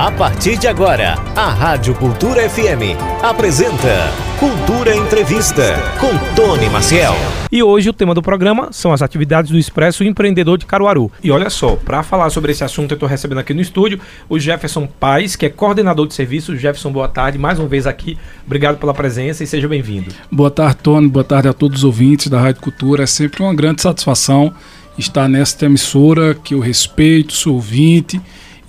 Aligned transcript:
A 0.00 0.10
partir 0.10 0.56
de 0.58 0.66
agora, 0.66 1.16
a 1.36 1.50
Rádio 1.50 1.94
Cultura 1.94 2.48
FM 2.48 2.96
apresenta 3.22 4.10
Cultura 4.38 4.96
Entrevista 4.96 5.74
com 6.00 6.08
Tony 6.34 6.70
Maciel. 6.70 7.12
E 7.52 7.62
hoje 7.62 7.90
o 7.90 7.92
tema 7.92 8.14
do 8.14 8.22
programa 8.22 8.70
são 8.72 8.94
as 8.94 9.02
atividades 9.02 9.50
do 9.50 9.58
Expresso 9.58 10.02
Empreendedor 10.02 10.56
de 10.56 10.64
Caruaru. 10.64 11.12
E 11.22 11.30
olha 11.30 11.50
só, 11.50 11.76
para 11.76 12.02
falar 12.02 12.30
sobre 12.30 12.50
esse 12.50 12.64
assunto, 12.64 12.92
eu 12.92 12.94
estou 12.94 13.06
recebendo 13.06 13.40
aqui 13.40 13.52
no 13.52 13.60
estúdio 13.60 14.00
o 14.26 14.38
Jefferson 14.38 14.86
Paz, 14.86 15.36
que 15.36 15.44
é 15.44 15.50
coordenador 15.50 16.06
de 16.06 16.14
serviços. 16.14 16.58
Jefferson, 16.58 16.90
boa 16.90 17.06
tarde, 17.06 17.36
mais 17.36 17.58
uma 17.58 17.68
vez 17.68 17.86
aqui. 17.86 18.16
Obrigado 18.46 18.78
pela 18.78 18.94
presença 18.94 19.44
e 19.44 19.46
seja 19.46 19.68
bem-vindo. 19.68 20.10
Boa 20.32 20.50
tarde, 20.50 20.78
Tony. 20.82 21.08
Boa 21.08 21.24
tarde 21.24 21.48
a 21.48 21.52
todos 21.52 21.80
os 21.80 21.84
ouvintes 21.84 22.28
da 22.28 22.40
Rádio 22.40 22.62
Cultura. 22.62 23.02
É 23.02 23.06
sempre 23.06 23.42
uma 23.42 23.54
grande 23.54 23.82
satisfação 23.82 24.50
estar 24.96 25.28
nesta 25.28 25.66
emissora 25.66 26.34
que 26.34 26.54
eu 26.54 26.60
respeito, 26.60 27.34
sou 27.34 27.56
ouvinte 27.56 28.18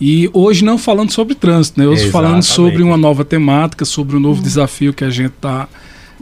e 0.01 0.27
hoje 0.33 0.65
não 0.65 0.79
falando 0.79 1.11
sobre 1.11 1.35
trânsito, 1.35 1.79
né? 1.79 1.85
Hoje 1.85 2.05
Exatamente. 2.05 2.11
falando 2.11 2.43
sobre 2.43 2.81
uma 2.81 2.97
nova 2.97 3.23
temática, 3.23 3.85
sobre 3.85 4.17
um 4.17 4.19
novo 4.19 4.37
uhum. 4.37 4.43
desafio 4.43 4.91
que 4.91 5.03
a 5.03 5.11
gente 5.11 5.33
está 5.33 5.69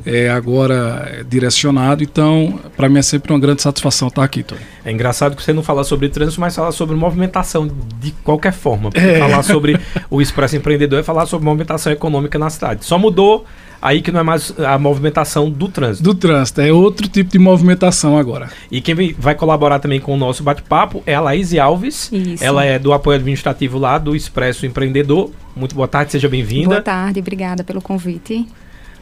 é, 0.06 0.30
agora 0.30 1.26
direcionado. 1.30 2.04
Então, 2.04 2.60
para 2.76 2.90
mim 2.90 3.00
é 3.00 3.02
sempre 3.02 3.32
uma 3.32 3.40
grande 3.40 3.62
satisfação 3.62 4.10
estar 4.10 4.22
aqui, 4.22 4.44
Tony. 4.44 4.60
É 4.84 4.92
engraçado 4.92 5.34
que 5.34 5.42
você 5.42 5.54
não 5.54 5.64
fala 5.64 5.86
sobre 5.86 6.10
trânsito, 6.10 6.42
mas 6.42 6.54
fala 6.54 6.74
sobre 6.74 6.94
movimentação 6.94 7.72
de 8.02 8.12
qualquer 8.22 8.52
forma. 8.52 8.92
Porque 8.92 9.08
é. 9.08 9.18
falar 9.18 9.44
sobre 9.44 9.80
o 10.12 10.22
Expresso 10.22 10.58
Empreendedor 10.58 11.00
é 11.00 11.04
falar 11.04 11.26
sobre 11.26 11.46
movimentação 11.46 11.94
econômica 11.94 12.38
na 12.38 12.50
cidade. 12.50 12.84
Só 12.84 12.98
mudou 12.98 13.46
aí 13.82 14.02
que 14.02 14.12
não 14.12 14.20
é 14.20 14.24
mais 14.24 14.54
a 14.60 14.78
movimentação 14.78 15.50
do 15.50 15.68
trânsito. 15.68 16.04
Do 16.04 16.16
trânsito, 16.16 16.62
é 16.62 16.72
outro 16.72 17.08
tipo 17.08 17.32
de 17.32 17.40
movimentação 17.40 18.18
agora. 18.18 18.50
E 18.72 18.82
quem 18.82 19.14
vai 19.18 19.36
colaborar 19.36 19.80
também 19.80 20.00
com 20.00 20.14
o 20.14 20.18
nosso 20.18 20.44
bate-papo 20.44 21.04
é 21.06 21.16
a 21.16 21.22
Laís 21.22 21.54
Alves. 21.56 22.10
Isso. 22.12 22.44
Ela 22.44 22.66
é 22.66 22.78
do 22.78 22.94
apoio 22.94 23.18
administrativo 23.18 23.78
lá 23.78 23.98
do 23.98 24.16
Expresso 24.16 24.66
Empreendedor. 24.66 25.32
Muito 25.56 25.76
boa 25.76 25.88
tarde, 25.88 26.12
seja 26.12 26.30
bem-vinda. 26.30 26.70
Boa 26.70 26.82
tarde, 26.82 27.20
obrigada 27.20 27.64
pelo 27.64 27.82
convite. 27.82 28.48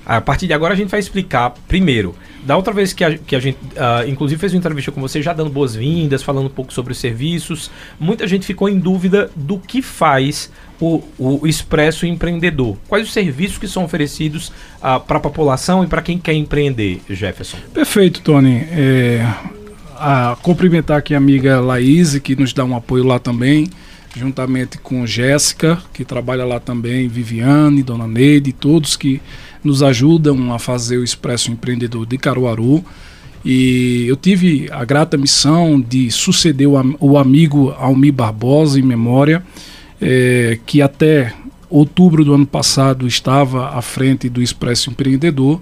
A 0.06 0.22
partir 0.22 0.48
de 0.48 0.54
agora 0.54 0.74
a 0.74 0.78
gente 0.78 0.90
vai 0.90 1.02
explicar 1.02 1.54
primeiro. 1.68 2.16
Da 2.42 2.56
outra 2.56 2.72
vez 2.72 2.94
que 2.94 3.04
a, 3.04 3.18
que 3.18 3.36
a 3.36 3.40
gente, 3.42 3.58
uh, 3.58 4.08
inclusive, 4.08 4.40
fez 4.40 4.54
uma 4.54 4.60
entrevista 4.60 4.90
com 4.90 5.02
você, 5.02 5.22
já 5.22 5.34
dando 5.34 5.50
boas-vindas, 5.50 6.24
falando 6.24 6.46
um 6.46 6.50
pouco 6.50 6.72
sobre 6.72 6.94
os 6.94 6.98
serviços, 6.98 7.70
muita 8.00 8.26
gente 8.26 8.46
ficou 8.46 8.70
em 8.70 8.80
dúvida 8.80 9.30
do 9.36 9.60
que 9.60 9.82
faz 9.82 10.50
o, 10.80 11.02
o 11.18 11.48
Expresso 11.48 12.06
Empreendedor. 12.06 12.78
Quais 12.88 13.08
os 13.08 13.14
serviços 13.14 13.58
que 13.58 13.68
são 13.68 13.84
oferecidos 13.84 14.50
uh, 14.78 15.00
para 15.00 15.18
a 15.18 15.20
população 15.20 15.84
e 15.84 15.88
para 15.88 16.02
quem 16.02 16.18
quer 16.18 16.34
empreender, 16.34 17.02
Jefferson? 17.10 17.58
Perfeito, 17.74 18.22
Tony. 18.22 18.64
É, 18.72 19.26
a 19.96 20.38
cumprimentar 20.42 20.98
aqui 20.98 21.14
a 21.14 21.18
amiga 21.18 21.60
Laís, 21.60 22.18
que 22.20 22.36
nos 22.36 22.54
dá 22.54 22.64
um 22.64 22.76
apoio 22.76 23.04
lá 23.04 23.20
também 23.20 23.68
juntamente 24.18 24.78
com 24.80 25.06
Jéssica, 25.06 25.78
que 25.94 26.04
trabalha 26.04 26.44
lá 26.44 26.60
também, 26.60 27.08
Viviane, 27.08 27.84
Dona 27.84 28.08
Neide, 28.08 28.52
todos 28.52 28.96
que 28.96 29.22
nos 29.64 29.84
ajudam 29.84 30.54
a 30.54 30.60
fazer 30.60 30.98
o 30.98 31.04
Expresso 31.04 31.52
Empreendedor 31.52 32.06
de 32.06 32.18
Caruaru. 32.18 32.84
E 33.46 34.06
eu 34.08 34.16
tive 34.16 34.68
a 34.72 34.84
grata 34.84 35.16
missão 35.16 35.80
de 35.80 36.10
suceder 36.10 36.68
o, 36.68 37.18
amigo 37.18 37.74
Almi 37.78 38.12
Barbosa 38.12 38.80
em 38.80 38.84
memória, 38.84 39.44
é, 40.02 40.60
que 40.66 40.82
até 40.82 41.34
outubro 41.70 42.24
do 42.24 42.34
ano 42.34 42.46
passado 42.46 43.08
estava 43.08 43.70
à 43.70 43.82
frente 43.82 44.30
do 44.30 44.42
Expresso 44.42 44.90
Empreendedor 44.90 45.62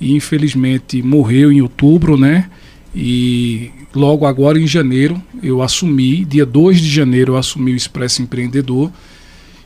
e 0.00 0.14
infelizmente 0.14 1.02
morreu 1.02 1.52
em 1.52 1.60
outubro, 1.60 2.16
né? 2.16 2.48
E 2.94 3.70
logo 3.94 4.26
agora 4.26 4.58
em 4.58 4.66
janeiro 4.66 5.20
eu 5.42 5.62
assumi, 5.62 6.24
dia 6.24 6.46
2 6.46 6.80
de 6.80 6.90
janeiro 6.90 7.32
eu 7.32 7.36
assumi 7.36 7.72
o 7.72 7.76
Expresso 7.76 8.22
Empreendedor 8.22 8.90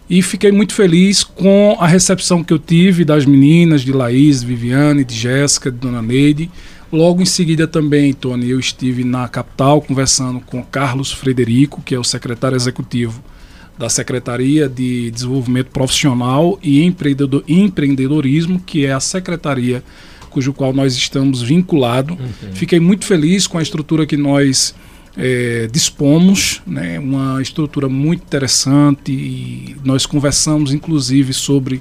e 0.08 0.22
fiquei 0.22 0.52
muito 0.52 0.72
feliz 0.72 1.24
com 1.24 1.76
a 1.80 1.86
recepção 1.86 2.42
que 2.42 2.52
eu 2.52 2.58
tive 2.58 3.04
das 3.04 3.24
meninas, 3.24 3.82
de 3.82 3.92
Laís, 3.92 4.42
Viviane, 4.42 5.04
de 5.04 5.14
Jéssica, 5.14 5.70
de 5.70 5.78
Dona 5.78 6.00
Neide. 6.00 6.48
Logo 6.92 7.20
em 7.20 7.26
seguida 7.26 7.66
também, 7.66 8.12
Tony, 8.12 8.50
eu 8.50 8.60
estive 8.60 9.02
na 9.02 9.26
capital 9.26 9.82
conversando 9.82 10.38
com 10.38 10.62
Carlos 10.62 11.10
Frederico, 11.10 11.82
que 11.82 11.92
é 11.92 11.98
o 11.98 12.04
secretário 12.04 12.54
executivo 12.54 13.20
da 13.78 13.88
Secretaria 13.88 14.68
de 14.68 15.10
Desenvolvimento 15.10 15.70
Profissional 15.70 16.58
e 16.62 16.82
Empreendedorismo, 16.82 18.60
que 18.60 18.86
é 18.86 18.92
a 18.92 19.00
secretaria 19.00 19.82
cujo 20.30 20.52
qual 20.52 20.72
nós 20.72 20.94
estamos 20.94 21.40
vinculados. 21.40 22.18
Uhum. 22.18 22.52
Fiquei 22.52 22.78
muito 22.78 23.06
feliz 23.06 23.46
com 23.46 23.58
a 23.58 23.62
estrutura 23.62 24.04
que 24.04 24.16
nós 24.16 24.74
é, 25.16 25.66
dispomos, 25.72 26.60
né, 26.66 26.98
uma 26.98 27.40
estrutura 27.40 27.88
muito 27.88 28.22
interessante 28.22 29.12
e 29.12 29.76
nós 29.82 30.04
conversamos 30.04 30.74
inclusive 30.74 31.32
sobre 31.32 31.80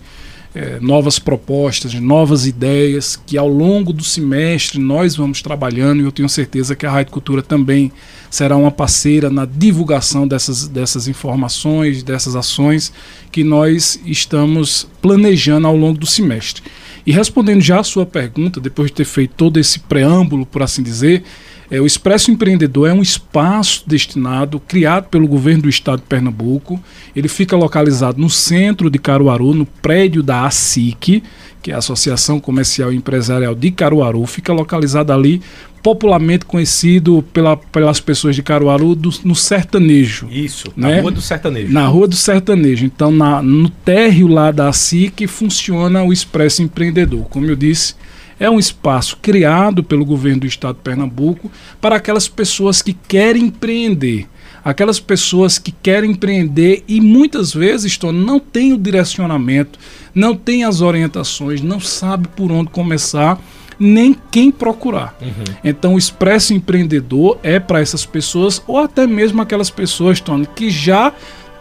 é, 0.55 0.79
novas 0.79 1.19
propostas, 1.19 1.93
novas 1.95 2.47
ideias 2.47 3.19
que 3.27 3.37
ao 3.37 3.47
longo 3.47 3.91
do 3.91 4.03
semestre 4.05 4.79
nós 4.79 5.13
vamos 5.13 5.41
trabalhando 5.41 6.01
e 6.01 6.05
eu 6.05 6.11
tenho 6.13 6.29
certeza 6.29 6.77
que 6.77 6.85
a 6.85 6.91
Rádio 6.91 7.11
Cultura 7.11 7.43
também 7.43 7.91
será 8.29 8.55
uma 8.55 8.71
parceira 8.71 9.29
na 9.29 9.45
divulgação 9.45 10.25
dessas, 10.25 10.67
dessas 10.69 11.09
informações, 11.09 12.01
dessas 12.03 12.37
ações 12.37 12.93
que 13.33 13.43
nós 13.43 13.99
estamos 14.05 14.87
planejando 15.01 15.67
ao 15.67 15.75
longo 15.75 15.99
do 15.99 16.05
semestre. 16.05 16.63
E 17.05 17.11
respondendo 17.11 17.61
já 17.61 17.81
a 17.81 17.83
sua 17.83 18.05
pergunta, 18.05 18.59
depois 18.59 18.89
de 18.89 18.95
ter 18.95 19.05
feito 19.05 19.35
todo 19.35 19.59
esse 19.59 19.79
preâmbulo, 19.79 20.45
por 20.45 20.63
assim 20.63 20.81
dizer, 20.81 21.23
é, 21.69 21.81
o 21.81 21.85
Expresso 21.85 22.31
Empreendedor 22.31 22.89
é 22.89 22.93
um 22.93 23.01
espaço 23.01 23.83
destinado, 23.87 24.59
criado 24.59 25.05
pelo 25.05 25.27
governo 25.27 25.63
do 25.63 25.69
estado 25.69 25.99
de 25.99 26.05
Pernambuco. 26.07 26.81
Ele 27.15 27.27
fica 27.27 27.55
localizado 27.55 28.19
no 28.19 28.29
centro 28.29 28.89
de 28.89 28.99
Caruaru, 28.99 29.53
no 29.53 29.65
prédio 29.65 30.21
da 30.21 30.45
ASIC, 30.45 31.23
que 31.61 31.71
é 31.71 31.73
a 31.73 31.79
Associação 31.79 32.39
Comercial 32.39 32.93
e 32.93 32.95
Empresarial 32.95 33.55
de 33.55 33.71
Caruaru. 33.71 34.23
Fica 34.27 34.53
localizado 34.53 35.11
ali, 35.11 35.41
popularmente 35.81 36.45
conhecido 36.45 37.23
pela, 37.33 37.57
pelas 37.57 37.99
pessoas 37.99 38.35
de 38.35 38.43
Caruaru 38.43 38.93
do, 38.93 39.09
no 39.23 39.33
sertanejo. 39.33 40.27
Isso, 40.29 40.71
né? 40.77 40.95
na 40.95 41.01
Rua 41.01 41.11
do 41.11 41.21
Sertanejo. 41.21 41.73
Na 41.73 41.87
Rua 41.87 42.07
do 42.07 42.15
Sertanejo. 42.15 42.85
Então, 42.85 43.11
na, 43.11 43.41
no 43.41 43.69
térreo 43.69 44.27
lá 44.27 44.51
da 44.51 44.69
ASIC 44.69 45.25
funciona 45.25 46.03
o 46.03 46.13
Expresso 46.13 46.61
Empreendedor. 46.61 47.25
Como 47.25 47.47
eu 47.47 47.55
disse, 47.55 47.95
é 48.39 48.49
um 48.49 48.59
espaço 48.59 49.17
criado 49.21 49.83
pelo 49.83 50.05
governo 50.05 50.41
do 50.41 50.47
estado 50.47 50.75
de 50.75 50.81
Pernambuco 50.81 51.51
para 51.79 51.95
aquelas 51.95 52.27
pessoas 52.27 52.81
que 52.81 52.93
querem 52.93 53.45
empreender. 53.45 54.27
Aquelas 54.63 54.99
pessoas 54.99 55.59
que 55.59 55.71
querem 55.71 56.11
empreender 56.11 56.83
e 56.87 56.99
muitas 56.99 57.53
vezes 57.53 57.91
estão, 57.91 58.11
não 58.11 58.39
têm 58.39 58.73
o 58.73 58.77
direcionamento, 58.77 59.77
não 60.13 60.35
têm 60.35 60.63
as 60.63 60.81
orientações, 60.81 61.61
não 61.61 61.79
sabe 61.79 62.27
por 62.29 62.51
onde 62.51 62.71
começar, 62.71 63.39
nem 63.77 64.15
quem 64.31 64.49
procurar. 64.49 65.15
Uhum. 65.21 65.55
Então, 65.63 65.93
o 65.93 65.97
Expresso 65.99 66.53
Empreendedor 66.53 67.37
é 67.43 67.59
para 67.59 67.79
essas 67.79 68.05
pessoas, 68.05 68.61
ou 68.65 68.79
até 68.79 69.05
mesmo 69.05 69.41
aquelas 69.41 69.69
pessoas, 69.69 70.19
Tony, 70.19 70.47
que 70.55 70.69
já 70.69 71.13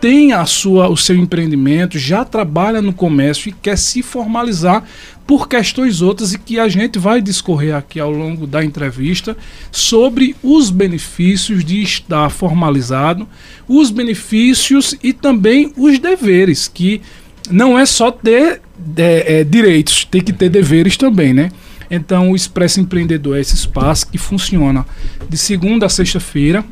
tem 0.04 0.34
a 0.34 0.44
sua, 0.44 0.91
o 0.91 0.98
seu 0.98 1.16
empreendimento, 1.16 1.98
já 1.98 2.26
trabalha 2.26 2.82
no 2.82 2.92
comércio 2.92 3.48
e 3.48 3.53
quer 3.53 3.78
se 3.78 4.03
formalizar 4.03 4.84
por 5.26 5.48
questões 5.48 6.03
outras 6.03 6.34
e 6.34 6.38
que 6.38 6.59
a 6.59 6.69
gente 6.69 6.98
vai 6.98 7.22
discorrer 7.22 7.75
aqui 7.75 7.98
ao 7.98 8.10
longo 8.10 8.47
da 8.47 8.62
entrevista 8.62 9.34
sobre 9.72 10.37
os 10.42 10.69
benefícios 10.69 11.65
de 11.65 11.82
estar 11.82 12.28
formalizado, 12.28 13.26
os 13.66 13.91
benefícios 13.91 14.94
e 15.03 15.15
também 15.15 15.72
os 15.75 15.98
deveres, 15.98 16.69
que 16.69 17.00
não 17.50 17.78
é 17.78 17.86
só 17.86 18.10
ter 18.10 18.60
é, 18.98 19.41
é, 19.41 19.44
direitos, 19.44 20.04
tem 20.04 20.21
que 20.21 20.34
ter 20.34 20.50
deveres 20.50 20.98
também, 20.98 21.32
né? 21.32 21.50
Então, 21.91 22.32
o 22.32 22.36
Expresso 22.36 22.78
Empreendedor 22.78 23.38
é 23.38 23.41
esse 23.41 23.54
espaço 23.54 24.10
que 24.10 24.19
funciona 24.19 24.84
de 25.31 25.38
segunda 25.38 25.86
a 25.86 25.88
sexta-feira, 25.88 26.62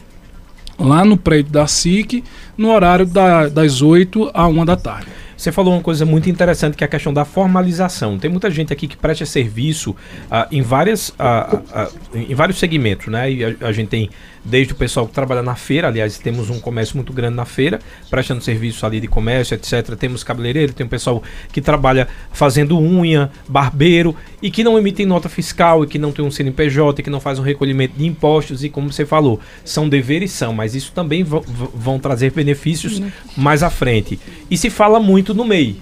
lá 0.78 1.04
no 1.04 1.16
prédio 1.16 1.52
da 1.52 1.66
SIC, 1.66 2.24
no 2.56 2.70
horário 2.70 3.06
da, 3.06 3.48
das 3.48 3.82
8 3.82 4.30
a 4.32 4.46
1 4.46 4.64
da 4.64 4.76
tarde. 4.76 5.08
Você 5.36 5.50
falou 5.50 5.74
uma 5.74 5.82
coisa 5.82 6.06
muito 6.06 6.30
interessante 6.30 6.76
que 6.76 6.84
é 6.84 6.86
a 6.86 6.88
questão 6.88 7.12
da 7.12 7.24
formalização. 7.24 8.16
Tem 8.16 8.30
muita 8.30 8.48
gente 8.48 8.72
aqui 8.72 8.86
que 8.86 8.96
presta 8.96 9.26
serviço 9.26 9.90
uh, 9.90 10.46
em, 10.52 10.62
várias, 10.62 11.08
uh, 11.08 11.56
uh, 11.56 11.92
em 12.14 12.34
vários 12.34 12.60
segmentos, 12.60 13.08
né? 13.08 13.32
E 13.32 13.44
a, 13.44 13.54
a 13.62 13.72
gente 13.72 13.88
tem 13.88 14.08
desde 14.44 14.72
o 14.72 14.76
pessoal 14.76 15.06
que 15.06 15.12
trabalha 15.12 15.42
na 15.42 15.54
feira, 15.54 15.88
aliás, 15.88 16.18
temos 16.18 16.50
um 16.50 16.58
comércio 16.58 16.96
muito 16.96 17.12
grande 17.12 17.36
na 17.36 17.44
feira, 17.44 17.78
prestando 18.10 18.42
serviço 18.42 18.84
ali 18.84 19.00
de 19.00 19.06
comércio, 19.06 19.54
etc. 19.54 19.96
Temos 19.96 20.24
cabeleireiro, 20.24 20.72
tem 20.72 20.84
um 20.84 20.88
pessoal 20.88 21.22
que 21.52 21.60
trabalha 21.60 22.08
fazendo 22.32 22.78
unha, 22.78 23.30
barbeiro 23.48 24.16
e 24.42 24.50
que 24.50 24.64
não 24.64 24.78
emitem 24.78 25.06
nota 25.06 25.28
fiscal 25.28 25.84
e 25.84 25.86
que 25.86 25.98
não 25.98 26.12
tem 26.12 26.24
um 26.24 26.30
CNPJ 26.30 27.00
e 27.00 27.04
que 27.04 27.10
não 27.10 27.20
faz 27.20 27.38
um 27.38 27.42
recolhimento 27.42 27.96
de 27.96 28.06
impostos 28.06 28.64
e 28.64 28.68
como 28.68 28.92
você 28.92 29.06
falou, 29.06 29.40
são 29.64 29.88
deveres 29.88 30.32
são, 30.32 30.52
mas 30.52 30.74
isso 30.74 30.92
também 30.92 31.24
vão 31.24 31.98
trazer 31.98 32.32
benefícios 32.32 33.00
mais 33.36 33.62
à 33.62 33.70
frente. 33.70 34.18
E 34.50 34.56
se 34.56 34.70
fala 34.70 34.98
muito 34.98 35.34
no 35.34 35.44
MEI, 35.44 35.80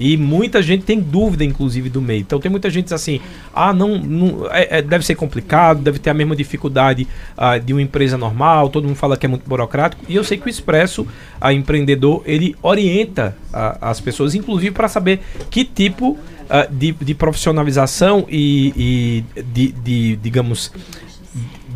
E 0.00 0.16
muita 0.16 0.62
gente 0.62 0.82
tem 0.82 0.98
dúvida, 0.98 1.44
inclusive, 1.44 1.90
do 1.90 2.00
MEI. 2.00 2.20
Então 2.20 2.40
tem 2.40 2.50
muita 2.50 2.70
gente 2.70 2.92
assim, 2.94 3.20
ah, 3.54 3.70
não, 3.70 3.98
não 3.98 4.50
é, 4.50 4.78
é, 4.78 4.82
deve 4.82 5.04
ser 5.04 5.14
complicado, 5.14 5.82
deve 5.82 5.98
ter 5.98 6.08
a 6.08 6.14
mesma 6.14 6.34
dificuldade 6.34 7.06
ah, 7.36 7.58
de 7.58 7.74
uma 7.74 7.82
empresa 7.82 8.16
normal, 8.16 8.70
todo 8.70 8.84
mundo 8.86 8.96
fala 8.96 9.14
que 9.14 9.26
é 9.26 9.28
muito 9.28 9.46
burocrático. 9.46 10.02
E 10.08 10.16
eu 10.16 10.24
sei 10.24 10.38
que 10.38 10.46
o 10.46 10.48
Expresso, 10.48 11.06
a 11.38 11.52
empreendedor, 11.52 12.22
ele 12.24 12.56
orienta 12.62 13.36
a, 13.52 13.90
as 13.90 14.00
pessoas, 14.00 14.34
inclusive, 14.34 14.70
para 14.70 14.88
saber 14.88 15.20
que 15.50 15.66
tipo 15.66 16.18
ah, 16.48 16.66
de, 16.70 16.92
de, 16.92 17.14
profissionalização 17.14 18.26
e, 18.26 19.24
e 19.36 19.42
de, 19.42 19.72
de, 19.72 20.16
digamos, 20.16 20.72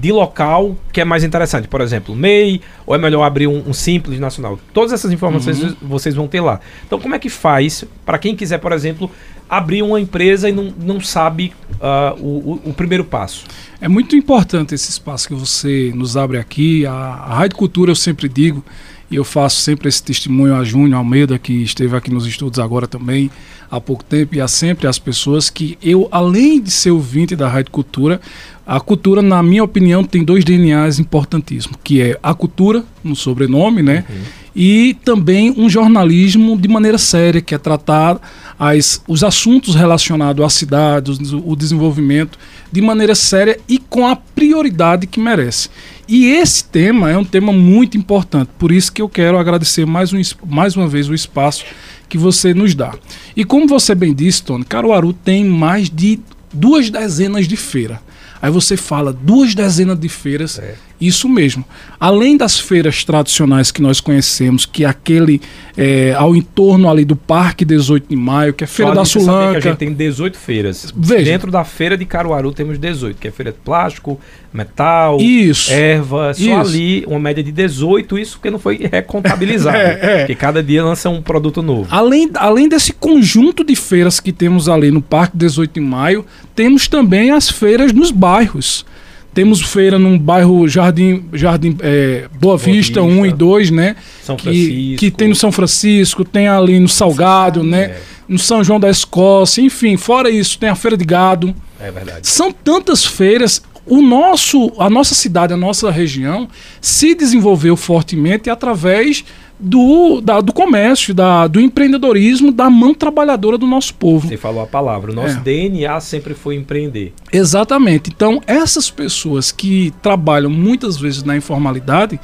de 0.04 0.12
local 0.12 0.76
que 0.92 1.00
é 1.00 1.04
mais 1.04 1.24
interessante. 1.24 1.66
Por 1.66 1.80
exemplo, 1.80 2.14
MEI, 2.14 2.60
ou 2.84 2.94
é 2.94 2.98
melhor 2.98 3.22
abrir 3.22 3.46
um, 3.46 3.70
um 3.70 3.72
simples 3.72 4.20
nacional? 4.20 4.60
Todas 4.74 4.92
essas 4.92 5.10
informações 5.10 5.62
uhum. 5.62 5.74
vocês 5.80 6.14
vão 6.14 6.28
ter 6.28 6.42
lá. 6.42 6.60
Então, 6.86 7.00
como 7.00 7.14
é 7.14 7.18
que 7.18 7.30
faz 7.30 7.86
para 8.04 8.18
quem 8.18 8.36
quiser, 8.36 8.58
por 8.58 8.72
exemplo, 8.72 9.10
abrir 9.48 9.80
uma 9.80 9.98
empresa 9.98 10.46
e 10.46 10.52
não, 10.52 10.74
não 10.78 11.00
sabe 11.00 11.54
uh, 11.76 12.20
o, 12.22 12.60
o, 12.66 12.74
primeiro 12.74 13.02
passo? 13.02 13.46
É 13.80 13.88
muito 13.88 14.14
importante 14.14 14.74
esse 14.74 14.90
espaço 14.90 15.26
que 15.26 15.34
você 15.34 15.90
nos 15.94 16.18
abre 16.18 16.36
aqui. 16.36 16.84
A, 16.84 16.92
a 16.92 17.34
Rádio 17.36 17.56
Cultura, 17.56 17.90
eu 17.90 17.96
sempre 17.96 18.28
digo, 18.28 18.62
e 19.10 19.16
eu 19.16 19.24
faço 19.24 19.62
sempre 19.62 19.88
esse 19.88 20.02
testemunho 20.02 20.54
a 20.54 20.64
Júnior 20.64 20.98
Almeida, 20.98 21.38
que 21.38 21.62
esteve 21.62 21.96
aqui 21.96 22.10
nos 22.10 22.26
estudos 22.26 22.58
agora 22.58 22.86
também 22.86 23.30
há 23.70 23.80
pouco 23.80 24.04
tempo, 24.04 24.34
e 24.34 24.40
a 24.40 24.48
sempre 24.48 24.86
as 24.86 24.98
pessoas 24.98 25.50
que 25.50 25.78
eu, 25.82 26.08
além 26.10 26.60
de 26.60 26.70
ser 26.70 26.90
ouvinte 26.90 27.34
da 27.34 27.48
Rádio 27.48 27.70
Cultura, 27.70 28.20
a 28.66 28.80
cultura, 28.80 29.20
na 29.20 29.42
minha 29.42 29.62
opinião, 29.62 30.02
tem 30.02 30.24
dois 30.24 30.44
DNAs 30.44 30.98
importantíssimos, 30.98 31.78
que 31.84 32.00
é 32.00 32.18
a 32.22 32.32
cultura, 32.32 32.82
no 33.02 33.14
sobrenome, 33.14 33.82
né? 33.82 34.04
Uhum. 34.08 34.16
E 34.56 34.96
também 35.04 35.52
um 35.56 35.68
jornalismo 35.68 36.56
de 36.56 36.68
maneira 36.68 36.96
séria, 36.96 37.42
que 37.42 37.54
é 37.54 37.58
tratar 37.58 38.20
as, 38.58 39.02
os 39.06 39.22
assuntos 39.22 39.74
relacionados 39.74 40.44
à 40.44 40.48
cidade, 40.48 41.12
o 41.44 41.54
desenvolvimento, 41.54 42.38
de 42.72 42.80
maneira 42.80 43.14
séria 43.14 43.58
e 43.68 43.78
com 43.78 44.06
a 44.06 44.16
prioridade 44.16 45.06
que 45.06 45.20
merece. 45.20 45.68
E 46.08 46.26
esse 46.26 46.64
tema 46.64 47.10
é 47.10 47.18
um 47.18 47.24
tema 47.24 47.52
muito 47.52 47.98
importante, 47.98 48.50
por 48.58 48.70
isso 48.72 48.92
que 48.92 49.02
eu 49.02 49.08
quero 49.08 49.38
agradecer 49.38 49.84
mais, 49.84 50.12
um, 50.12 50.20
mais 50.46 50.76
uma 50.76 50.88
vez 50.88 51.08
o 51.08 51.14
espaço 51.14 51.64
que 52.08 52.16
você 52.16 52.54
nos 52.54 52.74
dá. 52.74 52.94
E 53.36 53.44
como 53.44 53.66
você 53.66 53.94
bem 53.94 54.14
disse, 54.14 54.42
Tony, 54.42 54.64
Caruaru 54.64 55.12
tem 55.12 55.44
mais 55.44 55.90
de 55.90 56.20
duas 56.52 56.88
dezenas 56.88 57.48
de 57.48 57.56
feiras. 57.56 57.98
Aí 58.40 58.50
você 58.50 58.76
fala 58.76 59.12
duas 59.12 59.54
dezenas 59.54 59.98
de 59.98 60.08
feiras, 60.08 60.58
é. 60.58 60.76
Isso 61.00 61.28
mesmo. 61.28 61.64
Além 61.98 62.36
das 62.36 62.58
feiras 62.58 63.04
tradicionais 63.04 63.70
que 63.70 63.82
nós 63.82 64.00
conhecemos, 64.00 64.64
que 64.64 64.84
é 64.84 64.86
aquele 64.86 65.40
é, 65.76 66.14
ao 66.14 66.34
entorno 66.36 66.88
ali 66.88 67.04
do 67.04 67.16
Parque 67.16 67.64
18 67.64 68.08
de 68.08 68.16
Maio, 68.16 68.52
que 68.52 68.64
é 68.64 68.66
a 68.66 68.68
Feira 68.68 68.92
Só 68.92 68.94
da 68.94 69.04
Sulanca. 69.04 69.60
Que 69.60 69.68
a 69.68 69.70
gente 69.70 69.78
tem 69.78 69.92
18 69.92 70.36
feiras. 70.36 70.92
Veja. 70.96 71.24
Dentro 71.24 71.50
da 71.50 71.64
Feira 71.64 71.96
de 71.96 72.04
Caruaru 72.04 72.52
temos 72.52 72.78
18, 72.78 73.18
que 73.18 73.28
é 73.28 73.30
feira 73.30 73.50
de 73.52 73.58
plástico, 73.58 74.20
metal, 74.52 75.20
isso, 75.20 75.72
erva, 75.72 76.32
só 76.32 76.40
isso. 76.40 76.54
ali 76.54 77.04
uma 77.06 77.18
média 77.18 77.42
de 77.42 77.50
18, 77.50 78.18
isso 78.18 78.36
porque 78.36 78.50
não 78.50 78.58
foi 78.58 78.76
recontabilizado. 78.90 79.76
é, 79.76 79.98
é. 80.00 80.18
Porque 80.18 80.34
cada 80.34 80.62
dia 80.62 80.84
lança 80.84 81.10
um 81.10 81.20
produto 81.20 81.62
novo. 81.62 81.88
Além, 81.90 82.30
além 82.36 82.68
desse 82.68 82.92
conjunto 82.92 83.64
de 83.64 83.74
feiras 83.74 84.20
que 84.20 84.32
temos 84.32 84.68
ali 84.68 84.90
no 84.90 85.02
Parque 85.02 85.36
18 85.36 85.72
de 85.74 85.80
Maio, 85.80 86.24
temos 86.54 86.86
também 86.86 87.30
as 87.30 87.50
feiras 87.50 87.92
nos 87.92 88.10
bairros. 88.10 88.84
Temos 89.34 89.60
feira 89.60 89.98
num 89.98 90.18
bairro 90.18 90.66
Jardim, 90.68 91.24
Jardim 91.32 91.76
é, 91.80 92.28
Boa, 92.40 92.56
Boa 92.56 92.58
Vista, 92.58 93.00
Vista 93.00 93.02
1 93.02 93.26
e 93.26 93.32
2, 93.32 93.70
né? 93.70 93.96
São 94.22 94.36
que, 94.36 94.96
que 94.96 95.10
tem 95.10 95.28
no 95.28 95.34
São 95.34 95.50
Francisco, 95.50 96.24
tem 96.24 96.46
ali 96.46 96.78
no 96.78 96.88
Salgado, 96.88 97.62
né? 97.62 97.82
É. 97.82 98.00
No 98.28 98.38
São 98.38 98.64
João 98.64 98.80
da 98.80 98.88
Escócia, 98.88 99.60
enfim, 99.60 99.96
fora 99.96 100.30
isso, 100.30 100.58
tem 100.58 100.68
a 100.68 100.74
Feira 100.74 100.96
de 100.96 101.04
Gado. 101.04 101.54
É 101.78 101.90
verdade. 101.90 102.26
São 102.26 102.50
tantas 102.50 103.04
feiras 103.04 103.60
o 103.86 104.00
nosso, 104.00 104.72
a 104.78 104.88
nossa 104.88 105.14
cidade, 105.14 105.52
a 105.52 105.56
nossa 105.56 105.90
região 105.90 106.48
se 106.80 107.14
desenvolveu 107.14 107.76
fortemente 107.76 108.48
através 108.48 109.24
do, 109.58 110.20
da, 110.20 110.40
do 110.40 110.52
comércio, 110.52 111.14
da, 111.14 111.46
do 111.46 111.60
empreendedorismo, 111.60 112.50
da 112.50 112.68
mão 112.68 112.92
trabalhadora 112.92 113.56
do 113.56 113.66
nosso 113.66 113.94
povo. 113.94 114.28
Você 114.28 114.36
falou 114.36 114.62
a 114.62 114.66
palavra. 114.66 115.12
O 115.12 115.14
nosso 115.14 115.38
é. 115.38 115.40
DNA 115.40 116.00
sempre 116.00 116.34
foi 116.34 116.56
empreender. 116.56 117.12
Exatamente. 117.32 118.10
Então, 118.14 118.42
essas 118.46 118.90
pessoas 118.90 119.52
que 119.52 119.92
trabalham 120.02 120.50
muitas 120.50 120.96
vezes 120.96 121.22
na 121.22 121.36
informalidade, 121.36 122.18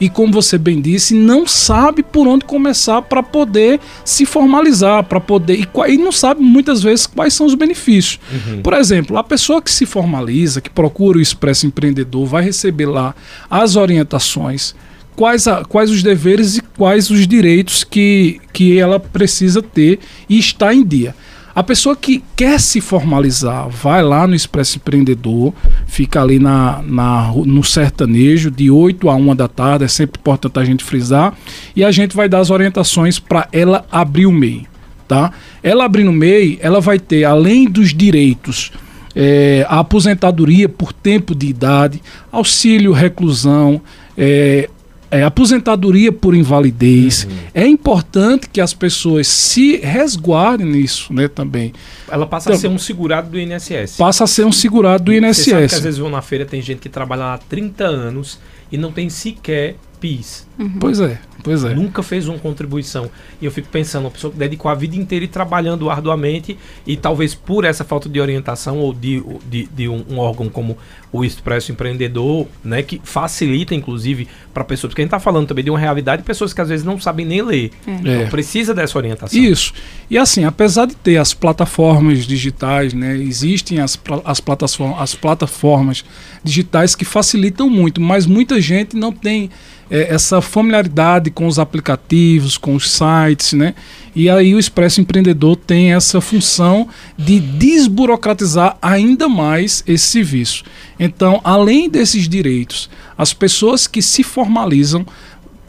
e 0.00 0.08
como 0.08 0.32
você 0.32 0.58
bem 0.58 0.80
disse, 0.80 1.14
não 1.14 1.46
sabe 1.46 2.02
por 2.02 2.26
onde 2.26 2.44
começar 2.44 3.00
para 3.02 3.22
poder 3.22 3.80
se 4.04 4.26
formalizar, 4.26 5.02
para 5.04 5.20
poder 5.20 5.58
e, 5.58 5.68
e, 5.88 5.96
não 5.96 6.12
sabe 6.12 6.42
muitas 6.42 6.82
vezes 6.82 7.06
quais 7.06 7.32
são 7.32 7.46
os 7.46 7.54
benefícios. 7.54 8.20
Uhum. 8.30 8.62
Por 8.62 8.74
exemplo, 8.74 9.16
a 9.16 9.24
pessoa 9.24 9.62
que 9.62 9.70
se 9.70 9.86
formaliza, 9.86 10.60
que 10.60 10.70
procura 10.70 11.18
o 11.18 11.20
Expresso 11.20 11.66
Empreendedor, 11.66 12.26
vai 12.26 12.44
receber 12.44 12.86
lá 12.86 13.14
as 13.48 13.76
orientações, 13.76 14.74
quais, 15.16 15.48
a, 15.48 15.64
quais 15.64 15.90
os 15.90 16.02
deveres 16.02 16.58
e 16.58 16.60
quais 16.60 17.10
os 17.10 17.26
direitos 17.26 17.82
que, 17.82 18.40
que 18.52 18.78
ela 18.78 19.00
precisa 19.00 19.62
ter 19.62 19.98
e 20.28 20.38
está 20.38 20.72
em 20.72 20.84
dia. 20.84 21.14
A 21.54 21.62
pessoa 21.62 21.96
que 21.96 22.22
quer 22.36 22.60
se 22.60 22.82
formalizar, 22.82 23.66
vai 23.70 24.02
lá 24.02 24.26
no 24.26 24.34
Expresso 24.34 24.76
Empreendedor, 24.76 25.54
fica 25.86 26.20
ali 26.20 26.38
na, 26.38 26.82
na, 26.82 27.32
no 27.32 27.64
sertanejo, 27.64 28.50
de 28.50 28.70
8 28.70 29.08
a 29.08 29.14
1 29.14 29.34
da 29.34 29.48
tarde, 29.48 29.86
é 29.86 29.88
sempre 29.88 30.20
importante 30.20 30.58
a 30.58 30.64
gente 30.64 30.84
frisar, 30.84 31.32
e 31.74 31.82
a 31.82 31.90
gente 31.90 32.14
vai 32.14 32.28
dar 32.28 32.40
as 32.40 32.50
orientações 32.50 33.18
para 33.18 33.48
ela 33.52 33.86
abrir 33.90 34.26
o 34.26 34.32
MEI. 34.32 34.66
Tá? 35.08 35.32
Ela 35.62 35.86
abrindo 35.86 36.10
o 36.10 36.12
MEI, 36.12 36.58
ela 36.60 36.78
vai 36.78 36.98
ter, 36.98 37.24
além 37.24 37.64
dos 37.64 37.94
direitos, 37.94 38.70
é, 39.14 39.64
a 39.66 39.78
aposentadoria 39.78 40.68
por 40.68 40.92
tempo 40.92 41.34
de 41.34 41.46
idade, 41.46 42.02
auxílio 42.30 42.92
reclusão, 42.92 43.80
é, 44.14 44.68
é, 45.10 45.22
aposentadoria 45.22 46.12
por 46.12 46.34
invalidez. 46.34 47.24
Uhum. 47.24 47.36
É 47.54 47.66
importante 47.66 48.48
que 48.48 48.60
as 48.60 48.72
pessoas 48.72 49.26
se 49.26 49.76
resguardem 49.76 50.66
nisso 50.66 51.12
né, 51.12 51.28
também. 51.28 51.72
Ela 52.10 52.26
passa 52.26 52.50
então, 52.50 52.56
a 52.56 52.60
ser 52.60 52.68
um 52.68 52.78
segurado 52.78 53.30
do 53.30 53.38
INSS. 53.38 53.96
Passa 53.96 54.24
a 54.24 54.26
ser 54.26 54.44
um 54.44 54.52
segurado 54.52 55.04
do 55.04 55.12
INSS. 55.12 55.36
Você 55.36 55.50
sabe 55.50 55.68
que 55.68 55.74
às 55.74 55.80
vezes 55.82 55.98
vão 55.98 56.10
na 56.10 56.22
feira, 56.22 56.44
tem 56.44 56.60
gente 56.60 56.80
que 56.80 56.88
trabalha 56.88 57.34
há 57.34 57.38
30 57.38 57.84
anos 57.84 58.38
e 58.70 58.76
não 58.76 58.92
tem 58.92 59.08
sequer 59.08 59.76
PIS. 60.00 60.45
Uhum. 60.58 60.78
Pois 60.80 61.00
é, 61.00 61.18
pois 61.42 61.64
é. 61.64 61.74
Nunca 61.74 62.02
fez 62.02 62.26
uma 62.26 62.38
contribuição. 62.38 63.10
E 63.40 63.44
eu 63.44 63.50
fico 63.50 63.68
pensando, 63.68 64.04
uma 64.04 64.10
pessoa 64.10 64.32
que 64.32 64.38
dedicou 64.38 64.70
a 64.70 64.74
vida 64.74 64.96
inteira 64.96 65.24
e 65.24 65.28
trabalhando 65.28 65.90
arduamente, 65.90 66.56
e 66.86 66.96
talvez 66.96 67.34
por 67.34 67.64
essa 67.64 67.84
falta 67.84 68.08
de 68.08 68.20
orientação 68.20 68.78
ou 68.78 68.92
de, 68.92 69.22
de, 69.48 69.66
de 69.66 69.88
um, 69.88 70.04
um, 70.08 70.18
órgão 70.18 70.48
como 70.48 70.78
o 71.12 71.24
Expresso 71.24 71.72
Empreendedor, 71.72 72.46
né, 72.64 72.82
que 72.82 73.00
facilita, 73.04 73.74
inclusive, 73.74 74.28
para 74.52 74.64
pessoas, 74.64 74.90
porque 74.90 75.02
a 75.02 75.04
gente 75.04 75.08
está 75.08 75.20
falando 75.20 75.46
também 75.46 75.64
de 75.64 75.70
uma 75.70 75.78
realidade 75.78 76.22
de 76.22 76.26
pessoas 76.26 76.52
que 76.52 76.60
às 76.60 76.68
vezes 76.68 76.84
não 76.84 76.98
sabem 76.98 77.26
nem 77.26 77.42
ler. 77.42 77.70
É. 77.86 77.90
Então 77.92 78.12
é. 78.12 78.26
precisa 78.26 78.72
dessa 78.74 78.96
orientação. 78.96 79.38
Isso. 79.38 79.74
E 80.10 80.16
assim, 80.16 80.44
apesar 80.44 80.86
de 80.86 80.96
ter 80.96 81.18
as 81.18 81.34
plataformas 81.34 82.26
digitais, 82.26 82.94
né, 82.94 83.16
existem 83.16 83.78
as, 83.78 83.98
as, 84.24 84.40
plataformas, 84.40 85.00
as 85.00 85.14
plataformas 85.14 86.04
digitais 86.42 86.94
que 86.94 87.04
facilitam 87.04 87.68
muito, 87.68 88.00
mas 88.00 88.24
muita 88.26 88.60
gente 88.60 88.96
não 88.96 89.12
tem 89.12 89.50
é, 89.90 90.14
essa 90.14 90.40
familiaridade 90.46 91.30
com 91.30 91.46
os 91.46 91.58
aplicativos, 91.58 92.56
com 92.56 92.74
os 92.74 92.90
sites, 92.90 93.52
né? 93.52 93.74
E 94.14 94.30
aí 94.30 94.54
o 94.54 94.58
Expresso 94.58 95.00
Empreendedor 95.00 95.56
tem 95.56 95.92
essa 95.92 96.20
função 96.20 96.88
de 97.18 97.38
desburocratizar 97.38 98.78
ainda 98.80 99.28
mais 99.28 99.84
esse 99.86 100.06
serviço. 100.06 100.64
Então, 100.98 101.40
além 101.44 101.90
desses 101.90 102.26
direitos, 102.26 102.88
as 103.18 103.34
pessoas 103.34 103.86
que 103.86 104.00
se 104.00 104.22
formalizam 104.22 105.04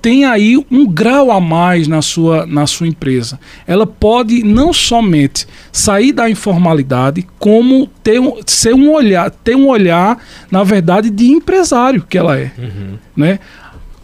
têm 0.01 0.23
aí 0.23 0.57
um 0.71 0.87
grau 0.87 1.31
a 1.31 1.41
mais 1.41 1.87
na 1.87 2.01
sua, 2.01 2.45
na 2.45 2.65
sua 2.65 2.87
empresa. 2.87 3.37
Ela 3.65 3.85
pode 3.85 4.43
não 4.43 4.71
somente 4.71 5.45
sair 5.71 6.13
da 6.13 6.29
informalidade, 6.29 7.27
como 7.37 7.87
ter 8.01 8.19
um, 8.19 8.39
ser 8.45 8.73
um 8.73 8.91
olhar, 8.91 9.29
ter 9.29 9.55
um 9.55 9.67
olhar, 9.67 10.17
na 10.49 10.63
verdade, 10.63 11.09
de 11.09 11.27
empresário 11.27 12.05
que 12.07 12.17
ela 12.17 12.39
é. 12.39 12.51
Uhum. 12.57 12.97
Né? 13.15 13.39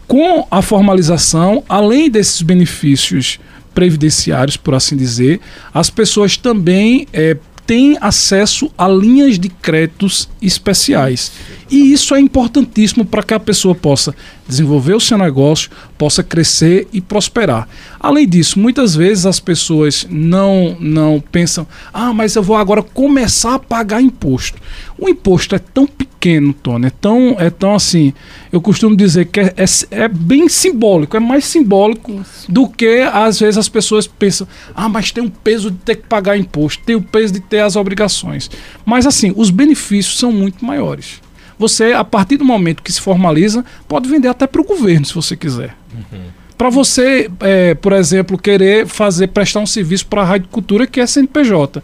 Com 0.06 0.46
a 0.50 0.60
formalização, 0.60 1.64
além 1.68 2.10
desses 2.10 2.42
benefícios 2.42 3.38
previdenciários, 3.74 4.56
por 4.56 4.74
assim 4.74 4.96
dizer, 4.96 5.40
as 5.72 5.90
pessoas 5.90 6.36
também 6.36 7.06
é, 7.12 7.36
têm 7.66 7.96
acesso 8.00 8.70
a 8.76 8.86
linhas 8.86 9.38
de 9.38 9.48
créditos 9.48 10.28
especiais. 10.40 11.32
E 11.70 11.92
isso 11.92 12.14
é 12.14 12.20
importantíssimo 12.20 13.04
para 13.04 13.22
que 13.22 13.34
a 13.34 13.40
pessoa 13.40 13.74
possa 13.74 14.14
desenvolver 14.46 14.94
o 14.94 15.00
seu 15.00 15.18
negócio, 15.18 15.70
possa 16.04 16.22
crescer 16.22 16.86
e 16.92 17.00
prosperar. 17.00 17.66
Além 17.98 18.28
disso, 18.28 18.58
muitas 18.58 18.94
vezes 18.94 19.24
as 19.24 19.40
pessoas 19.40 20.06
não, 20.10 20.76
não 20.78 21.18
pensam, 21.32 21.66
ah, 21.94 22.12
mas 22.12 22.36
eu 22.36 22.42
vou 22.42 22.56
agora 22.56 22.82
começar 22.82 23.54
a 23.54 23.58
pagar 23.58 24.02
imposto. 24.02 24.58
O 24.98 25.08
imposto 25.08 25.54
é 25.54 25.58
tão 25.58 25.86
pequeno, 25.86 26.52
Tony, 26.52 26.88
é 26.88 26.90
tão, 26.90 27.36
é 27.38 27.48
tão 27.48 27.74
assim, 27.74 28.12
eu 28.52 28.60
costumo 28.60 28.94
dizer 28.94 29.28
que 29.28 29.40
é, 29.40 29.54
é, 29.56 29.64
é 30.02 30.06
bem 30.06 30.46
simbólico, 30.46 31.16
é 31.16 31.20
mais 31.20 31.46
simbólico 31.46 32.20
Isso. 32.20 32.52
do 32.52 32.68
que 32.68 33.00
às 33.10 33.40
vezes 33.40 33.56
as 33.56 33.70
pessoas 33.70 34.06
pensam, 34.06 34.46
ah, 34.74 34.90
mas 34.90 35.10
tem 35.10 35.24
um 35.24 35.30
peso 35.30 35.70
de 35.70 35.78
ter 35.78 35.96
que 35.96 36.06
pagar 36.06 36.36
imposto, 36.36 36.84
tem 36.84 36.96
o 36.96 37.00
peso 37.00 37.32
de 37.32 37.40
ter 37.40 37.60
as 37.60 37.76
obrigações. 37.76 38.50
Mas 38.84 39.06
assim, 39.06 39.32
os 39.34 39.48
benefícios 39.48 40.18
são 40.18 40.30
muito 40.30 40.62
maiores 40.62 41.23
você, 41.58 41.92
a 41.92 42.04
partir 42.04 42.36
do 42.36 42.44
momento 42.44 42.82
que 42.82 42.92
se 42.92 43.00
formaliza, 43.00 43.64
pode 43.88 44.08
vender 44.08 44.28
até 44.28 44.46
para 44.46 44.60
o 44.60 44.64
governo, 44.64 45.04
se 45.06 45.14
você 45.14 45.36
quiser. 45.36 45.76
Uhum. 45.92 46.20
Para 46.56 46.70
você, 46.70 47.30
é, 47.40 47.74
por 47.74 47.92
exemplo, 47.92 48.38
querer 48.38 48.86
fazer, 48.86 49.28
prestar 49.28 49.60
um 49.60 49.66
serviço 49.66 50.06
para 50.06 50.22
a 50.22 50.24
Rádio 50.24 50.48
Cultura, 50.48 50.86
que 50.86 51.00
é 51.00 51.06
CNPJ. 51.06 51.82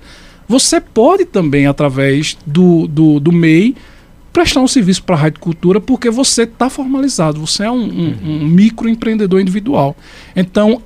Você 0.48 0.80
pode 0.80 1.24
também, 1.24 1.66
através 1.66 2.36
do, 2.46 2.86
do, 2.86 3.20
do 3.20 3.32
MEI, 3.32 3.74
prestar 4.32 4.60
um 4.60 4.68
serviço 4.68 5.02
para 5.02 5.16
a 5.16 5.18
Rádio 5.18 5.40
Cultura, 5.40 5.80
porque 5.80 6.10
você 6.10 6.42
está 6.42 6.70
formalizado, 6.70 7.40
você 7.40 7.64
é 7.64 7.70
um, 7.70 7.76
um, 7.76 8.16
uhum. 8.22 8.42
um 8.42 8.46
microempreendedor 8.46 9.40
individual. 9.40 9.96
Então, 10.34 10.82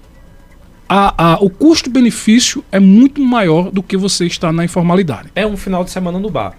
a, 0.89 1.33
a, 1.33 1.35
o 1.37 1.51
custo-benefício 1.51 2.65
é 2.71 2.79
muito 2.79 3.21
maior 3.23 3.71
do 3.71 3.83
que 3.83 3.97
você 3.97 4.27
estar 4.27 4.53
na 4.53 4.65
informalidade. 4.65 5.29
É 5.35 5.47
um 5.47 5.57
final 5.57 5.85
de 5.85 5.91
semana 5.91 6.19
no 6.19 6.31
bar. 6.31 6.55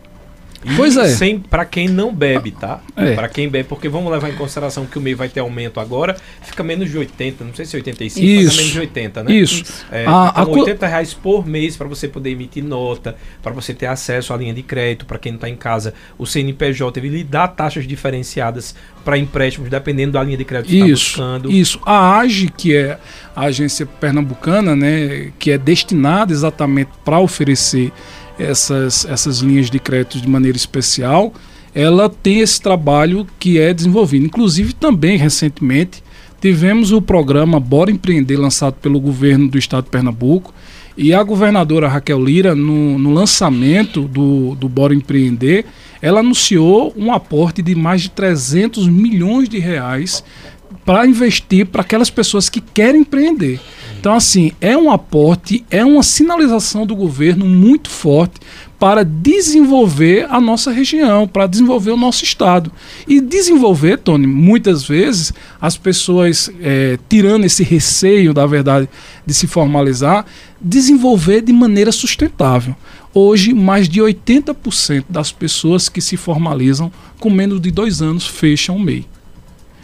E 0.66 0.76
pois 0.76 0.98
é. 0.98 1.08
Sem, 1.10 1.40
para 1.40 1.64
quem 1.64 1.88
não 1.88 2.14
bebe, 2.14 2.52
tá? 2.52 2.82
É. 2.98 3.14
Para 3.14 3.30
quem 3.30 3.48
bebe, 3.48 3.70
porque 3.70 3.88
vamos 3.88 4.12
levar 4.12 4.30
em 4.30 4.36
consideração 4.36 4.86
que 4.88 4.98
o 4.98 5.02
MEI 5.02 5.14
vai 5.14 5.30
ter 5.30 5.40
aumento 5.40 5.80
agora, 5.80 6.18
fica 6.42 6.64
menos 6.64 6.90
de 6.90 6.98
80, 6.98 7.44
não 7.44 7.54
sei 7.54 7.66
se 7.66 7.76
é 7.76 7.78
85, 7.78 8.26
Isso. 8.26 8.46
mas 8.46 8.54
é 8.54 8.58
menos 8.58 8.72
de 8.72 8.80
80, 8.80 9.24
né? 9.24 9.32
Isso. 9.34 9.86
É, 9.92 10.06
a, 10.08 10.32
então, 10.32 10.32
a 10.34 10.48
80 10.48 10.88
reais 10.88 11.14
por 11.14 11.46
mês 11.46 11.78
para 11.78 11.88
você 11.88 12.08
poder 12.08 12.32
emitir 12.32 12.64
nota, 12.64 13.16
para 13.44 13.52
você 13.52 13.76
ter 13.76 13.86
acesso 13.86 14.34
à 14.34 14.38
linha 14.38 14.54
de 14.54 14.64
crédito, 14.64 15.06
para 15.06 15.20
quem 15.20 15.34
não 15.34 15.38
está 15.38 15.48
em 15.48 15.56
casa, 15.56 15.94
o 16.18 16.26
CNPJ 16.26 17.00
ele 17.00 17.10
lhe 17.10 17.24
dá 17.24 17.48
taxas 17.48 17.88
diferenciadas 17.88 18.74
para 19.04 19.20
empréstimos, 19.20 19.70
dependendo 19.70 20.14
da 20.14 20.24
linha 20.24 20.38
de 20.38 20.46
crédito 20.46 20.70
que 20.70 20.78
está 20.78 20.88
buscando. 20.88 21.52
Isso. 21.52 21.80
A 21.86 22.18
AGE, 22.18 22.50
que 22.50 22.76
é 22.76 22.98
a 23.36 23.42
agência 23.42 23.86
pernambucana, 23.86 24.76
né, 24.76 25.32
que 25.38 25.52
é 25.52 25.58
destinada 25.60 26.34
exatamente 26.34 26.90
para 27.04 27.20
oferecer 27.20 27.92
essas, 28.40 29.06
essas 29.06 29.40
linhas 29.40 29.70
de 29.70 29.80
crédito 29.80 30.20
de 30.20 30.28
maneira 30.28 30.58
especial, 30.58 31.34
ela 31.74 32.10
tem 32.10 32.40
esse 32.40 32.62
trabalho 32.62 33.28
que 33.40 33.60
é 33.60 33.74
desenvolvido. 33.74 34.26
Inclusive, 34.26 34.74
também 34.74 35.18
recentemente, 35.18 36.04
tivemos 36.40 36.92
o 36.92 37.02
programa 37.02 37.60
Bora 37.60 37.92
Empreender, 37.92 38.38
lançado 38.38 38.76
pelo 38.76 39.00
governo 39.00 39.48
do 39.48 39.58
estado 39.58 39.86
de 39.86 39.90
Pernambuco, 39.90 40.54
e 40.98 41.14
a 41.14 41.22
governadora 41.22 41.90
Raquel 41.90 42.24
Lira, 42.24 42.56
no, 42.56 42.98
no 42.98 43.12
lançamento 43.12 44.04
do, 44.04 44.56
do 44.56 44.70
Bora 44.70 44.96
Empreender, 44.96 45.66
ela 46.02 46.22
anunciou 46.22 46.94
um 46.96 47.12
aporte 47.12 47.62
de 47.62 47.76
mais 47.76 48.04
de 48.04 48.12
300 48.12 48.88
milhões 48.88 49.50
de 49.50 49.60
reais 49.60 50.24
para 50.86 51.06
investir 51.06 51.66
para 51.66 51.82
aquelas 51.82 52.10
pessoas 52.10 52.48
que 52.48 52.62
querem 52.62 53.02
empreender. 53.02 53.60
Então, 54.00 54.14
assim, 54.14 54.52
é 54.62 54.78
um 54.78 54.92
aporte, 54.92 55.66
é 55.70 55.84
uma 55.84 56.04
sinalização 56.04 56.86
do 56.86 56.96
governo 56.96 57.46
muito 57.46 57.90
forte 57.90 58.40
para 58.78 59.04
desenvolver 59.04 60.28
a 60.30 60.40
nossa 60.40 60.72
região, 60.72 61.28
para 61.28 61.48
desenvolver 61.48 61.92
o 61.92 61.98
nosso 61.98 62.24
estado. 62.24 62.72
E 63.08 63.20
desenvolver, 63.22 63.98
Tony, 63.98 64.28
muitas 64.28 64.84
vezes 64.84 65.34
as 65.60 65.78
pessoas, 65.78 66.52
é, 66.62 67.00
tirando 67.10 67.46
esse 67.46 67.64
receio, 67.64 68.34
da 68.34 68.46
verdade, 68.46 68.88
de 69.26 69.34
se 69.34 69.48
formalizar, 69.48 70.26
desenvolver 70.62 71.42
de 71.42 71.54
maneira 71.54 71.92
sustentável. 71.92 72.76
Hoje, 73.14 73.54
mais 73.54 73.88
de 73.88 74.02
80% 74.02 75.06
das 75.10 75.32
pessoas 75.32 75.88
que 75.88 76.02
se 76.02 76.18
formalizam 76.18 76.92
com 77.20 77.30
menos 77.30 77.62
de 77.62 77.72
dois 77.72 78.02
anos 78.02 78.28
fecham 78.28 78.76
o 78.76 78.80
MEI. 78.80 79.06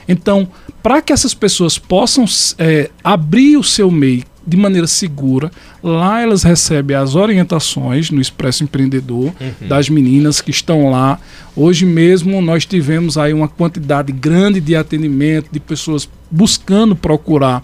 Então, 0.07 0.47
para 0.81 1.01
que 1.01 1.13
essas 1.13 1.33
pessoas 1.33 1.77
possam 1.77 2.25
é, 2.57 2.89
abrir 3.03 3.57
o 3.57 3.63
seu 3.63 3.89
MEI 3.91 4.23
de 4.45 4.57
maneira 4.57 4.87
segura, 4.87 5.51
lá 5.83 6.21
elas 6.21 6.41
recebem 6.43 6.97
as 6.97 7.15
orientações 7.15 8.09
no 8.09 8.19
Expresso 8.19 8.63
Empreendedor 8.63 9.33
uhum. 9.39 9.67
das 9.67 9.87
meninas 9.87 10.41
que 10.41 10.49
estão 10.49 10.89
lá. 10.89 11.19
Hoje 11.55 11.85
mesmo 11.85 12.41
nós 12.41 12.65
tivemos 12.65 13.17
aí 13.17 13.33
uma 13.33 13.47
quantidade 13.47 14.11
grande 14.11 14.59
de 14.59 14.75
atendimento 14.75 15.49
de 15.51 15.59
pessoas 15.59 16.09
buscando 16.29 16.95
procurar 16.95 17.63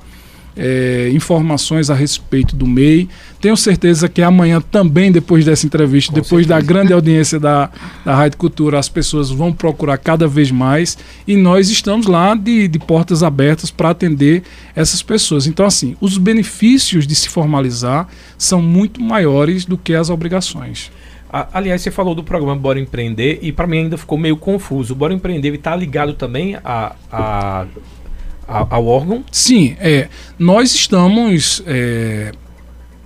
é, 0.57 1.09
informações 1.13 1.89
a 1.89 1.93
respeito 1.93 2.55
do 2.55 2.65
MEI. 2.65 3.07
Tenho 3.39 3.55
certeza 3.55 4.09
que 4.09 4.21
amanhã 4.21 4.59
também, 4.59 5.11
depois 5.11 5.45
dessa 5.45 5.65
entrevista, 5.65 6.11
Com 6.11 6.21
depois 6.21 6.47
certeza. 6.47 6.59
da 6.59 6.73
grande 6.73 6.93
audiência 6.93 7.39
da, 7.39 7.69
da 8.03 8.15
Rádio 8.15 8.37
Cultura, 8.37 8.79
as 8.79 8.89
pessoas 8.89 9.29
vão 9.29 9.53
procurar 9.53 9.97
cada 9.97 10.27
vez 10.27 10.49
mais 10.49 10.97
e 11.27 11.37
nós 11.37 11.69
estamos 11.69 12.07
lá 12.07 12.33
de, 12.33 12.67
de 12.67 12.79
portas 12.79 13.21
abertas 13.21 13.69
para 13.69 13.91
atender 13.91 14.43
essas 14.75 15.01
pessoas. 15.03 15.45
Então, 15.45 15.65
assim, 15.65 15.95
os 16.01 16.17
benefícios 16.17 17.05
de 17.05 17.13
se 17.13 17.29
formalizar 17.29 18.07
são 18.37 18.61
muito 18.61 19.01
maiores 19.01 19.65
do 19.65 19.77
que 19.77 19.93
as 19.93 20.09
obrigações. 20.09 20.91
Aliás, 21.29 21.81
você 21.81 21.91
falou 21.91 22.15
do 22.15 22.23
programa 22.23 22.55
Bora 22.55 22.79
Empreender 22.79 23.39
e 23.41 23.51
para 23.51 23.67
mim 23.67 23.79
ainda 23.79 23.97
ficou 23.97 24.17
meio 24.17 24.37
confuso. 24.37 24.93
O 24.93 24.95
Bora 24.95 25.13
Empreender 25.13 25.53
está 25.53 25.75
ligado 25.75 26.13
também 26.13 26.55
a, 26.63 26.95
a 27.11 27.65
ao 28.48 28.86
órgão? 28.86 29.24
Sim, 29.32 29.75
é, 29.80 30.08
nós 30.39 30.74
estamos 30.74 31.62
é, 31.68 32.32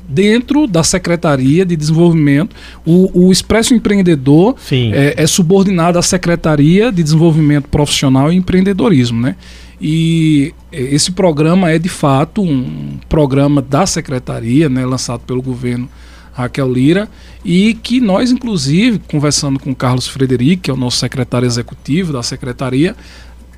dentro 0.08 0.68
da 0.68 0.84
Secretaria 0.84 1.66
de 1.66 1.76
Desenvolvimento. 1.76 2.56
O, 2.86 3.28
o 3.28 3.32
Expresso 3.32 3.74
Empreendedor 3.74 4.56
é, 4.72 5.16
é, 5.18 5.28
subordinado 5.28 5.98
à 5.98 6.02
Secretaria 6.02 6.92
de 6.92 7.02
Desenvolvimento 7.02 7.68
Profissional 7.70 8.32
e 8.32 8.36
Empreendedorismo, 8.36 9.20
né? 9.20 9.36
E 9.84 10.54
esse 10.72 11.12
programa 11.12 11.72
é 11.72 11.80
de 11.80 11.90
fato 11.90 12.44
um 12.44 13.00
programa 13.10 13.64
da 13.64 13.88
Secretaria, 13.88 14.70
né, 14.70 14.86
lançado 14.86 15.22
pelo 15.22 15.42
governo 15.42 15.90
Raquel 16.34 16.72
Lira, 16.72 17.10
e 17.44 17.74
que 17.74 18.00
nós, 18.00 18.32
inclusive, 18.32 19.02
conversando 19.08 19.60
com 19.60 19.72
o 19.72 19.76
Carlos 19.76 20.08
Frederico, 20.08 20.64
que 20.64 20.72
é 20.72 20.74
o 20.74 20.78
nosso 20.78 20.98
secretário 20.98 21.48
executivo 21.48 22.14
da 22.14 22.22
Secretaria, 22.22 22.96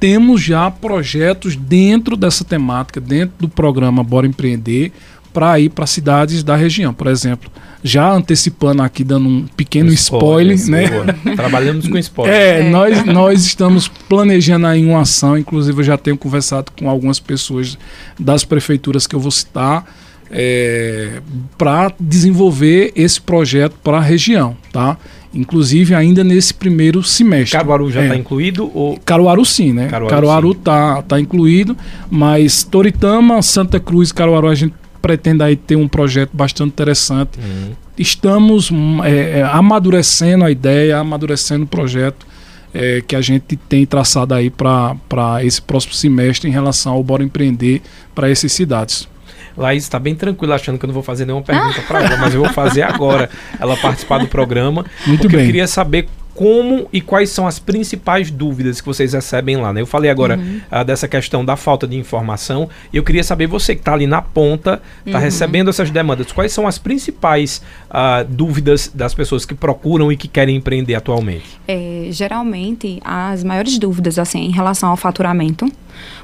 temos 0.04 0.42
já 0.42 0.70
projetos 0.70 1.56
dentro 1.56 2.18
dessa 2.18 2.44
temática, 2.44 3.00
dentro 3.00 3.36
do 3.40 3.48
programa 3.48 4.04
Bora 4.04 4.28
Empreender, 4.28 4.92
para 5.34 5.58
ir 5.62 5.70
para 5.70 5.88
cidades 5.88 6.44
da 6.44 6.58
região. 6.58 6.94
Por 6.94 7.08
exemplo, 7.08 7.50
já 7.82 8.12
antecipando 8.12 8.82
aqui, 8.82 9.02
dando 9.02 9.30
um 9.30 9.48
pequeno 9.56 9.92
um 9.92 9.94
spoiler, 9.94 10.58
spoiler, 10.58 11.06
né? 11.06 11.36
Trabalhamos 11.38 11.88
com 11.88 11.98
spoiler. 11.98 12.36
É, 12.36 12.60
é, 12.60 12.70
Nós, 12.70 13.06
nós 13.06 13.46
estamos 13.46 13.88
planejando 13.88 14.68
aí 14.68 14.86
uma 14.86 15.04
ação, 15.04 15.38
inclusive 15.38 15.80
eu 15.80 15.86
já 15.86 15.98
tenho 15.98 16.18
conversado 16.18 16.74
com 16.78 16.90
algumas 16.90 17.22
pessoas 17.22 17.78
das 18.20 18.44
prefeituras 18.44 19.08
que 19.08 19.16
eu 19.16 19.22
vou 19.22 19.32
citar, 19.32 19.86
é, 20.30 21.22
para 21.58 21.94
desenvolver 21.98 22.92
esse 22.94 23.22
projeto 23.22 23.78
para 23.82 24.00
a 24.00 24.02
região, 24.02 24.58
tá? 24.70 24.98
Inclusive 25.34 25.96
ainda 25.96 26.24
nesse 26.24 26.54
primeiro 26.54 27.02
semestre. 27.02 27.58
Caruaru 27.58 27.92
já 27.92 28.04
está 28.04 28.16
é. 28.16 28.18
incluído? 28.18 28.70
Ou... 28.74 29.00
Caruaru 29.04 29.44
sim, 29.44 29.74
né? 29.74 29.88
Caruaru, 29.88 30.52
está 30.52 31.02
tá 31.02 31.20
incluído, 31.20 31.76
mas 32.10 32.64
Toritama, 32.64 33.42
Santa 33.42 33.80
Cruz 33.80 34.10
e 34.10 34.14
Caruaru 34.14 34.48
a 34.48 34.56
gente 34.56 34.76
pretende 35.02 35.44
aí 35.44 35.56
ter 35.56 35.76
um 35.76 35.88
projeto 35.88 36.30
bastante 36.34 36.70
interessante. 36.70 37.40
Uhum. 37.40 37.72
Estamos 37.98 38.72
hum, 38.72 39.04
é, 39.04 39.40
é, 39.40 39.44
amadurecendo 39.44 40.46
a 40.46 40.52
ideia, 40.52 40.98
amadurecendo 40.98 41.66
o 41.66 41.68
projeto 41.68 42.26
é, 42.74 43.04
que 43.06 43.16
a 43.16 43.22
gente 43.22 43.56
tem 43.56 43.86
traçado 43.86 44.34
aí 44.34 44.50
para 44.50 45.44
esse 45.44 45.62
próximo 45.62 45.94
semestre 45.94 46.50
em 46.50 46.54
relação 46.54 46.94
ao 46.94 47.04
Bora 47.04 47.24
Empreender 47.24 47.82
para 48.16 48.30
essas 48.30 48.52
cidades. 48.52 49.08
Laís 49.56 49.84
está 49.84 50.00
bem 50.00 50.16
tranquila, 50.16 50.56
achando 50.56 50.78
que 50.78 50.86
eu 50.86 50.88
não 50.88 50.94
vou 50.94 51.04
fazer 51.04 51.26
nenhuma 51.26 51.44
pergunta 51.44 51.82
para 51.88 52.04
ela, 52.04 52.18
mas 52.18 52.34
eu 52.34 52.42
vou 52.42 52.52
fazer 52.54 52.82
agora 52.82 53.30
ela 53.60 53.78
participar 53.78 54.18
do 54.20 54.28
programa. 54.28 54.86
Muito 55.06 55.22
porque 55.22 55.36
bem. 55.36 55.46
eu 55.46 55.48
queria 55.48 55.68
saber 55.68 56.08
como 56.36 56.88
e 56.92 57.00
quais 57.00 57.30
são 57.30 57.48
as 57.48 57.60
principais 57.60 58.32
dúvidas 58.32 58.82
que 58.82 58.88
vocês 58.88 59.14
recebem 59.14 59.58
lá. 59.58 59.72
Né? 59.72 59.82
Eu 59.82 59.86
falei 59.86 60.10
agora 60.10 60.38
uhum. 60.38 60.62
uh, 60.72 60.84
dessa 60.84 61.08
questão 61.08 61.46
da 61.46 61.56
falta 61.56 61.88
de 61.88 61.96
informação 61.96 62.70
e 62.92 62.98
eu 62.98 63.04
queria 63.04 63.24
saber, 63.24 63.48
você 63.48 63.76
que 63.76 63.82
está 63.82 63.94
ali 63.94 64.08
na 64.08 64.22
ponta, 64.22 64.82
está 65.06 65.18
uhum. 65.18 65.24
recebendo 65.24 65.70
essas 65.70 65.92
demandas, 65.92 66.32
quais 66.32 66.52
são 66.52 66.68
as 66.68 66.78
principais 66.78 67.62
uh, 67.90 68.26
dúvidas 68.28 68.92
das 68.94 69.14
pessoas 69.14 69.46
que 69.46 69.54
procuram 69.54 70.12
e 70.12 70.18
que 70.18 70.28
querem 70.28 70.56
empreender 70.56 70.96
atualmente? 70.96 71.60
É, 71.68 72.08
geralmente, 72.12 73.00
as 73.04 73.44
maiores 73.44 73.78
dúvidas 73.78 74.18
assim 74.18 74.40
em 74.40 74.52
relação 74.52 74.90
ao 74.90 74.98
faturamento, 74.98 75.72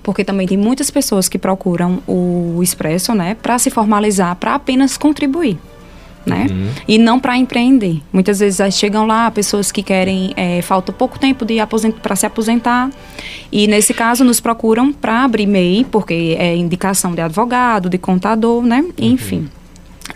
porque 0.02 0.24
também 0.24 0.48
tem 0.48 0.58
muitas 0.58 0.90
pessoas 0.90 1.30
que 1.30 1.38
procuram 1.38 2.02
o 2.08 2.60
Expresso 2.62 3.14
né, 3.14 3.36
para 3.36 3.58
se 3.60 3.70
formalizar, 3.70 4.36
para 4.36 4.56
apenas 4.56 4.98
contribuir. 4.98 5.58
Né? 6.26 6.48
Uhum. 6.50 6.70
E 6.88 6.98
não 6.98 7.20
para 7.20 7.38
empreender. 7.38 8.02
Muitas 8.12 8.40
vezes 8.40 8.76
chegam 8.76 9.06
lá 9.06 9.30
pessoas 9.32 9.72
que 9.72 9.82
querem, 9.82 10.34
é, 10.36 10.62
falta 10.62 10.92
pouco 10.92 11.20
tempo 11.20 11.46
de 11.46 11.56
para 12.02 12.16
se 12.16 12.26
aposentar 12.26 12.90
e 13.52 13.68
nesse 13.68 13.94
caso 13.94 14.24
nos 14.24 14.40
procuram 14.40 14.92
para 14.94 15.24
abrir 15.24 15.46
MEI, 15.46 15.86
porque 15.90 16.36
é 16.38 16.56
indicação 16.56 17.14
de 17.14 17.22
advogado, 17.22 17.90
de 17.90 17.98
contador, 17.98 18.64
né? 18.64 18.82
Uhum. 18.82 18.94
Enfim. 18.98 19.50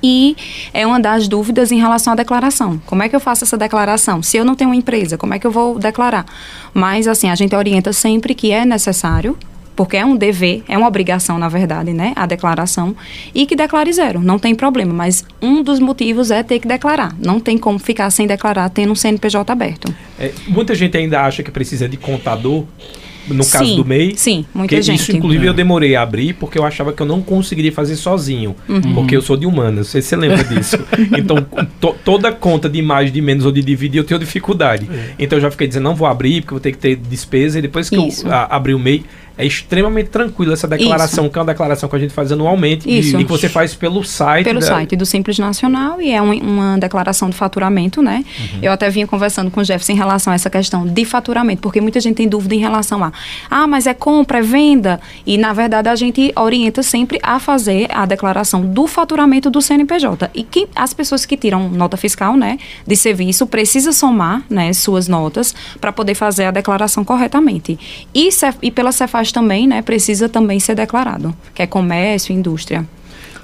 E 0.01 0.35
é 0.73 0.85
uma 0.85 0.99
das 0.99 1.27
dúvidas 1.27 1.71
em 1.71 1.79
relação 1.79 2.13
à 2.13 2.15
declaração. 2.15 2.81
Como 2.85 3.03
é 3.03 3.09
que 3.09 3.15
eu 3.15 3.19
faço 3.19 3.43
essa 3.43 3.57
declaração? 3.57 4.21
Se 4.21 4.37
eu 4.37 4.43
não 4.43 4.55
tenho 4.55 4.69
uma 4.69 4.75
empresa, 4.75 5.17
como 5.17 5.33
é 5.33 5.39
que 5.39 5.47
eu 5.47 5.51
vou 5.51 5.79
declarar? 5.79 6.25
Mas, 6.73 7.07
assim, 7.07 7.29
a 7.29 7.35
gente 7.35 7.55
orienta 7.55 7.93
sempre 7.93 8.33
que 8.33 8.51
é 8.51 8.65
necessário 8.65 9.37
porque 9.75 9.97
é 9.97 10.05
um 10.05 10.15
dever, 10.15 10.63
é 10.67 10.77
uma 10.77 10.87
obrigação, 10.87 11.37
na 11.37 11.49
verdade, 11.49 11.93
né, 11.93 12.13
a 12.15 12.25
declaração, 12.25 12.95
e 13.33 13.45
que 13.45 13.55
declare 13.55 13.91
zero, 13.91 14.19
não 14.19 14.39
tem 14.39 14.55
problema, 14.55 14.93
mas 14.93 15.25
um 15.41 15.63
dos 15.63 15.79
motivos 15.79 16.31
é 16.31 16.43
ter 16.43 16.59
que 16.59 16.67
declarar, 16.67 17.15
não 17.19 17.39
tem 17.39 17.57
como 17.57 17.79
ficar 17.79 18.09
sem 18.09 18.27
declarar 18.27 18.69
tendo 18.69 18.91
um 18.91 18.95
CNPJ 18.95 19.51
aberto. 19.51 19.93
É, 20.19 20.31
muita 20.47 20.75
gente 20.75 20.97
ainda 20.97 21.21
acha 21.21 21.43
que 21.43 21.51
precisa 21.51 21.87
de 21.87 21.97
contador 21.97 22.65
no 23.27 23.45
caso 23.45 23.65
sim, 23.65 23.75
do 23.75 23.85
MEI. 23.85 24.13
Sim, 24.15 24.45
muita 24.53 24.81
gente. 24.81 24.99
Isso, 24.99 25.15
inclusive, 25.15 25.45
é. 25.45 25.49
eu 25.49 25.53
demorei 25.53 25.95
a 25.95 26.01
abrir 26.01 26.33
porque 26.33 26.57
eu 26.57 26.65
achava 26.65 26.91
que 26.91 27.01
eu 27.01 27.05
não 27.05 27.21
conseguiria 27.21 27.71
fazer 27.71 27.95
sozinho. 27.95 28.55
Uhum. 28.67 28.93
Porque 28.93 29.15
eu 29.15 29.21
sou 29.21 29.37
de 29.37 29.45
humanas, 29.45 29.75
não 29.75 29.83
sei 29.83 30.01
se 30.01 30.09
você 30.09 30.15
lembra 30.15 30.43
disso. 30.43 30.77
então, 31.17 31.37
to, 31.79 31.95
toda 32.03 32.31
conta 32.31 32.69
de 32.69 32.81
mais, 32.81 33.11
de 33.11 33.21
menos 33.21 33.45
ou 33.45 33.51
de 33.51 33.61
dividir, 33.61 33.99
eu 33.99 34.03
tenho 34.03 34.19
dificuldade. 34.19 34.89
É. 34.91 35.13
Então, 35.19 35.37
eu 35.37 35.41
já 35.41 35.51
fiquei 35.51 35.67
dizendo, 35.67 35.83
não 35.83 35.95
vou 35.95 36.07
abrir 36.07 36.41
porque 36.41 36.53
vou 36.53 36.59
ter 36.59 36.71
que 36.71 36.77
ter 36.77 36.95
despesa. 36.95 37.59
E 37.59 37.61
depois 37.61 37.89
que 37.89 37.95
Isso. 37.95 38.27
eu 38.27 38.33
a, 38.33 38.43
abri 38.55 38.73
o 38.73 38.79
MEI, 38.79 39.05
é 39.37 39.45
extremamente 39.45 40.09
tranquila 40.09 40.53
essa 40.53 40.67
declaração, 40.67 41.25
Isso. 41.25 41.33
que 41.33 41.39
é 41.39 41.41
uma 41.41 41.47
declaração 41.47 41.89
que 41.89 41.95
a 41.95 41.99
gente 41.99 42.13
faz 42.13 42.31
anualmente 42.31 42.87
Isso. 42.87 43.19
e 43.19 43.23
que 43.23 43.31
você 43.31 43.49
faz 43.49 43.73
pelo 43.73 44.03
site. 44.03 44.45
Pelo 44.45 44.59
da... 44.59 44.65
site 44.65 44.95
do 44.95 45.05
Simples 45.05 45.39
Nacional 45.39 46.01
e 46.01 46.11
é 46.11 46.21
um, 46.21 46.33
uma 46.33 46.77
declaração 46.77 47.29
de 47.29 47.35
faturamento, 47.35 48.01
né? 48.01 48.23
Uhum. 48.39 48.59
Eu 48.61 48.71
até 48.71 48.89
vinha 48.89 49.07
conversando 49.07 49.49
com 49.49 49.61
o 49.61 49.63
Jefferson 49.63 49.93
em 49.93 49.95
relação 49.95 50.31
a 50.31 50.35
essa 50.35 50.49
questão 50.49 50.85
de 50.85 51.05
faturamento, 51.05 51.61
porque 51.61 51.81
muita 51.81 51.99
gente 51.99 52.17
tem 52.17 52.27
dúvida 52.27 52.53
em 52.53 52.59
relação 52.59 53.03
a, 53.03 53.11
ah, 53.49 53.65
mas 53.65 53.87
é 53.87 53.93
compra, 53.93 54.39
é 54.39 54.41
venda. 54.41 54.99
E 55.25 55.37
na 55.37 55.51
verdade 55.51 55.89
a 55.89 55.95
gente 55.95 56.31
orienta 56.35 56.83
sempre 56.83 57.19
a 57.23 57.39
fazer 57.39 57.87
a 57.91 58.05
declaração 58.05 58.61
do 58.61 58.85
faturamento 58.85 59.49
do 59.49 59.61
CNPJ. 59.61 60.29
E 60.33 60.43
que 60.43 60.67
as 60.75 60.93
pessoas 60.93 61.25
que 61.25 61.35
tiram 61.35 61.69
nota 61.69 61.97
fiscal, 61.97 62.37
né, 62.37 62.57
de 62.85 62.95
serviço, 62.95 63.47
precisa 63.47 63.91
somar, 63.91 64.43
né, 64.49 64.71
suas 64.73 65.07
notas 65.07 65.55
para 65.81 65.91
poder 65.91 66.13
fazer 66.13 66.45
a 66.45 66.51
declaração 66.51 67.03
corretamente. 67.03 67.79
E, 68.13 68.29
e 68.61 68.71
pela 68.71 68.91
Cefaz 68.91 69.22
também, 69.31 69.67
né, 69.67 69.81
precisa 69.81 70.27
também 70.27 70.59
ser 70.59 70.75
declarado, 70.75 71.35
que 71.53 71.61
é 71.61 71.67
comércio, 71.67 72.33
indústria. 72.33 72.85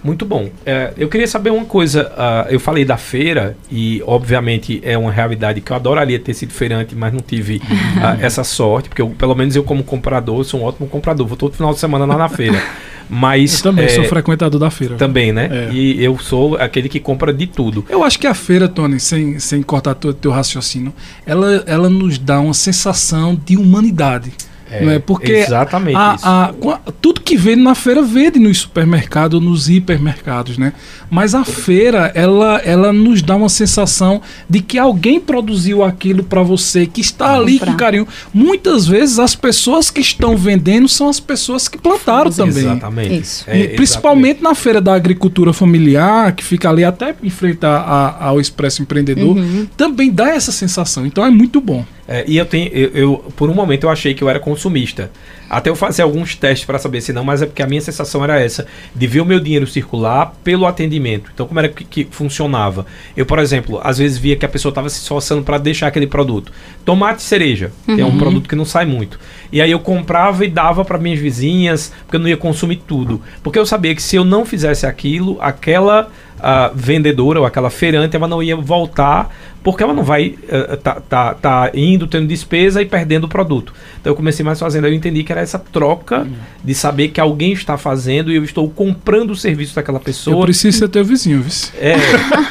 Muito 0.03 0.25
bom. 0.25 0.49
É, 0.65 0.93
eu 0.97 1.09
queria 1.09 1.27
saber 1.27 1.49
uma 1.49 1.65
coisa. 1.65 2.07
Uh, 2.07 2.53
eu 2.53 2.59
falei 2.59 2.85
da 2.85 2.97
feira 2.97 3.57
e, 3.69 4.01
obviamente, 4.05 4.79
é 4.83 4.97
uma 4.97 5.11
realidade 5.11 5.59
que 5.61 5.71
eu 5.71 5.75
adoraria 5.75 6.17
ter 6.17 6.33
sido 6.33 6.53
feirante, 6.53 6.95
mas 6.95 7.11
não 7.11 7.19
tive 7.19 7.57
uh, 7.57 8.17
essa 8.21 8.43
sorte, 8.43 8.87
porque 8.87 9.01
eu, 9.01 9.09
pelo 9.09 9.35
menos 9.35 9.55
eu, 9.55 9.63
como 9.63 9.83
comprador, 9.83 10.43
sou 10.45 10.61
um 10.61 10.63
ótimo 10.63 10.87
comprador. 10.87 11.27
Vou 11.27 11.35
todo 11.35 11.53
final 11.53 11.73
de 11.73 11.79
semana 11.79 12.05
lá 12.05 12.17
na 12.17 12.29
feira. 12.29 12.61
Mas. 13.09 13.57
Eu 13.57 13.63
também 13.63 13.85
é, 13.85 13.89
sou 13.89 14.03
frequentador 14.05 14.59
da 14.59 14.69
feira. 14.69 14.95
Também, 14.95 15.33
né? 15.33 15.49
É. 15.51 15.73
E 15.73 16.01
eu 16.01 16.17
sou 16.17 16.55
aquele 16.55 16.87
que 16.87 16.99
compra 16.99 17.33
de 17.33 17.47
tudo. 17.47 17.83
Eu 17.89 18.03
acho 18.03 18.19
que 18.19 18.27
a 18.27 18.33
feira, 18.33 18.67
Tony, 18.67 18.99
sem, 18.99 19.39
sem 19.39 19.61
cortar 19.61 19.97
o 20.05 20.13
teu 20.13 20.31
raciocínio, 20.31 20.93
ela, 21.25 21.63
ela 21.65 21.89
nos 21.89 22.17
dá 22.17 22.39
uma 22.39 22.53
sensação 22.53 23.39
de 23.45 23.57
humanidade. 23.57 24.31
É, 24.71 24.83
não 24.83 24.91
é? 24.91 24.99
Porque 24.99 25.31
exatamente 25.31 25.95
a, 25.95 26.17
a, 26.21 26.45
a, 26.49 26.79
tudo 27.01 27.21
que 27.21 27.35
vende 27.35 27.61
na 27.61 27.73
feira 27.73 28.01
vende 28.01 28.39
nos 28.39 28.59
supermercados, 28.59 29.41
nos 29.41 29.69
hipermercados, 29.69 30.57
né? 30.57 30.73
Mas 31.09 31.33
a 31.33 31.43
feira, 31.43 32.11
ela, 32.13 32.61
ela 32.63 32.93
nos 32.93 33.21
dá 33.21 33.35
uma 33.35 33.49
sensação 33.49 34.21
de 34.47 34.61
que 34.61 34.77
alguém 34.77 35.19
produziu 35.19 35.83
aquilo 35.83 36.23
para 36.23 36.43
você, 36.43 36.85
que 36.85 37.01
está 37.01 37.33
ali 37.35 37.59
com 37.59 37.73
carinho. 37.75 38.07
Muitas 38.33 38.85
vezes 38.85 39.17
as 39.17 39.35
pessoas 39.35 39.89
que 39.89 40.01
estão 40.01 40.37
vendendo 40.37 40.87
são 40.87 41.09
as 41.09 41.19
pessoas 41.19 41.67
que 41.67 41.77
plantaram 41.77 42.31
também. 42.31 42.63
Exatamente. 42.63 43.19
Isso. 43.19 43.43
É, 43.47 43.67
principalmente 43.69 44.37
exatamente. 44.37 44.43
na 44.43 44.55
feira 44.55 44.81
da 44.81 44.93
agricultura 44.93 45.51
familiar, 45.51 46.33
que 46.33 46.43
fica 46.43 46.69
ali 46.69 46.83
até 46.83 47.15
em 47.23 47.29
frente 47.29 47.59
ao 47.65 48.39
Expresso 48.39 48.81
Empreendedor, 48.81 49.35
uhum. 49.35 49.67
também 49.75 50.11
dá 50.11 50.29
essa 50.29 50.51
sensação. 50.51 51.05
Então 51.05 51.25
é 51.25 51.31
muito 51.31 51.59
bom. 51.59 51.83
É, 52.11 52.25
e 52.27 52.37
eu 52.37 52.45
tenho, 52.45 52.67
eu, 52.73 52.89
eu, 52.95 53.31
por 53.35 53.51
um 53.51 53.53
momento 53.53 53.83
eu 53.83 53.89
achei 53.91 54.15
que 54.15 54.23
eu 54.23 54.29
era 54.29 54.39
consumista. 54.39 55.11
Até 55.47 55.69
eu 55.69 55.75
fazer 55.75 56.01
alguns 56.01 56.35
testes 56.35 56.65
para 56.65 56.79
saber 56.79 57.01
se 57.01 57.13
não, 57.13 57.23
mas 57.23 57.43
é 57.43 57.45
porque 57.45 57.61
a 57.61 57.67
minha 57.67 57.81
sensação 57.81 58.23
era 58.23 58.39
essa, 58.39 58.65
de 58.95 59.05
ver 59.05 59.21
o 59.21 59.25
meu 59.25 59.39
dinheiro 59.39 59.67
circular 59.67 60.33
pelo 60.43 60.65
atendimento. 60.65 61.29
Então, 61.31 61.45
como 61.45 61.59
era 61.59 61.69
que, 61.69 61.83
que 61.83 62.07
funcionava? 62.09 62.87
Eu, 63.15 63.27
por 63.27 63.37
exemplo, 63.37 63.79
às 63.83 63.99
vezes 63.99 64.17
via 64.17 64.35
que 64.35 64.45
a 64.45 64.49
pessoa 64.49 64.71
estava 64.71 64.89
se 64.89 64.99
esforçando 64.99 65.43
para 65.43 65.59
deixar 65.59 65.85
aquele 65.85 66.07
produto. 66.07 66.51
Tomate 66.83 67.21
cereja, 67.21 67.71
uhum. 67.87 67.95
que 67.95 68.01
é 68.01 68.05
um 68.05 68.09
uhum. 68.09 68.17
produto 68.17 68.49
que 68.49 68.55
não 68.55 68.65
sai 68.65 68.85
muito. 68.87 69.19
E 69.51 69.61
aí 69.61 69.69
eu 69.69 69.79
comprava 69.79 70.43
e 70.43 70.49
dava 70.49 70.83
para 70.83 70.97
minhas 70.97 71.19
vizinhas, 71.19 71.93
porque 72.05 72.15
eu 72.15 72.19
não 72.19 72.27
ia 72.27 72.37
consumir 72.37 72.77
tudo. 72.87 73.21
Porque 73.43 73.59
eu 73.59 73.67
sabia 73.67 73.93
que 73.93 74.01
se 74.01 74.15
eu 74.15 74.25
não 74.25 74.45
fizesse 74.45 74.87
aquilo, 74.87 75.37
aquela 75.39 76.09
uh, 76.39 76.71
vendedora 76.73 77.39
ou 77.39 77.45
aquela 77.45 77.69
feirante, 77.69 78.15
ela 78.15 78.27
não 78.27 78.41
ia 78.41 78.55
voltar 78.55 79.29
porque 79.61 79.83
ela 79.83 79.93
não 79.93 80.03
vai 80.03 80.35
uh, 80.43 80.77
tá, 80.77 81.01
tá, 81.01 81.33
tá 81.33 81.71
indo, 81.73 82.07
tendo 82.07 82.27
despesa 82.27 82.81
e 82.81 82.85
perdendo 82.85 83.25
o 83.25 83.27
produto. 83.27 83.73
Então 83.99 84.11
eu 84.11 84.15
comecei 84.15 84.43
mais 84.43 84.59
fazendo, 84.59 84.87
eu 84.87 84.93
entendi 84.93 85.23
que 85.23 85.31
era 85.31 85.41
essa 85.41 85.59
troca 85.59 86.19
uhum. 86.19 86.31
de 86.63 86.73
saber 86.73 87.09
que 87.09 87.19
alguém 87.19 87.51
está 87.51 87.77
fazendo 87.77 88.31
e 88.31 88.35
eu 88.35 88.43
estou 88.43 88.69
comprando 88.69 89.31
o 89.31 89.35
serviço 89.35 89.75
daquela 89.75 89.99
pessoa. 89.99 90.37
Eu 90.37 90.41
preciso 90.43 90.77
ser 90.77 90.87
teu 90.87 91.03
vizinho, 91.03 91.41
viu? 91.41 91.49
É, 91.77 91.95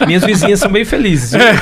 minhas 0.07 0.25
vizinhas 0.25 0.61
são 0.61 0.71
bem 0.71 0.85
felizes. 0.85 1.35
É. 1.35 1.55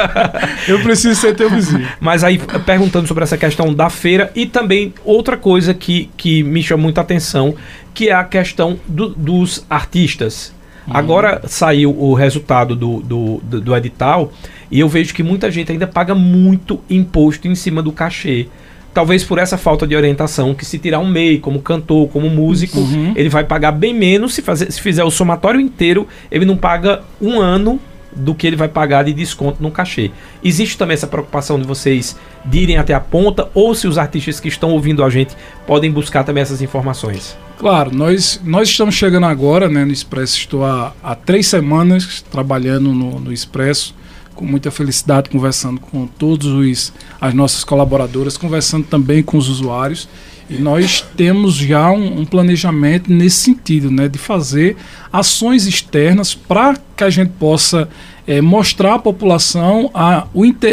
eu 0.68 0.80
preciso 0.80 1.20
ser 1.20 1.34
teu 1.34 1.50
vizinho. 1.50 1.86
Mas 2.00 2.24
aí, 2.24 2.38
perguntando 2.64 3.06
sobre 3.06 3.24
essa 3.24 3.36
questão 3.36 3.74
da 3.74 3.90
feira 3.90 4.30
e 4.34 4.46
também 4.46 4.94
outra 5.04 5.36
coisa 5.36 5.74
que, 5.74 6.08
que 6.16 6.42
me 6.42 6.62
chama 6.62 6.82
muita 6.82 7.02
atenção, 7.02 7.54
que 7.92 8.08
é 8.08 8.14
a 8.14 8.24
questão 8.24 8.78
do, 8.88 9.10
dos 9.10 9.66
artistas. 9.68 10.53
Uhum. 10.86 10.96
Agora 10.96 11.42
saiu 11.46 11.90
o 11.90 12.14
resultado 12.14 12.76
do, 12.76 13.00
do, 13.00 13.40
do, 13.42 13.60
do 13.60 13.76
edital 13.76 14.32
e 14.70 14.80
eu 14.80 14.88
vejo 14.88 15.14
que 15.14 15.22
muita 15.22 15.50
gente 15.50 15.72
ainda 15.72 15.86
paga 15.86 16.14
muito 16.14 16.80
imposto 16.88 17.48
em 17.48 17.54
cima 17.54 17.82
do 17.82 17.92
cachê 17.92 18.48
talvez 18.94 19.24
por 19.24 19.38
essa 19.38 19.58
falta 19.58 19.86
de 19.86 19.96
orientação, 19.96 20.54
que 20.54 20.64
se 20.64 20.78
tirar 20.78 21.00
um 21.00 21.08
MEI 21.08 21.40
como 21.40 21.60
cantor, 21.60 22.08
como 22.08 22.30
músico, 22.30 22.78
uhum. 22.78 23.12
ele 23.16 23.28
vai 23.28 23.42
pagar 23.42 23.72
bem 23.72 23.92
menos. 23.92 24.34
Se, 24.34 24.40
fazer, 24.40 24.70
se 24.70 24.80
fizer 24.80 25.02
o 25.02 25.10
somatório 25.10 25.60
inteiro, 25.60 26.06
ele 26.30 26.44
não 26.44 26.56
paga 26.56 27.02
um 27.20 27.40
ano 27.40 27.80
do 28.14 28.34
que 28.34 28.46
ele 28.46 28.56
vai 28.56 28.68
pagar 28.68 29.04
de 29.04 29.12
desconto 29.12 29.62
no 29.62 29.70
cachê. 29.70 30.10
Existe 30.42 30.78
também 30.78 30.94
essa 30.94 31.06
preocupação 31.06 31.58
de 31.58 31.66
vocês 31.66 32.16
de 32.44 32.58
irem 32.58 32.76
até 32.76 32.94
a 32.94 33.00
ponta, 33.00 33.48
ou 33.54 33.74
se 33.74 33.86
os 33.86 33.98
artistas 33.98 34.38
que 34.38 34.48
estão 34.48 34.70
ouvindo 34.70 35.02
a 35.02 35.10
gente 35.10 35.34
podem 35.66 35.90
buscar 35.90 36.24
também 36.24 36.42
essas 36.42 36.60
informações? 36.60 37.36
Claro, 37.58 37.94
nós, 37.94 38.40
nós 38.44 38.68
estamos 38.68 38.94
chegando 38.94 39.26
agora 39.26 39.68
né, 39.68 39.84
no 39.84 39.92
Expresso. 39.92 40.36
Estou 40.36 40.64
há, 40.64 40.92
há 41.02 41.14
três 41.14 41.46
semanas 41.46 42.24
trabalhando 42.30 42.92
no, 42.92 43.20
no 43.20 43.32
Expresso, 43.32 43.94
com 44.34 44.44
muita 44.44 44.70
felicidade, 44.70 45.30
conversando 45.30 45.80
com 45.80 46.06
todos 46.06 46.48
os 46.48 46.92
as 47.20 47.32
nossas 47.32 47.64
colaboradoras, 47.64 48.36
conversando 48.36 48.84
também 48.84 49.22
com 49.22 49.38
os 49.38 49.48
usuários. 49.48 50.08
E 50.48 50.58
nós 50.58 51.04
temos 51.16 51.54
já 51.54 51.90
um, 51.90 52.20
um 52.20 52.24
planejamento 52.24 53.10
nesse 53.12 53.36
sentido, 53.36 53.90
né, 53.90 54.08
de 54.08 54.18
fazer 54.18 54.76
ações 55.12 55.66
externas 55.66 56.34
para 56.34 56.76
que 56.96 57.04
a 57.04 57.10
gente 57.10 57.30
possa 57.38 57.88
é, 58.26 58.40
mostrar 58.40 58.94
à 58.94 58.98
população 58.98 59.90
a, 59.94 60.26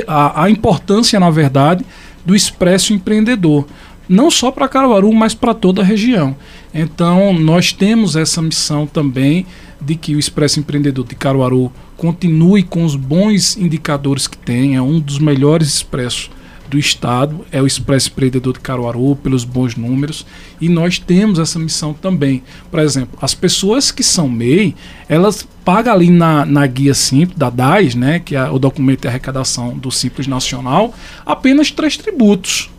a, 0.08 0.44
a 0.44 0.50
importância, 0.50 1.20
na 1.20 1.30
verdade, 1.30 1.86
do 2.26 2.36
expresso 2.36 2.94
empreendedor 2.94 3.66
não 4.10 4.30
só 4.30 4.52
para 4.52 4.68
Caruaru, 4.68 5.14
mas 5.14 5.34
para 5.34 5.54
toda 5.54 5.82
a 5.82 5.86
região. 5.86 6.36
Então, 6.74 7.32
nós 7.32 7.72
temos 7.72 8.18
essa 8.18 8.42
missão 8.42 8.86
também 8.86 9.46
de 9.80 9.96
que 9.96 10.14
o 10.14 10.20
Expresso 10.20 10.60
Empreendedor 10.60 11.06
de 11.06 11.16
Caruaru 11.16 11.72
continue 11.96 12.62
com 12.62 12.84
os 12.84 12.98
bons 12.98 13.56
indicadores 13.56 14.28
que 14.28 14.38
tem, 14.38 14.76
é 14.76 14.82
um 14.82 15.00
dos 15.00 15.18
melhores 15.18 15.70
expressos 15.70 16.30
do 16.72 16.80
estado, 16.80 17.46
é 17.52 17.62
o 17.62 17.68
Expresso 17.68 18.10
Empreendedor 18.10 18.54
de 18.54 18.62
Caruaru, 18.62 19.16
pelos 19.18 19.44
bons 19.44 19.76
números, 19.76 20.26
e 20.60 20.70
nós 20.70 20.98
temos 20.98 21.38
essa 21.38 21.60
missão 21.60 21.94
também. 21.94 22.42
Por 22.72 22.80
exemplo, 22.80 23.20
as 23.22 23.36
pessoas 23.36 23.92
que 23.92 24.04
são 24.04 24.30
MEI, 24.30 24.74
elas 25.10 25.48
pagam 25.66 25.94
ali 25.94 26.10
na, 26.10 26.46
na 26.46 26.66
guia 26.66 26.94
simples 26.94 27.38
da 27.38 27.50
DAS, 27.50 27.94
né, 27.94 28.20
que 28.20 28.36
é 28.36 28.50
o 28.50 28.58
documento 28.58 29.02
de 29.02 29.08
arrecadação 29.10 29.78
do 29.78 29.92
Simples 29.92 30.28
Nacional, 30.28 30.94
apenas 31.26 31.70
três 31.70 31.98
tributos 31.98 32.70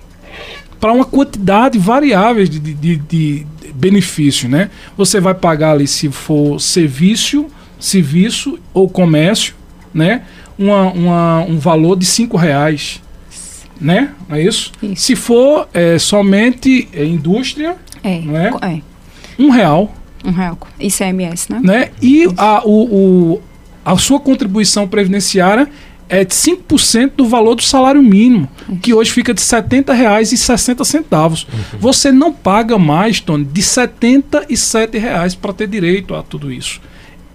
para 0.81 0.92
uma 0.92 1.05
quantidade 1.05 1.78
variável 1.78 2.44
de, 2.44 2.59
de, 2.59 2.96
de, 2.96 3.46
né? 4.48 4.70
Você 4.96 5.20
vai 5.20 5.35
pagar 5.35 5.72
ali 5.72 5.87
se 5.87 6.11
for 6.11 6.61
serviço, 6.61 7.46
serviço 7.78 8.59
ou 8.74 8.88
comércio, 8.88 9.55
né? 9.92 10.22
Uma, 10.59 10.90
uma, 10.90 11.40
um 11.42 11.59
valor 11.59 11.96
de 11.96 12.05
cinco 12.05 12.37
reais, 12.37 13.01
né? 13.82 14.10
Não 14.28 14.36
é 14.36 14.42
isso? 14.42 14.72
isso. 14.82 15.02
Se 15.02 15.16
for 15.16 15.68
é, 15.74 15.98
somente 15.98 16.88
é, 16.92 17.04
indústria, 17.04 17.76
é, 18.02 18.20
não 18.20 18.36
é? 18.36 18.50
é? 18.62 18.80
Um 19.38 19.50
real. 19.50 19.94
Um 20.24 20.30
real. 20.30 20.58
ICMS, 20.78 21.50
né? 21.50 21.60
né? 21.62 21.90
E 22.00 22.26
a, 22.36 22.62
o, 22.64 23.34
o 23.34 23.42
a 23.84 23.96
sua 23.96 24.20
contribuição 24.20 24.86
previdenciária 24.86 25.68
é 26.08 26.24
de 26.24 26.34
5% 26.34 27.12
do 27.16 27.26
valor 27.26 27.54
do 27.54 27.62
salário 27.62 28.02
mínimo, 28.02 28.48
que 28.82 28.92
hoje 28.92 29.10
fica 29.10 29.32
de 29.32 29.40
R$ 29.40 29.46
70,60. 29.46 31.46
Uhum. 31.50 31.78
Você 31.80 32.12
não 32.12 32.32
paga 32.32 32.78
mais, 32.78 33.18
Tony, 33.18 33.44
de 33.44 33.62
77 33.62 34.98
reais 34.98 35.34
para 35.34 35.54
ter 35.54 35.66
direito 35.66 36.14
a 36.14 36.22
tudo 36.22 36.52
isso. 36.52 36.80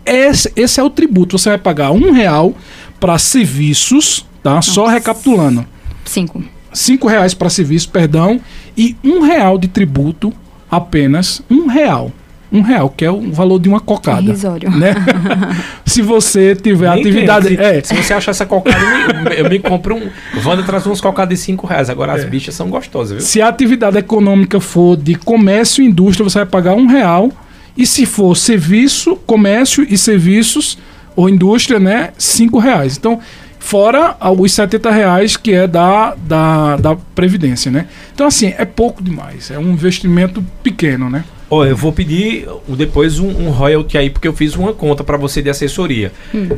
Esse, 0.06 0.52
esse 0.56 0.80
é 0.80 0.84
o 0.84 0.92
tributo. 0.92 1.38
Você 1.38 1.50
vai 1.50 1.58
pagar 1.58 1.92
um 1.92 2.12
real 2.12 2.56
para 3.00 3.18
serviços, 3.18 4.26
tá? 4.44 4.56
Nossa. 4.56 4.72
Só 4.72 4.86
recapitulando. 4.86 5.66
Cinco. 6.08 6.44
Cinco 6.74 7.08
reais 7.08 7.34
para 7.34 7.50
serviço, 7.50 7.90
perdão, 7.90 8.40
e 8.78 8.96
um 9.04 9.22
real 9.22 9.58
de 9.58 9.68
tributo 9.68 10.34
apenas 10.70 11.42
um 11.50 11.68
real 11.68 12.12
um 12.52 12.62
real, 12.62 12.90
que 12.90 13.04
é 13.04 13.12
o 13.12 13.32
valor 13.32 13.60
de 13.60 13.68
uma 13.68 13.80
cocada. 13.80 14.22
Irrisório. 14.22 14.72
Né? 14.72 14.94
se 15.86 16.02
você 16.02 16.56
tiver 16.56 16.90
Nem 16.92 17.02
atividade. 17.02 17.48
Se, 17.50 17.58
é. 17.58 17.82
se 17.84 17.96
você 17.96 18.14
achar 18.14 18.32
essa 18.32 18.46
cocada, 18.46 18.78
eu 18.80 19.24
me, 19.24 19.36
eu 19.36 19.50
me 19.50 19.60
compro 19.60 19.96
um. 19.96 20.10
Wanda 20.46 20.64
traz 20.64 20.86
umas 20.86 21.02
cocadas 21.02 21.38
de 21.38 21.44
5 21.44 21.68
reais. 21.68 21.90
Agora 21.90 22.14
as 22.14 22.24
é. 22.24 22.26
bichas 22.26 22.56
são 22.56 22.70
gostosas, 22.70 23.18
viu? 23.18 23.22
Se 23.22 23.42
a 23.42 23.50
atividade 23.50 23.98
econômica 23.98 24.60
for 24.60 24.96
de 24.96 25.16
comércio 25.16 25.84
e 25.84 25.88
indústria, 25.88 26.24
você 26.24 26.40
vai 26.40 26.46
pagar 26.46 26.74
um 26.74 26.88
real. 26.88 27.32
E 27.76 27.86
se 27.86 28.06
for 28.06 28.36
serviço, 28.36 29.18
comércio 29.26 29.86
e 29.88 29.98
serviços, 29.98 30.78
ou 31.16 31.30
indústria, 31.30 31.80
né? 31.80 32.12
Cinco 32.18 32.60
reais. 32.60 32.98
Então, 32.98 33.20
fora 33.68 34.16
os 34.40 34.54
70 34.54 34.90
reais 34.90 35.36
que 35.36 35.54
é 35.54 35.68
da, 35.68 36.16
da, 36.16 36.78
da 36.78 36.96
Previdência, 37.14 37.70
né? 37.70 37.88
Então, 38.14 38.26
assim, 38.26 38.54
é 38.58 38.64
pouco 38.64 39.04
demais. 39.04 39.52
É 39.52 39.60
um 39.60 39.72
investimento 39.74 40.42
pequeno, 40.64 41.10
né? 41.10 41.26
Oh, 41.50 41.66
eu 41.66 41.76
vou 41.76 41.92
pedir 41.92 42.48
depois 42.70 43.20
um, 43.20 43.28
um, 43.28 43.50
royalty 43.50 43.98
aí, 43.98 44.10
porque 44.10 44.28
eu 44.28 44.34
fiz 44.34 44.56
uma 44.56 44.72
conta 44.72 45.04
para 45.04 45.18
você 45.18 45.42
de 45.42 45.50
assessoria. 45.50 46.14
Hum. 46.34 46.50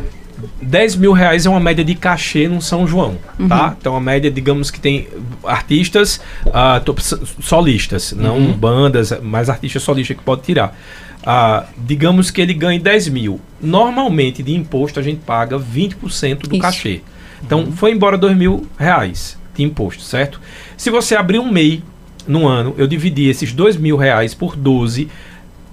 10 0.62 0.96
mil 0.98 1.12
reais 1.12 1.46
é 1.46 1.50
uma 1.50 1.60
média 1.60 1.84
de 1.84 1.96
cachê 1.96 2.48
no 2.48 2.62
São 2.62 2.88
João, 2.88 3.18
uhum. 3.38 3.48
tá? 3.48 3.76
Então 3.78 3.96
a 3.96 4.00
média, 4.00 4.32
digamos 4.32 4.72
que 4.72 4.80
tem 4.80 5.08
artistas 5.44 6.22
uh, 6.46 7.42
solistas, 7.42 8.14
não 8.14 8.38
uhum. 8.38 8.54
bandas, 8.54 9.14
mas 9.22 9.50
artistas 9.50 9.84
solistas 9.84 10.16
que 10.16 10.24
pode 10.24 10.44
tirar. 10.44 10.78
Uh, 11.22 11.66
digamos 11.78 12.32
que 12.32 12.42
ele 12.42 12.54
ganhe 12.54 12.80
10 12.80 13.10
mil. 13.10 13.42
Normalmente 13.62 14.42
de 14.42 14.56
imposto 14.56 15.00
a 15.00 15.04
gente 15.04 15.20
paga 15.20 15.60
20% 15.60 16.48
do 16.48 16.56
Isso. 16.56 16.62
cachê. 16.62 17.02
Então 17.44 17.62
uhum. 17.62 17.72
foi 17.72 17.92
embora 17.92 18.18
2 18.18 18.38
mil 18.38 18.66
reais 18.78 19.38
de 19.54 19.64
imposto, 19.64 20.02
certo? 20.04 20.40
Se 20.78 20.90
você 20.90 21.16
abrir 21.16 21.40
um 21.40 21.52
MEI 21.52 21.84
no 22.28 22.48
ano, 22.48 22.74
eu 22.78 22.88
dividi 22.88 23.28
esses 23.28 23.52
dois 23.52 23.76
mil 23.76 23.98
reais 23.98 24.34
por 24.34 24.56
12, 24.56 25.10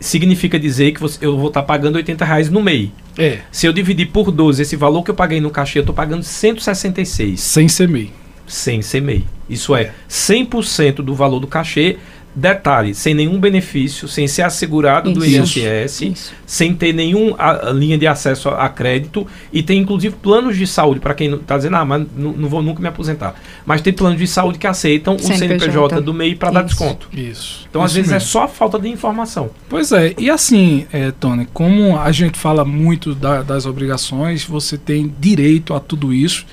significa 0.00 0.58
dizer 0.58 0.92
que 0.92 1.00
você, 1.00 1.24
eu 1.24 1.36
vou 1.36 1.48
estar 1.48 1.60
tá 1.60 1.66
pagando 1.66 1.96
80 1.96 2.24
reais 2.24 2.50
no 2.50 2.62
MEI. 2.62 2.92
É. 3.18 3.38
Se 3.50 3.66
eu 3.66 3.72
dividir 3.72 4.06
por 4.06 4.30
12 4.30 4.62
esse 4.62 4.76
valor 4.76 5.02
que 5.02 5.10
eu 5.10 5.14
paguei 5.14 5.40
no 5.40 5.50
cachê, 5.50 5.78
eu 5.78 5.82
estou 5.82 5.94
pagando 5.94 6.22
166. 6.22 7.40
Sem 7.40 7.68
ser 7.68 7.88
MEI. 7.88 8.12
Sem 8.46 8.82
ser 8.82 9.00
MEI. 9.00 9.24
Isso 9.48 9.74
é, 9.74 9.92
100% 10.08 10.96
do 10.96 11.14
valor 11.14 11.40
do 11.40 11.46
cachê 11.46 11.98
Detalhe, 12.38 12.94
sem 12.94 13.14
nenhum 13.14 13.40
benefício, 13.40 14.06
sem 14.06 14.28
ser 14.28 14.42
assegurado 14.42 15.10
Isso. 15.10 15.18
do 15.18 15.24
INSS, 15.24 16.02
Isso. 16.02 16.34
sem 16.44 16.74
ter 16.74 16.92
nenhuma 16.92 17.34
linha 17.72 17.96
de 17.96 18.06
acesso 18.06 18.50
a, 18.50 18.66
a, 18.66 18.68
crédito 18.68 19.26
e 19.50 19.62
tem 19.62 19.80
inclusive 19.80 20.14
planos 20.16 20.54
de 20.58 20.66
saúde 20.66 21.00
para 21.00 21.14
quem 21.14 21.32
está 21.32 21.56
dizendo, 21.56 21.76
ah, 21.76 21.84
mas 21.86 22.06
não, 22.14 22.32
não, 22.32 22.46
vou 22.46 22.60
nunca 22.60 22.82
me 22.82 22.88
aposentar. 22.88 23.40
Mas 23.64 23.80
tem 23.80 23.90
planos 23.90 24.18
de 24.18 24.26
saúde 24.26 24.58
que 24.58 24.66
aceitam 24.66 25.18
CNPJ. 25.18 25.34
o 25.34 25.48
CNPJ 25.48 26.00
do 26.02 26.12
MEI 26.12 26.34
para 26.34 26.50
dar 26.50 26.62
desconto. 26.62 27.08
Isso. 27.10 27.66
Então, 27.70 27.80
Isso 27.80 27.86
às 27.86 27.94
vezes, 27.94 28.12
mesmo. 28.12 28.26
é 28.26 28.28
só 28.28 28.46
falta 28.46 28.78
de 28.78 28.88
informação. 28.90 29.48
Pois 29.66 29.90
é, 29.92 30.14
e 30.18 30.28
assim, 30.28 30.86
é, 30.92 31.12
Tony, 31.12 31.48
como 31.54 31.98
a 31.98 32.12
gente 32.12 32.38
fala 32.38 32.66
muito 32.66 33.14
da, 33.14 33.40
das 33.40 33.64
obrigações, 33.64 34.44
você 34.44 34.76
tem 34.76 35.10
direito 35.18 35.72
a 35.72 35.80
tudo 35.80 36.12
isso. 36.12 36.44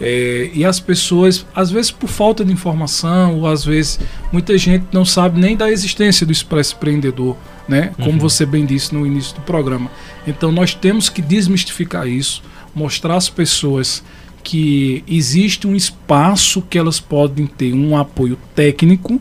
É, 0.00 0.50
e 0.52 0.64
as 0.64 0.80
pessoas, 0.80 1.46
às 1.54 1.70
vezes 1.70 1.90
por 1.90 2.08
falta 2.08 2.44
de 2.44 2.52
informação, 2.52 3.38
ou 3.38 3.46
às 3.46 3.64
vezes 3.64 4.00
muita 4.32 4.56
gente 4.58 4.86
não 4.92 5.04
sabe 5.04 5.40
nem 5.40 5.56
da 5.56 5.70
existência 5.70 6.26
do 6.26 6.32
Expresso 6.32 6.74
Empreendedor, 6.74 7.36
né? 7.68 7.92
Como 7.96 8.12
uhum. 8.12 8.18
você 8.18 8.44
bem 8.44 8.66
disse 8.66 8.94
no 8.94 9.06
início 9.06 9.34
do 9.34 9.42
programa. 9.42 9.90
Então 10.26 10.50
nós 10.50 10.74
temos 10.74 11.08
que 11.08 11.22
desmistificar 11.22 12.08
isso, 12.08 12.42
mostrar 12.74 13.16
às 13.16 13.28
pessoas 13.28 14.02
que 14.42 15.04
existe 15.06 15.66
um 15.66 15.76
espaço 15.76 16.62
que 16.62 16.76
elas 16.76 16.98
podem 16.98 17.46
ter 17.46 17.72
um 17.72 17.96
apoio 17.96 18.36
técnico 18.54 19.20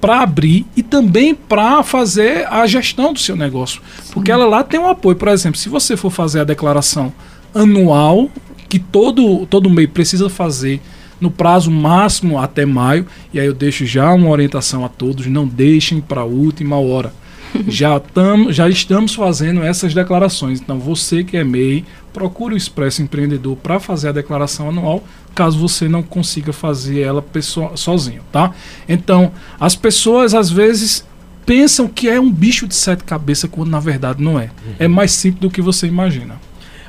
para 0.00 0.20
abrir 0.20 0.66
e 0.76 0.82
também 0.82 1.34
para 1.34 1.82
fazer 1.82 2.46
a 2.48 2.66
gestão 2.66 3.12
do 3.12 3.18
seu 3.18 3.36
negócio. 3.36 3.80
Porque 4.12 4.30
ela 4.30 4.46
lá 4.46 4.62
tem 4.62 4.78
um 4.78 4.88
apoio. 4.88 5.16
Por 5.16 5.28
exemplo, 5.28 5.58
se 5.58 5.68
você 5.68 5.96
for 5.96 6.10
fazer 6.10 6.40
a 6.40 6.44
declaração 6.44 7.12
anual 7.54 8.30
que 8.74 8.78
todo, 8.80 9.46
todo 9.46 9.70
mês 9.70 9.88
precisa 9.88 10.28
fazer 10.28 10.80
no 11.20 11.30
prazo 11.30 11.70
máximo 11.70 12.40
até 12.40 12.66
maio. 12.66 13.06
E 13.32 13.38
aí 13.38 13.46
eu 13.46 13.54
deixo 13.54 13.86
já 13.86 14.12
uma 14.12 14.28
orientação 14.28 14.84
a 14.84 14.88
todos: 14.88 15.26
não 15.26 15.46
deixem 15.46 16.00
para 16.00 16.22
a 16.22 16.24
última 16.24 16.76
hora. 16.76 17.12
já, 17.68 18.00
tam, 18.00 18.50
já 18.50 18.68
estamos 18.68 19.14
fazendo 19.14 19.62
essas 19.62 19.94
declarações. 19.94 20.60
Então, 20.60 20.80
você 20.80 21.22
que 21.22 21.36
é 21.36 21.44
MEI, 21.44 21.84
procure 22.12 22.54
o 22.54 22.56
Expresso 22.56 23.00
Empreendedor 23.00 23.54
para 23.54 23.78
fazer 23.78 24.08
a 24.08 24.12
declaração 24.12 24.70
anual, 24.70 25.04
caso 25.36 25.56
você 25.56 25.88
não 25.88 26.02
consiga 26.02 26.52
fazer 26.52 27.02
ela 27.02 27.22
pessoa, 27.22 27.76
sozinho, 27.76 28.22
tá? 28.32 28.50
Então, 28.88 29.30
as 29.60 29.76
pessoas 29.76 30.34
às 30.34 30.50
vezes 30.50 31.06
pensam 31.46 31.86
que 31.86 32.08
é 32.08 32.18
um 32.18 32.32
bicho 32.32 32.66
de 32.66 32.74
sete 32.74 33.04
cabeças, 33.04 33.48
quando 33.48 33.70
na 33.70 33.78
verdade 33.78 34.20
não 34.20 34.36
é. 34.36 34.46
Uhum. 34.46 34.74
É 34.80 34.88
mais 34.88 35.12
simples 35.12 35.42
do 35.42 35.50
que 35.50 35.62
você 35.62 35.86
imagina. 35.86 36.34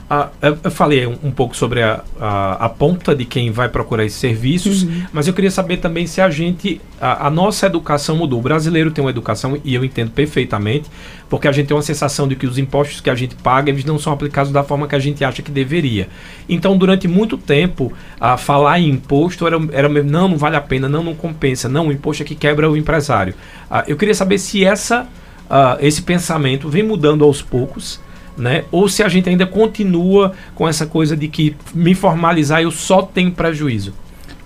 Ah, 0.08 0.30
eu 0.40 0.70
falei 0.70 1.08
um, 1.08 1.18
um 1.24 1.32
pouco 1.32 1.58
sobre 1.58 1.82
a, 1.82 2.04
a, 2.20 2.66
a, 2.66 2.70
ponta 2.70 3.16
de 3.16 3.26
quem 3.26 3.50
vai 3.50 3.68
procurar 3.68 4.06
esses 4.06 4.20
serviços, 4.20 4.84
uhum. 4.84 5.04
mas 5.12 5.28
eu 5.28 5.34
queria 5.34 5.50
saber 5.50 5.78
também 5.78 6.06
se 6.06 6.22
a 6.22 6.30
gente, 6.30 6.80
a, 7.02 7.26
a, 7.26 7.30
nossa 7.32 7.66
educação 7.66 8.16
mudou. 8.16 8.38
O 8.38 8.42
brasileiro 8.44 8.92
tem 8.92 9.04
uma 9.04 9.10
educação, 9.10 9.60
e 9.64 9.74
eu 9.74 9.84
entendo 9.84 10.12
perfeitamente, 10.12 10.92
porque 11.28 11.48
a 11.48 11.52
gente 11.52 11.66
tem 11.66 11.76
uma 11.76 11.82
sensação 11.82 12.28
de 12.28 12.36
que 12.36 12.46
os 12.46 12.60
impostos 12.60 13.02
que 13.02 13.10
a 13.10 13.16
gente 13.16 13.34
paga, 13.34 13.72
eles 13.72 13.84
não 13.84 13.98
são 13.98 14.14
aplicados 14.14 14.52
da 14.52 14.64
forma 14.64 14.88
que 14.88 14.94
a 14.94 15.00
gente 15.00 15.24
acha 15.24 15.42
que 15.42 15.50
deveria. 15.50 16.08
Então, 16.48 16.78
durante 16.78 17.08
muito 17.08 17.36
tempo, 17.36 17.92
a 18.22 18.38
falar 18.38 18.80
em 18.80 18.90
imposto 18.90 19.48
era, 19.48 19.58
era 19.72 19.90
não, 19.90 20.28
não 20.28 20.38
vale 20.38 20.56
a 20.56 20.62
pena, 20.62 20.88
não, 20.88 21.04
não 21.04 21.16
compensa, 21.16 21.68
não, 21.68 21.88
o 21.88 21.92
imposto 21.92 22.22
é 22.22 22.26
que 22.28 22.36
quebra 22.36 22.70
o 22.70 22.78
empresário. 22.78 23.34
Ah, 23.72 23.84
eu 23.88 23.98
queria 23.98 24.14
saber 24.14 24.38
se 24.38 24.64
essa, 24.64 25.08
ah, 25.50 25.80
esse 25.82 26.04
pensamento 26.04 26.70
vem 26.70 26.84
mudando 26.84 27.24
aos 27.24 27.42
poucos, 27.42 28.05
né? 28.38 28.64
Ou 28.72 28.88
se 28.90 29.04
a 29.04 29.10
gente 29.10 29.30
ainda 29.30 29.46
continua 29.46 30.34
com 30.54 30.68
essa 30.68 30.86
coisa 30.86 31.16
de 31.16 31.28
que 31.28 31.56
me 31.74 31.94
formalizar 31.94 32.62
eu 32.62 32.72
só 32.72 33.02
tenho 33.02 33.32
prejuízo. 33.32 33.94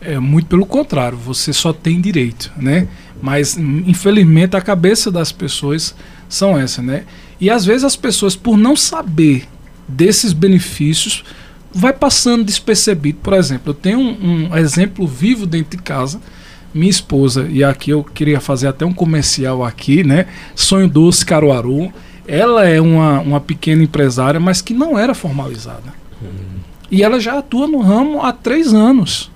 É 0.02 0.17
muito 0.19 0.47
pelo 0.47 0.65
contrário, 0.65 1.17
você 1.17 1.52
só 1.52 1.73
tem 1.73 1.99
direito, 1.99 2.52
né? 2.56 2.88
Mas 3.21 3.58
infelizmente 3.58 4.56
a 4.56 4.62
cabeça 4.62 5.12
das 5.12 5.32
pessoas 5.32 5.93
são 6.28 6.58
essa, 6.58 6.82
né? 6.82 7.04
E 7.39 7.49
às 7.49 7.65
vezes 7.65 7.84
as 7.84 7.95
pessoas 7.95 8.36
por 8.36 8.58
não 8.58 8.75
saber 8.75 9.47
desses 9.88 10.32
benefícios 10.32 11.23
vai 11.73 11.91
passando 11.91 12.45
despercebido. 12.45 13.19
Por 13.21 13.34
exemplo, 13.34 13.71
eu 13.71 13.73
tenho 13.73 13.99
um, 13.99 14.49
um 14.52 14.58
exemplo 14.58 15.06
vivo 15.06 15.45
dentro 15.45 15.78
de 15.78 15.84
casa 15.84 16.21
minha 16.73 16.89
esposa, 16.89 17.47
e 17.49 17.63
aqui 17.63 17.89
eu 17.91 18.04
queria 18.04 18.39
fazer 18.39 18.67
até 18.67 18.86
um 18.86 18.93
comercial 18.93 19.63
aqui, 19.63 20.04
né? 20.04 20.28
Sonho 20.56 20.88
Doce 20.88 21.25
Caruaru 21.25 21.91
ela 22.30 22.63
é 22.68 22.80
uma, 22.80 23.20
uma 23.22 23.42
pequena 23.42 23.84
empresária, 23.84 24.39
mas 24.39 24.62
que 24.62 24.74
não 24.74 24.98
era 24.98 25.15
formalizada. 25.15 25.98
E 26.92 27.02
ela 27.02 27.20
já 27.20 27.39
atua 27.39 27.68
no 27.68 27.80
ramo 27.80 28.22
há 28.22 28.32
três 28.32 28.72
anos. 28.72 29.32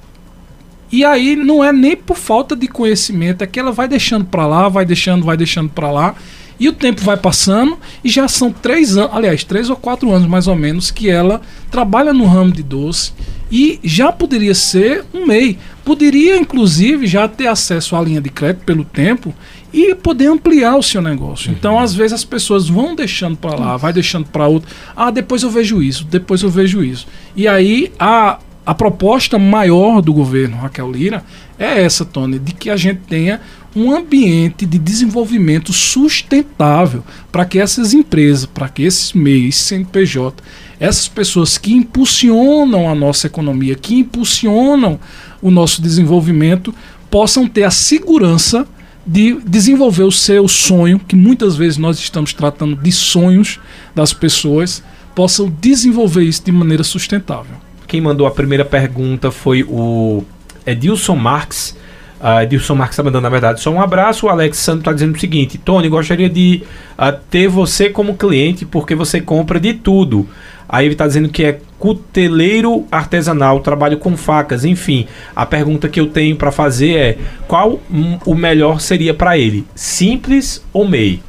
E 0.92 1.04
aí 1.04 1.36
não 1.36 1.64
é 1.64 1.74
nem 1.74 1.96
por 1.96 2.16
falta 2.16 2.56
de 2.56 2.68
conhecimento, 2.68 3.44
é 3.44 3.48
que 3.48 3.60
ela 3.60 3.72
vai 3.72 3.88
deixando 3.88 4.26
para 4.26 4.46
lá, 4.46 4.70
vai 4.70 4.86
deixando, 4.86 5.26
vai 5.26 5.36
deixando 5.36 5.70
para 5.70 5.90
lá. 5.90 6.16
E 6.60 6.70
o 6.70 6.74
tempo 6.74 7.02
vai 7.02 7.18
passando 7.18 7.80
e 8.04 8.10
já 8.10 8.28
são 8.28 8.52
três 8.52 8.96
anos, 8.96 9.12
aliás, 9.12 9.44
três 9.44 9.72
ou 9.72 9.76
quatro 9.76 10.12
anos 10.12 10.28
mais 10.28 10.48
ou 10.48 10.56
menos, 10.56 10.92
que 10.92 11.10
ela 11.10 11.42
trabalha 11.72 12.14
no 12.14 12.26
ramo 12.26 12.52
de 12.52 12.62
doce 12.62 13.12
e 13.54 13.80
já 13.84 14.12
poderia 14.12 14.56
ser 14.56 15.06
um 15.14 15.28
MEI. 15.28 15.60
Poderia, 15.86 16.36
inclusive, 16.38 17.06
já 17.06 17.28
ter 17.28 17.46
acesso 17.46 17.96
à 17.96 18.02
linha 18.02 18.20
de 18.20 18.32
crédito 18.32 18.64
pelo 18.66 18.84
tempo 18.84 19.32
e 19.72 19.94
poder 19.94 20.26
ampliar 20.26 20.76
o 20.76 20.82
seu 20.82 21.04
negócio. 21.04 21.52
Uhum. 21.52 21.56
Então, 21.56 21.80
às 21.80 21.94
vezes, 21.94 22.14
as 22.14 22.26
pessoas 22.26 22.68
vão 22.68 22.96
deixando 22.96 23.38
para 23.38 23.56
lá, 23.56 23.78
vai 23.78 23.94
deixando 23.94 24.26
para 24.26 24.48
outro. 24.48 24.68
Ah, 24.96 25.12
depois 25.12 25.44
eu 25.44 25.52
vejo 25.52 25.84
isso, 25.84 26.04
depois 26.04 26.42
eu 26.42 26.50
vejo 26.50 26.84
isso. 26.84 27.06
E 27.36 27.48
aí, 27.48 27.92
a, 28.00 28.40
a 28.66 28.74
proposta 28.74 29.38
maior 29.38 30.02
do 30.02 30.12
governo 30.12 30.58
Raquel 30.58 30.92
Lira 30.92 31.24
é 31.60 31.84
essa, 31.84 32.04
Tony, 32.04 32.40
de 32.40 32.54
que 32.54 32.72
a 32.72 32.76
gente 32.76 33.02
tenha 33.08 33.40
um 33.76 33.92
ambiente 33.92 34.66
de 34.66 34.80
desenvolvimento 34.80 35.72
sustentável 35.72 37.04
para 37.32 37.46
que 37.46 37.60
essas 37.60 37.94
empresas, 37.94 38.48
para 38.48 38.68
que 38.68 38.82
esses 38.82 39.14
meios, 39.14 39.58
CNPJ, 39.58 40.44
essas 40.84 41.08
pessoas 41.08 41.58
que 41.58 41.72
impulsionam 41.72 42.90
a 42.90 42.94
nossa 42.94 43.28
economia, 43.28 43.74
que 43.74 43.96
impulsionam 43.96 45.00
o 45.42 45.50
nosso 45.50 45.82
desenvolvimento, 45.82 46.76
possam 47.10 47.48
ter 47.48 47.64
a 47.64 47.72
segurança 47.72 48.68
de 49.08 49.40
desenvolver 49.46 50.04
o 50.04 50.12
seu 50.12 50.46
sonho, 50.46 51.00
que 51.00 51.16
muitas 51.16 51.56
vezes 51.56 51.78
nós 51.78 51.98
estamos 52.00 52.34
tratando 52.34 52.76
de 52.76 52.92
sonhos 52.92 53.62
das 53.96 54.12
pessoas, 54.12 54.84
possam 55.16 55.50
desenvolver 55.62 56.24
isso 56.24 56.44
de 56.44 56.52
maneira 56.52 56.84
sustentável. 56.84 57.56
Quem 57.88 58.02
mandou 58.02 58.28
a 58.28 58.32
primeira 58.32 58.66
pergunta 58.66 59.32
foi 59.32 59.64
o 59.64 60.26
Edilson 60.66 61.16
Marques. 61.16 61.78
Uh, 62.20 62.42
Edilson 62.44 62.76
Marques 62.76 62.96
está 62.96 63.04
mandando, 63.04 63.24
na 63.24 63.30
verdade, 63.30 63.62
só 63.62 63.70
um 63.70 63.82
abraço. 63.82 64.26
O 64.26 64.30
Alex 64.30 64.58
Santos 64.58 64.82
está 64.82 64.92
dizendo 64.92 65.16
o 65.16 65.20
seguinte: 65.20 65.58
Tony, 65.58 65.88
gostaria 65.88 66.30
de 66.30 66.64
uh, 66.98 67.18
ter 67.30 67.48
você 67.48 67.90
como 67.90 68.18
cliente 68.18 68.66
porque 68.66 68.96
você 68.96 69.22
compra 69.22 69.62
de 69.62 69.74
tudo. 69.74 70.28
Aí 70.68 70.86
ele 70.86 70.94
está 70.94 71.08
dizendo 71.08 71.30
que 71.30 71.44
é 71.44 71.60
cuteleiro 71.78 72.86
artesanal, 72.92 73.60
trabalho 73.60 73.98
com 73.98 74.16
facas, 74.16 74.64
enfim. 74.64 75.06
A 75.36 75.46
pergunta 75.46 75.90
que 75.90 76.00
eu 76.00 76.08
tenho 76.08 76.36
para 76.36 76.52
fazer 76.52 76.96
é: 76.96 77.18
qual 77.48 77.80
o 78.26 78.36
melhor 78.36 78.80
seria 78.80 79.14
para 79.14 79.38
ele? 79.38 79.66
Simples 79.76 80.64
ou 80.72 80.88
MEI? 80.88 81.22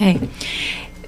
É. 0.00 0.16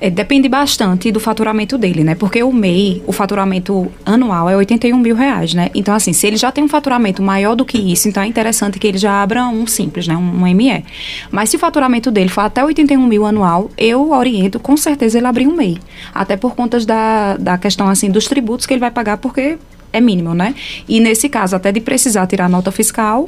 É, 0.05 0.11
depende 0.11 0.51
bastante 0.51 1.11
do 1.11 1.19
faturamento 1.19 1.79
dele, 1.79 2.05
né? 2.05 2.15
Porque 2.15 2.43
o 2.43 2.53
MEI, 2.53 3.03
o 3.07 3.13
faturamento 3.13 3.91
anual 4.05 4.51
é 4.51 4.55
81 4.55 4.99
mil 4.99 5.17
reais, 5.17 5.55
né? 5.55 5.71
Então, 5.75 5.95
assim, 5.95 6.13
se 6.13 6.27
ele 6.27 6.37
já 6.37 6.53
tem 6.53 6.63
um 6.63 6.69
faturamento 6.69 7.23
maior 7.23 7.55
do 7.55 7.65
que 7.65 7.79
isso, 7.79 8.07
então 8.07 8.23
é 8.23 8.27
interessante 8.27 8.79
que 8.79 8.87
ele 8.87 8.99
já 8.99 9.23
abra 9.23 9.47
um 9.47 9.67
simples, 9.67 10.07
né? 10.07 10.15
Um, 10.15 10.45
um 10.45 10.55
ME. 10.55 10.85
Mas 11.31 11.49
se 11.49 11.57
o 11.57 11.59
faturamento 11.59 12.11
dele 12.11 12.29
for 12.29 12.43
até 12.43 12.63
81 12.63 13.01
mil 13.07 13.25
anual, 13.25 13.71
eu 13.79 14.11
oriento 14.11 14.61
com 14.61 14.77
certeza 14.77 15.17
ele 15.17 15.27
abrir 15.27 15.47
um 15.47 15.57
MEI. 15.57 15.79
Até 16.15 16.37
por 16.37 16.55
conta 16.55 16.79
da, 16.81 17.39
da 17.39 17.57
questão, 17.57 17.89
assim, 17.89 18.11
dos 18.11 18.27
tributos 18.27 18.67
que 18.67 18.75
ele 18.75 18.81
vai 18.81 18.91
pagar, 18.91 19.17
porque 19.17 19.57
é 19.91 20.03
mínimo, 20.03 20.35
né? 20.35 20.55
E 20.87 21.01
nesse 21.01 21.31
caso, 21.31 21.57
até 21.57 21.73
de 21.73 21.81
precisar 21.81 22.27
tirar 22.27 22.47
nota 22.47 22.71
fiscal, 22.71 23.27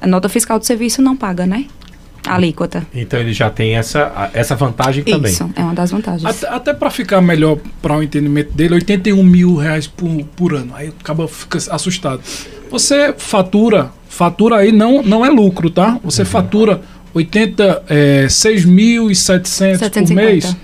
a 0.00 0.06
nota 0.06 0.30
fiscal 0.30 0.58
do 0.58 0.64
serviço 0.64 1.02
não 1.02 1.14
paga, 1.14 1.44
né? 1.44 1.66
Alíquota. 2.26 2.86
Então 2.94 3.18
ele 3.20 3.32
já 3.32 3.50
tem 3.50 3.76
essa, 3.76 4.30
essa 4.32 4.54
vantagem 4.54 5.04
também. 5.04 5.32
Isso, 5.32 5.48
é 5.54 5.62
uma 5.62 5.74
das 5.74 5.90
vantagens. 5.90 6.24
Até, 6.24 6.48
até 6.48 6.74
para 6.74 6.90
ficar 6.90 7.20
melhor 7.20 7.58
para 7.80 7.96
o 7.96 8.02
entendimento 8.02 8.52
dele, 8.52 8.74
81 8.74 9.22
mil 9.22 9.56
reais 9.56 9.86
por, 9.86 10.24
por 10.36 10.54
ano. 10.54 10.72
Aí 10.74 10.92
acaba 11.00 11.28
fica 11.28 11.58
assustado. 11.70 12.20
Você 12.70 13.14
fatura, 13.16 13.90
fatura 14.08 14.56
aí 14.56 14.72
não, 14.72 15.02
não 15.02 15.24
é 15.24 15.30
lucro, 15.30 15.70
tá? 15.70 15.98
Você 16.02 16.22
uhum. 16.22 16.26
fatura 16.26 16.80
80, 17.14 17.84
é, 17.88 18.26
6.700 18.26 20.06
por 20.06 20.14
mês. 20.14 20.56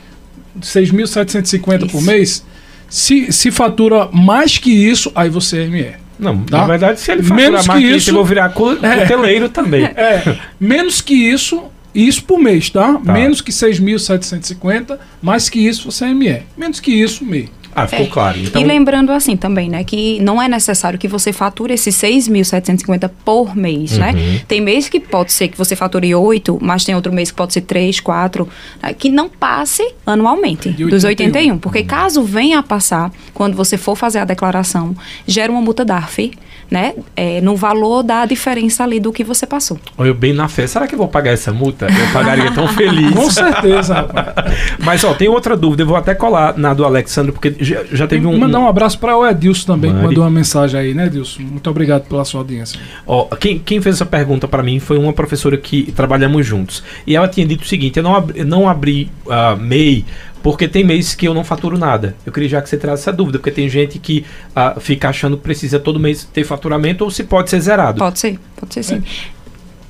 6.750 0.61 1.90
por 1.90 2.03
mês. 2.03 2.44
Se, 2.88 3.33
se 3.33 3.51
fatura 3.53 4.09
mais 4.12 4.59
que 4.59 4.73
isso, 4.73 5.12
aí 5.14 5.31
você 5.31 5.62
é 5.62 5.68
ME. 5.68 5.94
Não, 6.20 6.38
tá? 6.42 6.59
na 6.59 6.66
verdade, 6.66 7.00
se 7.00 7.11
ele 7.11 7.22
faturar 7.22 7.50
menos 7.50 7.66
mais 7.66 7.80
que 7.80 7.90
isso, 7.90 8.11
eu 8.11 8.14
vou 8.14 8.24
virar 8.24 8.50
cuteleiro 8.50 9.46
é, 9.46 9.48
também. 9.48 9.85
É, 9.85 10.38
menos 10.61 11.00
que 11.00 11.14
isso, 11.14 11.64
isso 11.94 12.22
por 12.24 12.38
mês, 12.38 12.68
tá? 12.68 12.94
tá. 12.94 13.12
Menos 13.12 13.40
que 13.40 13.50
6.750, 13.50 14.98
mais 15.22 15.48
que 15.48 15.66
isso 15.66 15.90
você 15.90 16.04
é 16.04 16.14
ME. 16.14 16.42
Menos 16.56 16.78
que 16.78 16.92
isso, 16.92 17.24
MEI. 17.24 17.48
Ah, 17.74 17.87
ficou 17.87 18.06
é. 18.06 18.09
claro. 18.09 18.38
Então... 18.38 18.61
E 18.61 18.64
lembrando 18.64 19.12
assim 19.12 19.37
também, 19.37 19.68
né, 19.68 19.85
que 19.85 20.20
não 20.20 20.40
é 20.40 20.48
necessário 20.48 20.98
que 20.98 21.09
você 21.09 21.33
fature 21.33 21.72
esses 21.72 21.94
6.750 21.94 23.11
por 23.24 23.56
mês, 23.56 23.96
né? 23.96 24.11
uhum. 24.11 24.16
né? 24.16 24.40
Tem 24.46 24.61
mês 24.61 24.88
que 24.88 25.00
pode 25.00 25.33
ser 25.33 25.48
que 25.48 25.56
você 25.56 25.76
fature 25.76 26.14
8, 26.14 26.59
mas 26.61 26.85
tem 26.85 26.94
outro 26.94 27.12
mês 27.12 27.30
que 27.30 27.37
pode 27.37 27.52
ser 27.52 27.62
3, 27.62 28.00
4, 28.00 28.48
né, 28.83 28.92
que 28.92 29.09
não 29.09 29.28
passe 29.28 29.94
anualmente 30.04 30.68
81. 30.68 30.88
dos 30.88 31.04
81. 31.04 31.59
Porque 31.59 31.80
uhum. 31.80 31.87
caso 31.87 32.22
venha 32.22 32.59
a 32.59 32.62
passar, 32.62 33.11
quando 33.33 33.54
você 33.56 33.76
for 33.76 33.96
fazer 33.96 34.18
a 34.18 34.24
declaração, 34.24 34.94
gera 35.26 35.50
uma 35.50 35.61
multa 35.61 35.85
DARF, 35.85 36.33
né? 36.70 36.94
É, 37.16 37.40
no 37.40 37.56
valor 37.56 38.02
da 38.02 38.24
diferença 38.24 38.85
ali 38.85 39.00
do 39.00 39.12
que 39.12 39.24
você 39.24 39.44
passou. 39.44 39.78
Eu 39.98 40.14
bem 40.14 40.33
na 40.33 40.48
fé, 40.48 40.66
será 40.66 40.87
que 40.87 40.94
eu 40.94 40.98
vou 40.98 41.09
pagar 41.09 41.33
essa 41.33 41.52
multa? 41.52 41.87
Eu 41.87 42.12
pagaria 42.12 42.52
tão 42.52 42.68
feliz. 42.74 43.12
Com 43.12 43.28
certeza, 43.28 43.94
rapaz. 43.94 44.56
Mas, 44.78 45.02
ó, 45.02 45.12
tem 45.12 45.28
outra 45.28 45.56
dúvida, 45.56 45.83
eu 45.83 45.87
vou 45.87 45.96
até 45.96 46.14
colar 46.14 46.56
na 46.56 46.72
do 46.72 46.85
Alexandre, 46.85 47.33
porque 47.33 47.56
já, 47.61 47.85
já 47.92 48.07
teve 48.07 48.27
um. 48.27 48.37
Mandar 48.37 48.61
um 48.61 48.66
abraço 48.66 48.99
para 48.99 49.16
o 49.16 49.27
Edilson 49.27 49.75
também, 49.75 49.90
Mari. 49.90 50.03
que 50.03 50.09
mandou 50.09 50.25
uma 50.25 50.31
mensagem 50.31 50.81
aí, 50.81 50.94
né, 50.94 51.07
Edilson? 51.07 51.42
Muito 51.42 51.68
obrigado 51.68 52.09
pela 52.09 52.25
sua 52.25 52.40
audiência. 52.40 52.81
Ó, 53.07 53.27
quem, 53.37 53.59
quem 53.59 53.81
fez 53.81 53.96
essa 53.96 54.07
pergunta 54.07 54.49
para 54.49 54.62
mim 54.62 54.79
foi 54.79 54.99
uma 54.99 55.12
professora 55.12 55.57
que 55.57 55.92
trabalhamos 55.92 56.46
juntos. 56.46 56.83
E 57.07 57.14
ela 57.14 57.29
tinha 57.29 57.46
dito 57.46 57.62
o 57.62 57.66
seguinte: 57.66 57.99
eu 57.99 58.03
não, 58.03 58.14
abri, 58.14 58.44
não 58.44 58.68
abri 58.68 59.11
uh, 59.27 59.57
MEI 59.61 60.05
porque 60.42 60.66
tem 60.66 60.83
meses 60.85 61.14
que 61.14 61.29
eu 61.29 61.35
não 61.35 61.44
faturo 61.44 61.79
nada. 61.79 62.16
Eu 62.25 62.33
queria 62.33 62.49
já 62.49 62.62
que 62.62 62.68
você 62.68 62.77
traz 62.77 63.01
essa 63.01 63.12
dúvida, 63.12 63.38
porque 63.38 63.51
tem 63.51 63.68
gente 63.68 63.99
que 63.99 64.25
uh, 64.57 64.81
fica 64.81 65.09
achando 65.09 65.37
que 65.37 65.42
precisa 65.42 65.79
todo 65.79 66.01
mês 66.01 66.25
ter 66.25 66.44
faturamento 66.44 67.05
ou 67.05 67.11
se 67.11 67.25
pode 67.25 67.51
ser 67.51 67.61
zerado. 67.61 67.99
Pode 67.99 68.18
ser, 68.18 68.38
pode 68.57 68.73
ser 68.73 68.83
sim. 68.83 69.03
É. 69.37 69.40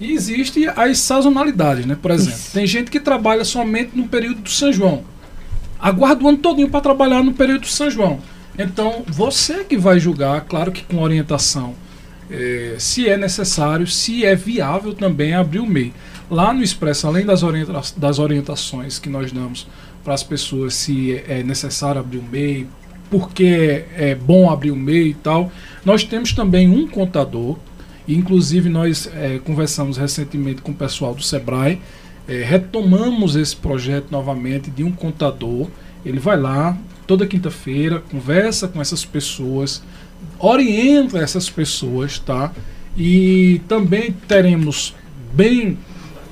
E 0.00 0.12
existe 0.12 0.66
as 0.66 0.98
sazonalidades, 0.98 1.84
né? 1.84 1.96
Por 2.00 2.10
exemplo, 2.10 2.38
Isso. 2.38 2.52
tem 2.54 2.66
gente 2.66 2.90
que 2.90 2.98
trabalha 2.98 3.44
somente 3.44 3.90
no 3.94 4.08
período 4.08 4.40
do 4.40 4.48
São 4.48 4.72
João. 4.72 5.04
Aguarda 5.80 6.24
o 6.24 6.28
ano 6.28 6.38
todinho 6.38 6.68
para 6.68 6.80
trabalhar 6.80 7.22
no 7.22 7.32
período 7.32 7.62
do 7.62 7.66
São 7.66 7.90
João. 7.90 8.20
Então, 8.58 9.02
você 9.06 9.64
que 9.64 9.76
vai 9.76 9.98
julgar, 9.98 10.42
claro 10.42 10.70
que 10.70 10.84
com 10.84 11.00
orientação, 11.00 11.74
é, 12.30 12.76
se 12.78 13.08
é 13.08 13.16
necessário, 13.16 13.86
se 13.86 14.24
é 14.24 14.36
viável 14.36 14.94
também 14.94 15.34
abrir 15.34 15.60
o 15.60 15.66
MEI. 15.66 15.92
Lá 16.30 16.52
no 16.52 16.62
Expresso, 16.62 17.06
além 17.06 17.24
das, 17.24 17.42
orienta 17.42 17.80
das 17.96 18.18
orientações 18.18 18.98
que 18.98 19.08
nós 19.08 19.32
damos 19.32 19.66
para 20.04 20.14
as 20.14 20.22
pessoas 20.22 20.74
se 20.74 21.22
é 21.26 21.42
necessário 21.42 22.00
abrir 22.00 22.18
um 22.18 22.28
MEI, 22.30 22.66
porque 23.10 23.84
é 23.96 24.14
bom 24.14 24.48
abrir 24.48 24.70
um 24.70 24.76
MEI 24.76 25.08
e 25.08 25.14
tal. 25.14 25.50
Nós 25.84 26.04
temos 26.04 26.32
também 26.32 26.68
um 26.68 26.86
contador, 26.86 27.56
inclusive 28.06 28.68
nós 28.68 29.10
é, 29.14 29.40
conversamos 29.42 29.96
recentemente 29.96 30.62
com 30.62 30.70
o 30.70 30.74
pessoal 30.74 31.14
do 31.14 31.22
Sebrae, 31.22 31.80
é, 32.30 32.44
retomamos 32.44 33.34
esse 33.34 33.56
projeto 33.56 34.06
novamente 34.12 34.70
de 34.70 34.84
um 34.84 34.92
contador. 34.92 35.66
Ele 36.06 36.20
vai 36.20 36.38
lá 36.38 36.78
toda 37.04 37.26
quinta-feira, 37.26 37.98
conversa 38.08 38.68
com 38.68 38.80
essas 38.80 39.04
pessoas, 39.04 39.82
orienta 40.38 41.18
essas 41.18 41.50
pessoas, 41.50 42.20
tá? 42.20 42.52
E 42.96 43.60
também 43.66 44.12
teremos 44.28 44.94
bem, 45.34 45.76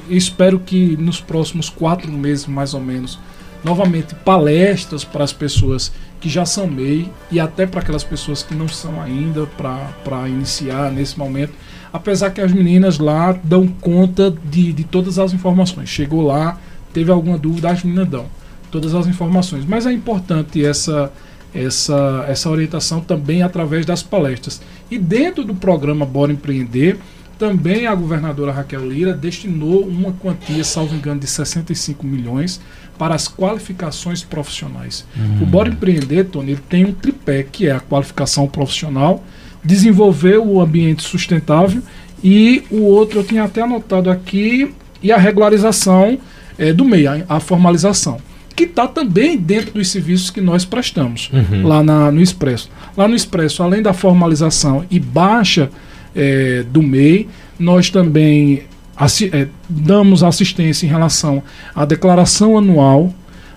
espero 0.08 0.61
que 0.61 0.96
nos 0.96 1.20
próximos 1.20 1.68
quatro 1.68 2.12
meses 2.12 2.46
mais 2.46 2.74
ou 2.74 2.80
menos, 2.80 3.18
novamente 3.64 4.14
palestras 4.14 5.02
para 5.02 5.24
as 5.24 5.32
pessoas 5.32 5.90
que 6.20 6.28
já 6.28 6.46
são 6.46 6.68
MEI 6.68 7.11
e 7.28 7.40
até 7.40 7.66
para 7.66 7.80
aquelas 7.80 8.04
pessoas 8.04 8.44
que 8.44 8.54
não 8.54 8.68
são 8.68 9.02
ainda 9.02 9.46
para 9.46 10.28
iniciar 10.28 10.92
nesse 10.92 11.18
momento. 11.18 11.54
Apesar 11.92 12.31
que 12.31 12.40
as 12.40 12.53
meninas 12.53 12.98
lá 12.98 13.33
dão 13.42 13.66
conta 13.66 14.35
de, 14.44 14.72
de 14.72 14.85
todas 14.85 15.18
as 15.18 15.33
informações. 15.33 15.88
Chegou 15.88 16.22
lá, 16.22 16.59
teve 16.92 17.11
alguma 17.11 17.38
dúvida, 17.38 17.70
as 17.70 17.83
meninas 17.83 18.09
dão 18.09 18.27
todas 18.70 18.94
as 18.94 19.07
informações. 19.07 19.64
Mas 19.64 19.87
é 19.87 19.92
importante 19.92 20.64
essa, 20.64 21.12
essa, 21.55 22.24
essa 22.29 22.51
orientação 22.51 23.01
também 23.01 23.42
através 23.42 23.87
das 23.87 24.03
palestras. 24.03 24.61
E 24.90 24.98
dentro 24.98 25.44
do 25.44 25.55
programa 25.55 26.05
Bora 26.05 26.33
Empreender, 26.33 26.98
também 27.38 27.87
a 27.87 27.94
governadora 27.94 28.51
Raquel 28.51 28.87
Lira 28.90 29.12
destinou 29.12 29.87
uma 29.87 30.12
quantia, 30.12 30.64
salvo 30.64 30.94
engano, 30.94 31.20
de 31.20 31.27
65 31.27 32.05
milhões 32.05 32.61
para 32.98 33.14
as 33.14 33.29
qualificações 33.29 34.24
profissionais. 34.24 35.07
Uhum. 35.16 35.44
O 35.44 35.46
Bora 35.46 35.68
Empreender, 35.68 36.24
Tony, 36.24 36.53
ele 36.53 36.61
tem 36.68 36.85
um 36.85 36.92
tripé, 36.92 37.44
que 37.44 37.68
é 37.68 37.72
a 37.72 37.81
qualificação 37.81 38.48
profissional, 38.48 39.22
desenvolver 39.68 40.38
o 40.38 40.62
ambiente 40.62 41.02
sustentável 41.02 41.83
e 42.24 42.64
o 42.70 42.85
outro 42.85 43.18
eu 43.18 43.24
tinha 43.24 43.44
até 43.44 43.61
anotado 43.61 44.11
aqui, 44.11 44.74
e 45.02 45.12
a 45.12 45.18
regularização 45.18 46.18
é, 46.59 46.72
do 46.72 46.87
meio, 46.87 47.11
a, 47.28 47.37
a 47.37 47.40
formalização 47.40 48.18
que 48.57 48.64
está 48.64 48.88
também 48.88 49.37
dentro 49.37 49.72
dos 49.72 49.88
serviços 49.88 50.31
que 50.31 50.40
nós 50.40 50.64
prestamos 50.64 51.31
uhum. 51.33 51.64
lá 51.64 51.81
na, 51.81 52.11
no 52.11 52.20
Expresso. 52.20 52.68
Lá 52.96 53.07
no 53.07 53.14
Expresso, 53.14 53.62
além 53.62 53.81
da 53.81 53.92
formalização 53.92 54.85
e 54.90 54.98
baixa 54.98 55.70
é, 56.12 56.64
do 56.64 56.83
MEI, 56.83 57.28
nós 57.57 57.88
também 57.88 58.64
assi 58.96 59.31
é, 59.33 59.46
damos 59.68 60.24
assistência 60.24 60.87
em 60.87 60.88
relação 60.88 61.40
à 61.72 61.85
declaração 61.85 62.59
anual, 62.59 63.14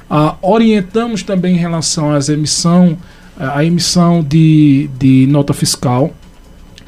a, 0.07 0.35
orientamos 0.39 1.23
também 1.23 1.55
em 1.55 1.59
relação 1.59 2.13
às 2.13 2.29
emissão, 2.29 2.95
a 3.37 3.63
emissão 3.63 4.23
de, 4.23 4.89
de 4.99 5.25
nota 5.27 5.53
fiscal, 5.53 6.13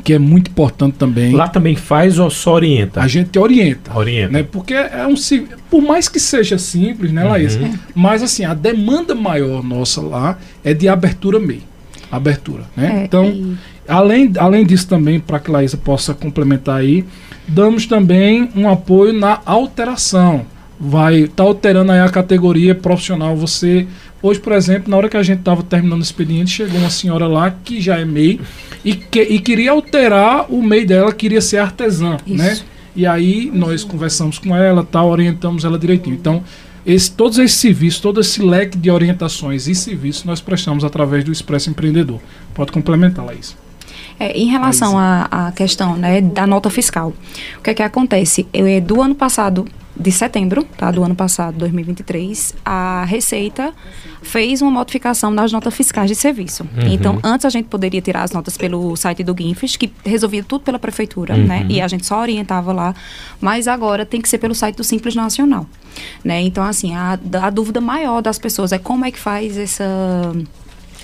que 0.03 0.13
é 0.13 0.19
muito 0.19 0.51
importante 0.51 0.95
também. 0.97 1.33
Lá 1.33 1.47
também 1.47 1.75
faz 1.75 2.19
ou 2.19 2.29
só 2.29 2.55
orienta? 2.55 3.01
A 3.01 3.07
gente 3.07 3.39
orienta. 3.39 3.97
Orienta. 3.97 4.33
Né? 4.33 4.43
Porque 4.43 4.73
é 4.73 5.07
um 5.07 5.15
por 5.69 5.81
mais 5.81 6.09
que 6.09 6.19
seja 6.19 6.57
simples, 6.57 7.11
né, 7.11 7.23
Laís? 7.23 7.55
Uhum. 7.55 7.73
Mas 7.95 8.21
assim, 8.21 8.43
a 8.43 8.53
demanda 8.53 9.15
maior 9.15 9.63
nossa 9.63 10.01
lá 10.01 10.37
é 10.63 10.73
de 10.73 10.87
abertura 10.87 11.39
MEI. 11.39 11.61
Abertura, 12.11 12.63
né? 12.75 12.99
É, 12.99 13.05
então, 13.05 13.25
e... 13.25 13.55
além, 13.87 14.31
além 14.37 14.65
disso 14.65 14.87
também, 14.87 15.19
para 15.19 15.39
que 15.39 15.49
a 15.49 15.53
Laísa 15.53 15.77
possa 15.77 16.13
complementar 16.13 16.77
aí, 16.77 17.05
damos 17.47 17.87
também 17.87 18.49
um 18.55 18.69
apoio 18.69 19.13
na 19.13 19.41
alteração. 19.45 20.45
Vai 20.79 21.27
tá 21.27 21.43
alterando 21.43 21.91
aí 21.91 22.01
a 22.01 22.09
categoria 22.09 22.75
profissional. 22.75 23.35
Você 23.37 23.87
Hoje, 24.23 24.39
por 24.39 24.53
exemplo, 24.53 24.89
na 24.89 24.95
hora 24.95 25.09
que 25.09 25.17
a 25.17 25.21
gente 25.21 25.39
estava 25.39 25.61
terminando 25.61 25.99
o 25.99 26.03
expediente, 26.03 26.49
chegou 26.49 26.79
uma 26.79 26.89
senhora 26.89 27.27
lá 27.27 27.51
que 27.51 27.81
já 27.81 27.99
é 27.99 28.05
MEI 28.05 28.39
e, 28.83 28.95
que, 28.95 29.21
e 29.21 29.37
queria 29.37 29.71
alterar 29.71 30.45
o 30.49 30.63
MEI 30.63 30.85
dela, 30.85 31.11
queria 31.11 31.41
ser 31.41 31.57
artesã, 31.57 32.15
Isso. 32.25 32.37
né? 32.37 32.57
E 32.95 33.05
aí 33.05 33.51
nós 33.53 33.83
conversamos 33.83 34.39
com 34.39 34.55
ela, 34.55 34.87
tal, 34.89 35.09
orientamos 35.09 35.65
ela 35.65 35.77
direitinho. 35.77 36.15
Então, 36.15 36.41
esse, 36.85 37.11
todos 37.11 37.37
esses 37.37 37.57
serviços, 37.57 37.99
todo 37.99 38.21
esse 38.21 38.41
leque 38.41 38.77
de 38.77 38.89
orientações 38.89 39.67
e 39.67 39.75
serviços 39.75 40.23
nós 40.23 40.39
prestamos 40.39 40.85
através 40.85 41.25
do 41.25 41.31
Expresso 41.31 41.69
Empreendedor. 41.69 42.21
Pode 42.53 42.71
complementar, 42.71 43.25
Laís. 43.25 43.57
É, 44.17 44.31
em 44.37 44.45
relação 44.45 44.97
à 44.97 45.51
questão 45.53 45.97
né, 45.97 46.21
da 46.21 46.47
nota 46.47 46.69
fiscal, 46.69 47.11
o 47.57 47.61
que 47.61 47.71
é 47.71 47.73
que 47.73 47.83
acontece? 47.83 48.47
Eu, 48.53 48.65
é, 48.65 48.79
do 48.79 49.01
ano 49.01 49.15
passado, 49.15 49.65
de 49.95 50.11
setembro, 50.11 50.63
tá, 50.77 50.89
do 50.89 51.03
ano 51.03 51.15
passado, 51.15 51.57
2023, 51.57 52.55
a 52.65 53.05
Receita 53.05 53.73
fez 54.23 54.61
uma 54.61 54.71
modificação 54.71 55.29
nas 55.29 55.51
notas 55.51 55.73
fiscais 55.73 56.09
de 56.09 56.15
serviço. 56.15 56.63
Uhum. 56.63 56.87
Então, 56.87 57.19
antes 57.23 57.45
a 57.45 57.49
gente 57.49 57.65
poderia 57.65 58.01
tirar 58.01 58.23
as 58.23 58.31
notas 58.31 58.57
pelo 58.57 58.95
site 58.95 59.23
do 59.23 59.33
Guinfes, 59.33 59.75
que 59.75 59.91
resolvia 60.03 60.43
tudo 60.43 60.63
pela 60.63 60.79
prefeitura, 60.79 61.35
uhum. 61.35 61.45
né? 61.45 61.65
E 61.69 61.79
a 61.79 61.87
gente 61.87 62.05
só 62.05 62.19
orientava 62.19 62.73
lá. 62.73 62.95
Mas 63.39 63.67
agora 63.67 64.05
tem 64.05 64.19
que 64.19 64.27
ser 64.27 64.39
pelo 64.39 64.55
site 64.55 64.77
do 64.77 64.83
Simples 64.83 65.13
Nacional, 65.13 65.67
né? 66.23 66.41
Então, 66.41 66.63
assim, 66.63 66.95
a, 66.95 67.19
a 67.41 67.49
dúvida 67.49 67.79
maior 67.79 68.21
das 68.21 68.39
pessoas 68.39 68.71
é 68.71 68.79
como 68.79 69.05
é 69.05 69.11
que 69.11 69.19
faz 69.19 69.57
essa 69.57 69.85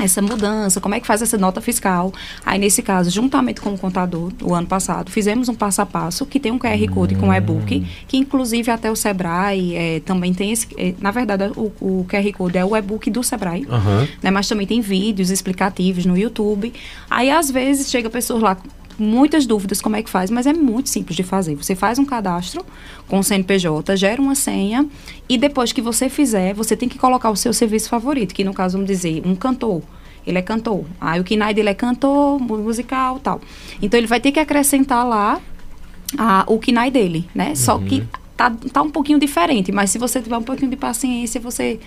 essa 0.03 0.21
mudança, 0.21 0.79
como 0.79 0.95
é 0.95 0.99
que 0.99 1.07
faz 1.07 1.21
essa 1.21 1.37
nota 1.37 1.61
fiscal. 1.61 2.13
Aí, 2.45 2.59
nesse 2.59 2.81
caso, 2.81 3.09
juntamente 3.09 3.61
com 3.61 3.73
o 3.73 3.77
contador, 3.77 4.31
o 4.41 4.53
ano 4.53 4.67
passado, 4.67 5.11
fizemos 5.11 5.49
um 5.49 5.55
passo 5.55 5.81
a 5.81 5.85
passo 5.85 6.25
que 6.25 6.39
tem 6.39 6.51
um 6.51 6.59
QR 6.59 6.87
Code 6.93 7.15
com 7.15 7.33
e-book, 7.33 7.85
que 8.07 8.17
inclusive 8.17 8.71
até 8.71 8.91
o 8.91 8.95
Sebrae 8.95 9.75
é, 9.75 9.99
também 10.01 10.33
tem 10.33 10.51
esse. 10.51 10.67
É, 10.77 10.93
na 10.99 11.11
verdade, 11.11 11.51
o, 11.55 11.71
o, 11.79 12.05
QR 12.09 12.31
Code 12.33 12.57
é 12.57 12.65
o 12.65 12.75
e-book 12.75 13.09
do 13.09 13.23
Sebrae, 13.23 13.65
uhum. 13.65 14.07
né, 14.21 14.31
mas 14.31 14.47
também 14.47 14.65
tem 14.65 14.81
vídeos 14.81 15.29
explicativos 15.29 16.05
no 16.05 16.17
YouTube. 16.17 16.73
Aí, 17.09 17.29
às 17.29 17.49
vezes, 17.49 17.89
chega 17.89 18.09
pessoas 18.09 18.41
lá 18.41 18.57
muitas 18.99 19.45
dúvidas 19.45 19.81
como 19.81 19.95
é 19.95 20.03
que 20.03 20.09
faz, 20.09 20.29
mas 20.29 20.45
é 20.45 20.53
muito 20.53 20.89
simples 20.89 21.15
de 21.15 21.23
fazer. 21.23 21.55
Você 21.55 21.75
faz 21.75 21.97
um 21.97 22.05
cadastro 22.05 22.65
com 23.07 23.19
o 23.19 23.23
CNPJ, 23.23 23.95
gera 23.95 24.21
uma 24.21 24.35
senha 24.35 24.85
e 25.27 25.37
depois 25.37 25.71
que 25.71 25.81
você 25.81 26.09
fizer, 26.09 26.53
você 26.53 26.75
tem 26.75 26.89
que 26.89 26.97
colocar 26.97 27.29
o 27.29 27.35
seu 27.35 27.53
serviço 27.53 27.89
favorito, 27.89 28.33
que 28.33 28.43
no 28.43 28.53
caso 28.53 28.77
vamos 28.77 28.87
dizer, 28.87 29.21
um 29.25 29.35
cantor. 29.35 29.81
Ele 30.25 30.37
é 30.37 30.41
cantor. 30.41 30.85
Aí 30.99 31.19
o 31.19 31.23
KINAI 31.23 31.53
dele 31.53 31.69
é 31.69 31.73
cantor, 31.73 32.39
musical, 32.39 33.19
tal. 33.19 33.41
Então 33.81 33.97
ele 33.97 34.07
vai 34.07 34.19
ter 34.19 34.31
que 34.31 34.39
acrescentar 34.39 35.05
lá 35.07 35.41
a, 36.17 36.43
o 36.47 36.59
KINAI 36.59 36.91
dele, 36.91 37.27
né? 37.33 37.49
Uhum. 37.49 37.55
Só 37.55 37.79
que 37.79 38.03
tá, 38.35 38.51
tá 38.71 38.81
um 38.81 38.89
pouquinho 38.89 39.19
diferente, 39.19 39.71
mas 39.71 39.89
se 39.89 39.97
você 39.97 40.21
tiver 40.21 40.37
um 40.37 40.43
pouquinho 40.43 40.69
de 40.69 40.77
paciência, 40.77 41.41
você 41.41 41.79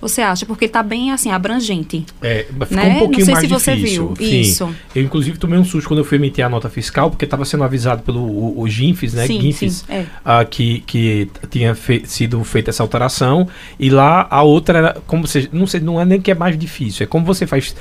você 0.00 0.22
acha? 0.22 0.44
Porque 0.44 0.66
está 0.66 0.82
bem 0.82 1.10
assim, 1.10 1.30
abrangente. 1.30 2.04
É, 2.22 2.44
ficou 2.44 2.76
né? 2.76 2.96
um 2.96 2.98
pouquinho 2.98 3.26
mais 3.26 3.48
difícil. 3.48 3.58
Se 3.58 3.64
você 3.64 3.74
viu. 3.74 4.14
Sim. 4.16 4.40
Isso. 4.40 4.74
Eu, 4.94 5.02
inclusive, 5.02 5.38
tomei 5.38 5.58
um 5.58 5.64
susto 5.64 5.88
quando 5.88 6.00
eu 6.00 6.04
fui 6.04 6.16
emitir 6.16 6.44
a 6.44 6.48
nota 6.48 6.68
fiscal, 6.68 7.10
porque 7.10 7.24
estava 7.24 7.44
sendo 7.44 7.64
avisado 7.64 8.02
pelo 8.02 8.20
o, 8.20 8.60
o 8.60 8.68
GINFES, 8.68 9.14
né? 9.14 9.26
Sim, 9.26 9.52
sim, 9.52 9.82
é. 9.88 10.00
uh, 10.00 10.46
que, 10.48 10.80
que 10.80 11.28
tinha 11.50 11.74
fe 11.74 12.02
sido 12.04 12.42
feita 12.44 12.70
essa 12.70 12.82
alteração. 12.82 13.48
E 13.78 13.90
lá 13.90 14.26
a 14.30 14.42
outra 14.42 14.78
era, 14.78 14.96
como 15.06 15.26
você. 15.26 15.48
Não 15.52 15.66
sei, 15.66 15.80
não 15.80 16.00
é 16.00 16.04
nem 16.04 16.20
que 16.20 16.30
é 16.30 16.34
mais 16.34 16.58
difícil, 16.58 17.04
é 17.04 17.06
como 17.06 17.24
você 17.24 17.46
faz 17.46 17.74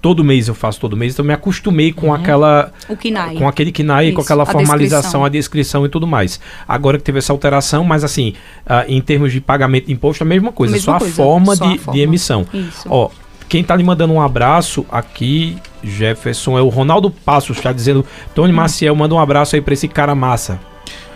todo 0.00 0.24
mês 0.24 0.48
eu 0.48 0.54
faço 0.54 0.80
todo 0.80 0.96
mês, 0.96 1.12
então 1.12 1.24
me 1.24 1.32
acostumei 1.32 1.92
com 1.92 2.08
uhum. 2.08 2.14
aquela 2.14 2.72
o 2.88 2.96
KINAI. 2.96 3.36
com 3.36 3.46
aquele 3.46 3.70
KINAI, 3.70 4.06
Isso, 4.06 4.16
com 4.16 4.22
aquela 4.22 4.42
a 4.42 4.46
formalização, 4.46 5.00
descrição. 5.00 5.24
a 5.24 5.28
descrição 5.28 5.86
e 5.86 5.88
tudo 5.88 6.06
mais. 6.06 6.40
Agora 6.66 6.98
que 6.98 7.04
teve 7.04 7.18
essa 7.18 7.32
alteração, 7.32 7.84
mas 7.84 8.02
assim, 8.04 8.34
uh, 8.66 8.84
em 8.88 9.00
termos 9.00 9.32
de 9.32 9.40
pagamento 9.40 9.86
de 9.86 9.92
imposto, 9.92 10.24
a 10.24 10.26
mesma 10.26 10.52
coisa, 10.52 10.72
mesma 10.72 10.94
só, 10.94 10.98
coisa, 10.98 11.12
a 11.12 11.16
forma, 11.16 11.56
só 11.56 11.66
de, 11.66 11.74
a 11.74 11.78
forma 11.78 11.92
de 11.92 12.00
emissão. 12.00 12.46
Isso. 12.52 12.88
Ó, 12.88 13.10
quem 13.48 13.62
tá 13.62 13.74
lhe 13.76 13.82
mandando 13.82 14.12
um 14.12 14.20
abraço 14.20 14.86
aqui, 14.90 15.56
Jefferson, 15.82 16.56
é 16.56 16.62
o 16.62 16.68
Ronaldo 16.68 17.10
Passos, 17.10 17.56
está 17.56 17.72
dizendo, 17.72 18.04
Tony 18.34 18.52
hum. 18.52 18.56
Maciel, 18.56 18.94
manda 18.94 19.14
um 19.14 19.18
abraço 19.18 19.56
aí 19.56 19.62
para 19.62 19.74
esse 19.74 19.88
cara 19.88 20.14
massa. 20.14 20.60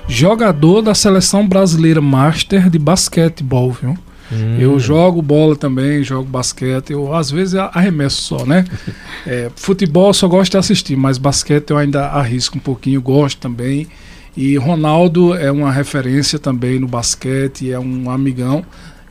Jogador 0.07 0.83
da 0.83 0.95
seleção 0.95 1.47
brasileira 1.47 2.01
Master 2.01 2.69
de 2.69 2.79
basquetebol, 2.79 3.71
viu? 3.71 3.97
Hum. 4.35 4.59
Eu 4.59 4.79
jogo 4.79 5.23
bola 5.23 5.57
também, 5.57 6.03
jogo 6.03 6.29
basquete. 6.29 6.91
Eu 6.91 7.15
às 7.15 7.31
vezes 7.31 7.55
arremesso 7.55 8.23
só, 8.23 8.45
né? 8.45 8.65
é, 9.27 9.51
futebol 9.55 10.09
eu 10.09 10.15
só 10.15 10.29
gosto 10.29 10.53
de 10.53 10.59
assistir, 10.59 10.97
mas 10.97 11.19
basquete 11.19 11.71
eu 11.71 11.79
ainda 11.79 12.07
arrisco 12.07 12.59
um 12.59 12.61
pouquinho, 12.61 13.01
gosto 13.01 13.39
também. 13.39 13.87
E 14.37 14.57
Ronaldo 14.57 15.35
é 15.35 15.51
uma 15.51 15.71
referência 15.71 16.39
também 16.39 16.79
no 16.79 16.89
basquete, 16.89 17.71
é 17.71 17.79
um 17.79 18.11
amigão. 18.11 18.65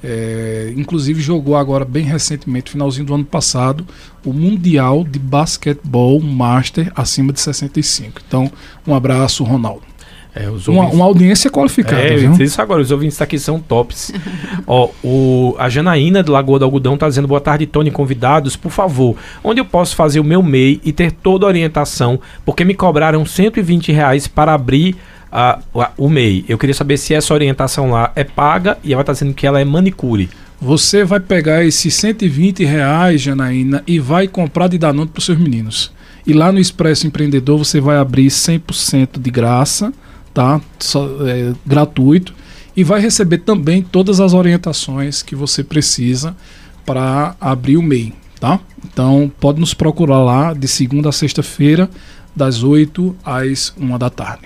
É, 0.03 0.73
inclusive 0.75 1.21
jogou 1.21 1.55
agora 1.55 1.85
bem 1.85 2.03
recentemente, 2.03 2.71
finalzinho 2.71 3.05
do 3.05 3.13
ano 3.13 3.23
passado, 3.23 3.87
o 4.25 4.33
Mundial 4.33 5.05
de 5.05 5.17
Basquetebol 5.17 6.19
Master 6.19 6.91
acima 6.93 7.31
de 7.31 7.39
65. 7.39 8.21
Então, 8.27 8.51
um 8.85 8.93
abraço, 8.93 9.45
Ronaldo. 9.45 9.92
É, 10.35 10.47
ouvintes... 10.47 10.67
uma, 10.67 10.85
uma, 10.87 11.05
audiência 11.05 11.49
qualificada. 11.51 12.01
É, 12.01 12.15
viu? 12.15 12.33
isso 12.41 12.59
agora, 12.59 12.81
os 12.81 12.89
ouvintes 12.89 13.21
aqui 13.21 13.37
são 13.37 13.59
tops. 13.59 14.11
Ó, 14.65 14.89
o, 15.03 15.55
a 15.59 15.69
Janaína 15.69 16.23
do 16.23 16.31
Lagoa 16.31 16.57
do 16.57 16.65
Algodão 16.65 16.95
está 16.95 17.07
dizendo 17.07 17.27
boa 17.27 17.39
tarde, 17.39 17.67
Tony, 17.67 17.91
convidados. 17.91 18.55
Por 18.55 18.71
favor, 18.71 19.15
onde 19.43 19.61
eu 19.61 19.65
posso 19.65 19.95
fazer 19.95 20.19
o 20.19 20.23
meu 20.23 20.41
MEI 20.41 20.81
e 20.83 20.91
ter 20.91 21.11
toda 21.11 21.45
a 21.45 21.49
orientação? 21.49 22.19
Porque 22.43 22.65
me 22.65 22.73
cobraram 22.73 23.23
120 23.25 23.91
reais 23.91 24.27
para 24.27 24.53
abrir 24.53 24.95
a, 25.31 25.59
a, 25.75 25.91
o 25.97 26.09
MEI. 26.09 26.45
Eu 26.47 26.57
queria 26.57 26.73
saber 26.73 26.97
se 26.97 27.13
essa 27.13 27.33
orientação 27.33 27.91
lá 27.91 28.11
é 28.15 28.23
paga 28.23 28.77
e 28.83 28.91
ela 28.91 29.01
está 29.01 29.13
dizendo 29.13 29.35
que 29.35 29.45
ela 29.45 29.61
é 29.61 29.65
manicure. 29.65 30.29
Você 30.59 31.03
vai 31.03 31.19
pegar 31.19 31.63
esses 31.63 31.93
120 31.93 32.63
reais, 32.63 33.21
Janaína, 33.21 33.83
e 33.85 33.99
vai 33.99 34.27
comprar 34.27 34.67
de 34.67 34.77
Danone 34.77 35.09
para 35.09 35.19
os 35.19 35.25
seus 35.25 35.37
meninos. 35.37 35.91
E 36.25 36.33
lá 36.33 36.51
no 36.51 36.59
Expresso 36.59 37.05
Empreendedor 37.05 37.57
você 37.57 37.81
vai 37.81 37.97
abrir 37.97 38.27
100% 38.27 39.19
de 39.19 39.29
graça 39.29 39.93
tá? 40.33 40.59
Só, 40.79 41.07
é, 41.27 41.53
gratuito 41.65 42.33
e 42.75 42.83
vai 42.83 42.99
receber 42.99 43.39
também 43.39 43.81
todas 43.81 44.19
as 44.19 44.33
orientações 44.33 45.21
que 45.21 45.35
você 45.35 45.63
precisa 45.63 46.35
para 46.85 47.35
abrir 47.39 47.77
o 47.77 47.81
MEI, 47.81 48.13
tá? 48.39 48.59
Então 48.83 49.31
pode 49.39 49.59
nos 49.59 49.73
procurar 49.73 50.19
lá 50.19 50.53
de 50.53 50.67
segunda 50.67 51.09
a 51.09 51.11
sexta-feira, 51.11 51.89
das 52.35 52.63
8 52.63 53.15
às 53.23 53.73
1 53.77 53.97
da 53.97 54.09
tarde. 54.09 54.45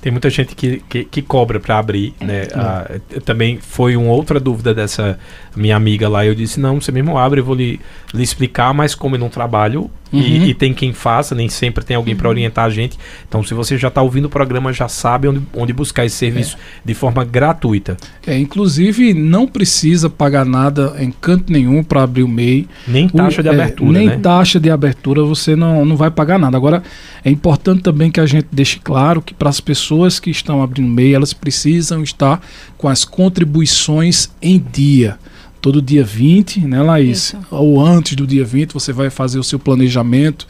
Tem 0.00 0.12
muita 0.12 0.30
gente 0.30 0.54
que, 0.54 0.82
que, 0.88 1.04
que 1.04 1.22
cobra 1.22 1.58
para 1.58 1.78
abrir, 1.78 2.14
né? 2.20 2.42
É. 2.42 2.48
Ah, 2.54 3.00
também 3.24 3.58
foi 3.58 3.96
uma 3.96 4.12
outra 4.12 4.38
dúvida 4.38 4.72
dessa 4.72 5.18
minha 5.56 5.74
amiga 5.74 6.08
lá. 6.08 6.24
Eu 6.24 6.34
disse, 6.34 6.60
não, 6.60 6.80
você 6.80 6.92
mesmo 6.92 7.18
abre, 7.18 7.40
eu 7.40 7.44
vou 7.44 7.56
lhe, 7.56 7.80
lhe 8.14 8.22
explicar, 8.22 8.72
mas 8.72 8.94
como 8.94 9.16
eu 9.16 9.18
não 9.18 9.28
trabalho, 9.28 9.90
Uhum. 10.12 10.20
E, 10.20 10.50
e, 10.50 10.54
tem 10.54 10.72
quem 10.72 10.92
faça, 10.92 11.34
nem 11.34 11.48
sempre 11.48 11.84
tem 11.84 11.96
alguém 11.96 12.14
para 12.14 12.28
orientar 12.28 12.64
a 12.64 12.70
gente. 12.70 12.96
Então, 13.28 13.42
se 13.42 13.52
você 13.54 13.76
já 13.76 13.88
está 13.88 14.00
ouvindo 14.00 14.26
o 14.26 14.30
programa, 14.30 14.72
já 14.72 14.88
sabe 14.88 15.26
onde, 15.28 15.42
onde 15.52 15.72
buscar 15.72 16.04
esse 16.04 16.16
serviço 16.16 16.56
é. 16.56 16.60
de 16.84 16.94
forma 16.94 17.24
gratuita. 17.24 17.96
É, 18.26 18.38
inclusive, 18.38 19.12
não 19.12 19.46
precisa 19.46 20.08
pagar 20.08 20.44
nada 20.44 20.94
em 20.98 21.10
canto 21.10 21.52
nenhum 21.52 21.82
para 21.82 22.02
abrir 22.02 22.22
o 22.22 22.28
MEI. 22.28 22.68
Nem 22.86 23.08
taxa 23.08 23.40
o, 23.40 23.42
de 23.42 23.48
é, 23.48 23.52
abertura. 23.52 23.98
nem 23.98 24.06
né? 24.06 24.18
taxa 24.18 24.60
de 24.60 24.70
abertura 24.70 25.24
você 25.24 25.56
não, 25.56 25.84
não 25.84 25.96
vai 25.96 26.10
pagar 26.10 26.38
nada. 26.38 26.56
Agora, 26.56 26.82
é 27.24 27.30
importante 27.30 27.82
também 27.82 28.10
que 28.10 28.20
a 28.20 28.26
gente 28.26 28.46
deixe 28.52 28.78
claro 28.78 29.20
que 29.20 29.34
para 29.34 29.50
as 29.50 29.60
pessoas 29.60 30.20
que 30.20 30.30
estão 30.30 30.62
abrindo 30.62 30.88
MEI, 30.88 31.14
elas 31.14 31.32
precisam 31.32 32.02
estar 32.02 32.40
com 32.78 32.88
as 32.88 33.04
contribuições 33.04 34.30
em 34.40 34.64
dia 34.72 35.18
todo 35.60 35.82
dia 35.82 36.04
20, 36.04 36.60
né, 36.60 36.82
Laís? 36.82 37.18
Isso. 37.18 37.38
Ou 37.50 37.84
antes 37.84 38.14
do 38.16 38.26
dia 38.26 38.44
20, 38.44 38.72
você 38.72 38.92
vai 38.92 39.10
fazer 39.10 39.38
o 39.38 39.44
seu 39.44 39.58
planejamento. 39.58 40.46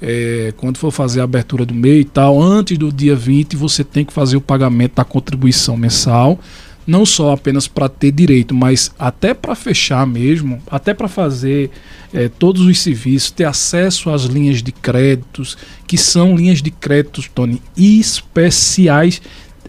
É, 0.00 0.52
quando 0.56 0.76
for 0.76 0.90
fazer 0.90 1.20
a 1.20 1.24
abertura 1.24 1.64
do 1.64 1.74
mês 1.74 2.02
e 2.02 2.04
tal, 2.04 2.40
antes 2.40 2.76
do 2.76 2.92
dia 2.92 3.16
20, 3.16 3.56
você 3.56 3.82
tem 3.82 4.04
que 4.04 4.12
fazer 4.12 4.36
o 4.36 4.40
pagamento 4.40 4.96
da 4.96 5.04
contribuição 5.04 5.76
mensal. 5.76 6.38
Não 6.86 7.04
só 7.04 7.32
apenas 7.32 7.66
para 7.66 7.88
ter 7.88 8.12
direito, 8.12 8.54
mas 8.54 8.92
até 8.98 9.34
para 9.34 9.54
fechar 9.56 10.06
mesmo, 10.06 10.62
até 10.70 10.94
para 10.94 11.08
fazer 11.08 11.70
é, 12.14 12.28
todos 12.28 12.62
os 12.62 12.80
serviços, 12.80 13.30
ter 13.30 13.44
acesso 13.44 14.10
às 14.10 14.22
linhas 14.22 14.62
de 14.62 14.70
créditos, 14.70 15.58
que 15.86 15.98
são 15.98 16.36
linhas 16.36 16.62
de 16.62 16.70
créditos, 16.70 17.28
Tony, 17.34 17.60
especiais 17.76 19.20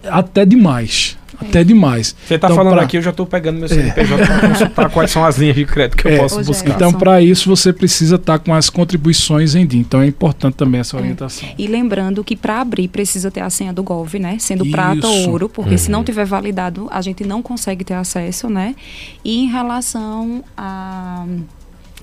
até 0.04 0.46
demais. 0.46 1.17
Até 1.40 1.64
demais. 1.64 2.16
Você 2.26 2.36
está 2.36 2.48
então, 2.48 2.58
falando 2.58 2.74
pra... 2.74 2.84
aqui, 2.84 2.98
eu 2.98 3.02
já 3.02 3.12
estou 3.12 3.26
pegando 3.26 3.60
meu 3.60 3.70
CNPJ 3.70 4.24
é. 4.24 4.26
para 4.26 4.50
consultar 4.50 4.90
quais 4.92 5.12
são 5.12 5.24
as 5.24 5.38
linhas 5.38 5.56
de 5.56 5.66
crédito 5.66 5.98
que 5.98 6.08
é. 6.08 6.16
eu 6.16 6.20
posso 6.20 6.44
buscar. 6.44 6.76
Então, 6.76 6.92
para 6.92 7.22
isso, 7.22 7.48
você 7.50 7.72
precisa 7.72 8.16
estar 8.16 8.40
tá 8.40 8.44
com 8.44 8.54
as 8.54 8.70
contribuições 8.70 9.56
em 9.56 9.66
dia. 9.66 9.80
Então, 9.80 10.02
é 10.02 10.08
importante 10.08 10.56
também 10.56 10.82
essa 10.82 10.98
é. 10.98 11.00
orientação. 11.00 11.48
É. 11.48 11.56
E 11.58 11.68
lembrando 11.68 12.24
que 12.24 12.36
para 12.36 12.62
abrir 12.62 12.88
precisa 12.88 13.30
ter 13.30 13.42
a 13.42 13.50
senha 13.50 13.72
do 13.72 13.84
Gov, 13.84 14.18
né? 14.20 14.38
Sendo 14.40 14.66
isso. 14.66 14.72
prata 14.72 15.08
ou 15.08 15.30
ouro, 15.30 15.50
porque 15.50 15.72
uhum. 15.72 15.78
se 15.78 15.92
não 15.92 16.04
tiver 16.04 16.26
validado, 16.26 16.88
a 16.92 17.02
gente 17.02 17.24
não 17.24 17.42
consegue 17.42 17.84
ter 17.84 17.94
acesso, 17.94 18.50
né? 18.50 18.76
E 19.24 19.44
em 19.44 19.48
relação 19.48 20.44
a 20.56 21.26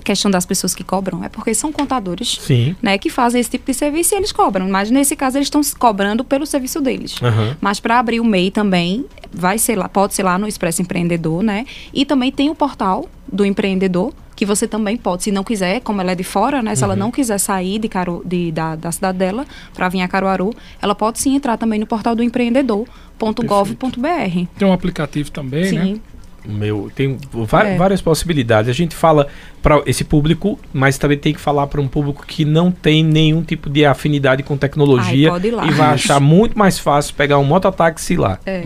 questão 0.05 0.29
das 0.29 0.45
pessoas 0.45 0.73
que 0.73 0.83
cobram 0.83 1.23
é 1.23 1.27
porque 1.27 1.53
são 1.53 1.71
contadores, 1.71 2.37
Sim. 2.39 2.75
né, 2.81 2.97
que 2.97 3.09
fazem 3.09 3.41
esse 3.41 3.49
tipo 3.49 3.65
de 3.65 3.73
serviço 3.73 4.13
e 4.13 4.17
eles 4.17 4.31
cobram. 4.31 4.69
Mas 4.69 4.91
nesse 4.91 5.15
caso 5.15 5.37
eles 5.37 5.47
estão 5.47 5.61
cobrando 5.77 6.23
pelo 6.23 6.45
serviço 6.45 6.79
deles. 6.79 7.19
Uhum. 7.19 7.55
Mas 7.59 7.79
para 7.79 7.99
abrir 7.99 8.19
o 8.19 8.23
MEI 8.23 8.51
também 8.51 9.05
vai 9.35 9.57
ser 9.57 9.77
lá, 9.77 9.89
pode 9.89 10.13
ser 10.13 10.23
lá 10.23 10.37
no 10.37 10.47
Expresso 10.47 10.81
Empreendedor, 10.81 11.43
né? 11.43 11.65
E 11.93 12.05
também 12.05 12.31
tem 12.31 12.49
o 12.49 12.55
portal 12.55 13.09
do 13.31 13.45
empreendedor 13.45 14.13
que 14.35 14.45
você 14.45 14.67
também 14.67 14.97
pode, 14.97 15.23
se 15.23 15.31
não 15.31 15.43
quiser, 15.43 15.79
como 15.79 16.01
ela 16.01 16.11
é 16.11 16.15
de 16.15 16.23
fora, 16.23 16.61
né? 16.61 16.75
Se 16.75 16.83
uhum. 16.83 16.91
ela 16.91 16.95
não 16.95 17.09
quiser 17.09 17.37
sair 17.37 17.79
de 17.79 17.87
Caro, 17.87 18.21
de, 18.25 18.51
da, 18.51 18.75
da 18.75 18.91
cidade 18.91 19.17
dela 19.17 19.45
para 19.73 19.87
vir 19.87 20.01
a 20.01 20.07
Caruaru, 20.07 20.53
ela 20.81 20.93
pode 20.93 21.19
sim 21.19 21.35
entrar 21.35 21.57
também 21.57 21.79
no 21.79 21.87
portal 21.87 22.15
do 22.15 22.21
empreendedor.gov.br. 22.21 24.47
Tem 24.57 24.67
um 24.67 24.73
aplicativo 24.73 25.31
também, 25.31 25.65
sim. 25.65 25.93
né? 25.93 25.99
Meu, 26.47 26.91
tem 26.93 27.17
É. 27.63 27.77
várias 27.77 28.01
possibilidades. 28.01 28.69
A 28.69 28.73
gente 28.73 28.95
fala 28.95 29.27
para 29.61 29.81
esse 29.85 30.03
público, 30.03 30.59
mas 30.73 30.97
também 30.97 31.17
tem 31.17 31.33
que 31.33 31.39
falar 31.39 31.67
para 31.67 31.81
um 31.81 31.87
público 31.87 32.25
que 32.25 32.45
não 32.45 32.71
tem 32.71 33.03
nenhum 33.03 33.41
tipo 33.41 33.69
de 33.69 33.85
afinidade 33.85 34.43
com 34.43 34.55
tecnologia 34.57 35.31
Ai, 35.33 35.67
e 35.67 35.71
vai 35.71 35.93
achar 35.93 36.19
muito 36.19 36.57
mais 36.57 36.77
fácil 36.77 37.15
pegar 37.15 37.37
um 37.39 37.43
mototáxi 37.43 38.13
e 38.13 38.15
ir 38.15 38.19
lá. 38.19 38.39
É. 38.45 38.63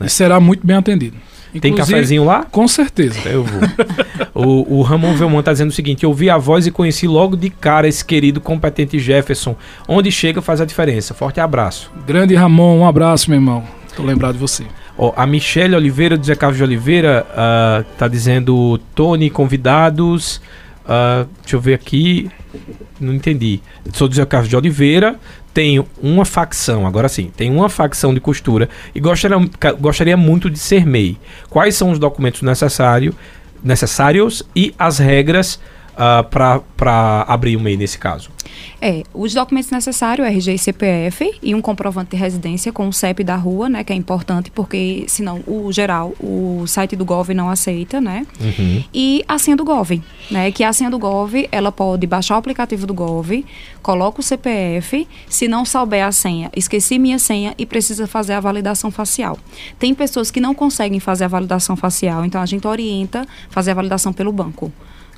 E 0.00 0.08
será 0.08 0.38
muito 0.38 0.66
bem 0.66 0.76
atendido. 0.76 1.16
Tem 1.60 1.70
Inclusive, 1.70 1.96
cafezinho 1.96 2.24
lá? 2.24 2.44
Com 2.50 2.66
certeza. 2.66 3.28
Eu 3.28 3.44
vou. 3.44 3.60
o, 4.34 4.78
o 4.78 4.82
Ramon 4.82 5.14
Velmont 5.14 5.40
está 5.40 5.52
dizendo 5.52 5.68
o 5.68 5.72
seguinte: 5.72 6.02
eu 6.04 6.08
ouvi 6.08 6.30
a 6.30 6.38
voz 6.38 6.66
e 6.66 6.70
conheci 6.70 7.06
logo 7.06 7.36
de 7.36 7.50
cara 7.50 7.86
esse 7.86 8.02
querido, 8.02 8.40
competente 8.40 8.98
Jefferson. 8.98 9.54
Onde 9.86 10.10
chega 10.10 10.40
faz 10.40 10.62
a 10.62 10.64
diferença. 10.64 11.12
Forte 11.12 11.40
abraço. 11.40 11.90
Grande 12.06 12.34
Ramon, 12.34 12.78
um 12.78 12.86
abraço, 12.86 13.28
meu 13.28 13.36
irmão. 13.36 13.64
Tô 13.94 14.02
lembrado 14.02 14.34
de 14.34 14.40
você. 14.40 14.64
A 15.16 15.26
Michelle 15.26 15.74
Oliveira, 15.74 16.16
do 16.16 16.24
Zé 16.24 16.34
Carlos 16.36 16.58
de 16.58 16.62
Oliveira, 16.62 17.26
ah, 17.34 17.84
tá 17.98 18.06
dizendo 18.06 18.78
Tony, 18.94 19.30
convidados. 19.30 20.40
ah, 20.86 21.26
deixa 21.40 21.56
eu 21.56 21.60
ver 21.60 21.74
aqui. 21.74 22.30
Não 23.00 23.14
entendi. 23.14 23.60
Sou 23.92 24.06
do 24.06 24.14
Zé 24.14 24.24
Carlos 24.24 24.48
de 24.48 24.56
Oliveira. 24.56 25.16
Tenho 25.54 25.86
uma 26.02 26.24
facção, 26.24 26.86
agora 26.86 27.10
sim, 27.10 27.30
tenho 27.36 27.52
uma 27.52 27.68
facção 27.68 28.14
de 28.14 28.20
costura 28.20 28.70
e 28.94 29.00
gostaria, 29.00 29.36
gostaria 29.78 30.16
muito 30.16 30.48
de 30.48 30.58
ser 30.58 30.86
MEI. 30.86 31.18
Quais 31.50 31.74
são 31.74 31.90
os 31.90 31.98
documentos 31.98 32.40
necessário, 32.40 33.14
necessários 33.62 34.42
e 34.56 34.74
as 34.78 34.98
regras 34.98 35.60
para 36.30 37.24
abrir 37.28 37.56
o 37.56 37.60
MEI 37.60 37.76
nesse 37.76 37.98
caso? 37.98 38.30
É, 38.80 39.04
os 39.14 39.32
documentos 39.32 39.70
necessários, 39.70 40.26
RG 40.26 40.54
e 40.54 40.58
CPF 40.58 41.38
e 41.42 41.54
um 41.54 41.62
comprovante 41.62 42.10
de 42.10 42.16
residência 42.16 42.72
com 42.72 42.88
o 42.88 42.92
CEP 42.92 43.22
da 43.22 43.36
rua, 43.36 43.68
né, 43.68 43.84
que 43.84 43.92
é 43.92 43.96
importante 43.96 44.50
porque 44.50 45.04
senão 45.06 45.40
o 45.46 45.70
geral, 45.72 46.12
o 46.20 46.64
site 46.66 46.96
do 46.96 47.04
Gov 47.04 47.32
não 47.32 47.48
aceita, 47.48 48.00
né? 48.00 48.26
Uhum. 48.40 48.82
E 48.92 49.24
a 49.28 49.38
senha 49.38 49.56
do 49.56 49.64
Gov, 49.64 50.02
né, 50.30 50.50
que 50.50 50.64
a 50.64 50.72
senha 50.72 50.90
do 50.90 50.98
Gov, 50.98 51.48
ela 51.52 51.70
pode 51.70 52.06
baixar 52.06 52.34
o 52.34 52.38
aplicativo 52.38 52.86
do 52.86 52.92
Gov, 52.92 53.44
coloca 53.82 54.20
o 54.20 54.22
CPF, 54.22 55.06
se 55.28 55.46
não 55.46 55.64
souber 55.64 56.04
a 56.04 56.10
senha, 56.10 56.50
esqueci 56.54 56.98
minha 56.98 57.18
senha 57.18 57.54
e 57.56 57.64
precisa 57.64 58.06
fazer 58.06 58.32
a 58.32 58.40
validação 58.40 58.90
facial. 58.90 59.38
Tem 59.78 59.94
pessoas 59.94 60.30
que 60.30 60.40
não 60.40 60.54
conseguem 60.54 60.98
fazer 60.98 61.24
a 61.24 61.28
validação 61.28 61.76
facial, 61.76 62.24
então 62.24 62.40
a 62.40 62.46
gente 62.46 62.66
orienta 62.66 63.26
fazer 63.48 63.70
a 63.70 63.74
validação 63.74 64.12
pelo 64.12 64.32
banco. 64.32 64.72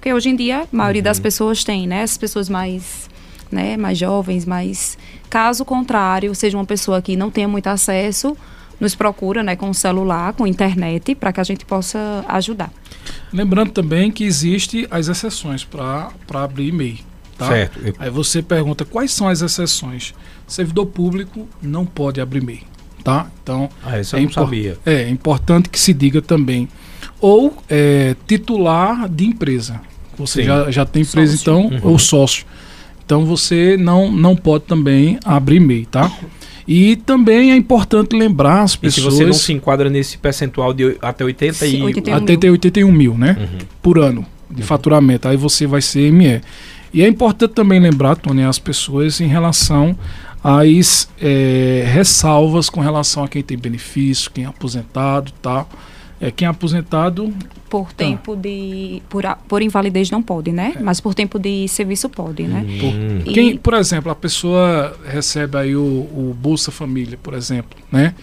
Porque 0.05 0.13
hoje 0.13 0.29
em 0.29 0.37
dia, 0.37 0.65
a 0.71 0.77
maioria 0.77 1.01
das 1.01 1.19
pessoas 1.19 1.65
tem, 1.65 1.87
né? 1.87 2.03
As 2.03 2.19
pessoas 2.19 2.51
mais, 2.51 3.09
né, 3.51 3.75
mais 3.79 3.97
jovens, 3.97 4.45
mas 4.45 4.99
caso 5.31 5.65
contrário, 5.65 6.35
seja 6.35 6.59
uma 6.59 6.65
pessoa 6.67 7.01
que 7.01 7.17
não 7.17 7.31
tenha 7.31 7.49
muito 7.49 7.69
acesso, 7.69 8.37
nos 8.79 8.95
procura, 8.95 9.43
né, 9.43 9.57
com 9.57 9.71
o 9.71 9.73
celular, 9.75 10.35
com 10.35 10.47
internet, 10.47 11.15
para 11.15 11.33
que 11.33 11.41
a 11.41 11.43
gente 11.43 11.65
possa 11.65 12.23
ajudar. 12.29 12.71
Lembrando 13.33 13.71
também 13.71 14.11
que 14.13 14.25
existe 14.25 14.87
as 14.91 15.09
exceções 15.09 15.65
para 15.65 16.11
abrir 16.35 16.69
e-mail. 16.69 16.99
Tá? 17.39 17.49
Certo. 17.49 17.79
Eu- 17.83 17.95
Aí 17.99 18.11
você 18.11 18.43
pergunta 18.43 18.85
quais 18.85 19.11
são 19.11 19.27
as 19.27 19.41
exceções. 19.41 20.13
Servidor 20.47 20.85
público 20.85 21.49
não 21.63 21.87
pode 21.87 22.21
abrir 22.21 22.43
e-mail. 22.43 22.61
Tá? 23.03 23.27
Então, 23.43 23.71
Ah, 23.83 23.99
isso 23.99 24.15
eu 24.17 24.19
é, 24.19 24.23
não 24.23 24.31
impor- 24.31 24.45
sabia. 24.45 24.79
é 24.85 25.09
importante 25.09 25.71
que 25.71 25.81
se 25.81 25.95
diga 25.95 26.21
também. 26.21 26.69
Ou 27.23 27.57
é, 27.71 28.15
titular 28.27 29.09
de 29.09 29.25
empresa. 29.25 29.81
Você 30.19 30.41
Sim. 30.43 30.47
já, 30.47 30.71
já 30.71 30.85
tem 30.85 31.03
empresa, 31.03 31.37
Sócio. 31.37 31.43
então, 31.43 31.67
Uhum. 31.79 31.93
ou 31.93 31.99
sócio. 31.99 32.45
Então 33.05 33.25
você 33.27 33.77
não, 33.77 34.11
não 34.11 34.35
pode 34.35 34.65
também 34.65 35.19
abrir 35.25 35.57
e-mail, 35.57 35.85
tá? 35.87 36.11
E 36.67 36.97
também 36.97 37.53
é 37.53 37.57
importante 37.57 38.17
lembrar 38.17 38.63
as 38.63 38.71
E 38.71 38.75
se 38.75 38.79
pessoas. 38.79 39.15
você 39.15 39.27
não 39.27 39.33
se 39.35 39.53
enquadra 39.53 39.91
nesse 39.91 40.17
percentual 40.17 40.73
de 40.73 40.97
até 41.03 41.23
80 41.25 41.53
Sim, 41.53 41.81
e... 41.81 41.83
81 41.83 42.17
até 42.17 42.37
ter 42.37 42.51
81 42.51 42.91
mil, 42.91 43.17
né? 43.19 43.37
Uhum. 43.39 43.59
Por 43.83 43.99
ano 43.99 44.25
de 44.51 44.63
faturamento. 44.63 45.29
Aí 45.29 45.37
você 45.37 45.67
vai 45.67 45.83
ser 45.83 46.11
ME. 46.11 46.41
E 46.95 47.03
é 47.03 47.09
importante 47.09 47.53
também 47.53 47.79
lembrar, 47.81 48.17
Tony, 48.17 48.45
as 48.45 48.59
pessoas 48.59 49.21
em 49.21 49.27
relação 49.27 49.99
às 50.43 51.09
eh, 51.21 51.85
ressalvas 51.93 52.71
com 52.71 52.81
relação 52.81 53.25
a 53.25 53.29
quem 53.29 53.43
tem 53.43 53.59
benefício, 53.59 54.31
quem 54.31 54.45
é 54.45 54.47
aposentado 54.47 55.31
e 55.31 55.41
tal. 55.43 55.69
É, 56.27 56.31
quem 56.31 56.47
é 56.47 56.51
aposentado, 56.51 57.33
Por 57.69 57.93
tempo 57.93 58.35
de. 58.37 59.03
Por, 59.11 59.27
a- 59.27 59.35
por 59.37 59.61
invalidez 59.61 60.11
não 60.11 60.23
pode, 60.23 60.53
né? 60.53 60.75
Mas 60.81 61.01
por 61.01 61.13
tempo 61.15 61.39
de 61.39 61.67
serviço 61.69 62.09
pode, 62.09 62.45
né? 62.45 62.65
Hum. 62.67 63.21
E- 63.27 63.33
quem, 63.33 63.57
por 63.59 63.75
exemplo, 63.75 64.11
a 64.11 64.15
pessoa 64.15 64.97
recebe 65.07 65.59
aí 65.59 65.77
o, 65.77 65.81
o 65.83 66.37
Bolsa 66.41 66.71
Família, 66.71 67.19
por 67.23 67.35
exemplo, 67.35 67.77
né? 67.93 68.15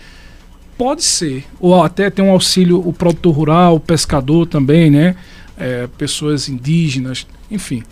Pode 0.78 1.04
ser. 1.04 1.44
Ou 1.60 1.84
até 1.84 2.10
tem 2.10 2.26
um 2.26 2.32
auxílio, 2.32 2.80
o 2.80 2.92
produtor 2.92 3.36
rural, 3.36 3.76
o 3.76 3.80
pescador 3.80 4.48
também, 4.48 4.90
né? 4.90 5.16
É, 5.58 5.88
pessoas 5.98 6.50
indígenas, 6.50 7.28
enfim. 7.52 7.84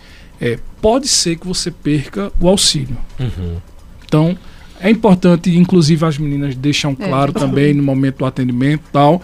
É, 0.42 0.58
pode 0.82 1.08
ser 1.08 1.36
que 1.36 1.46
você 1.46 1.70
perca 1.70 2.32
o 2.40 2.48
auxílio. 2.48 2.98
Uhum. 3.20 3.58
Então, 4.06 4.36
é 4.80 4.90
importante, 4.90 5.56
inclusive 5.56 6.04
as 6.06 6.18
meninas 6.18 6.56
deixam 6.56 6.96
É. 6.98 7.08
claro 7.08 7.34
também 7.34 7.74
no 7.74 7.84
momento 7.84 8.20
do 8.20 8.26
atendimento 8.26 8.82
e 8.90 8.92
tal. 8.94 9.22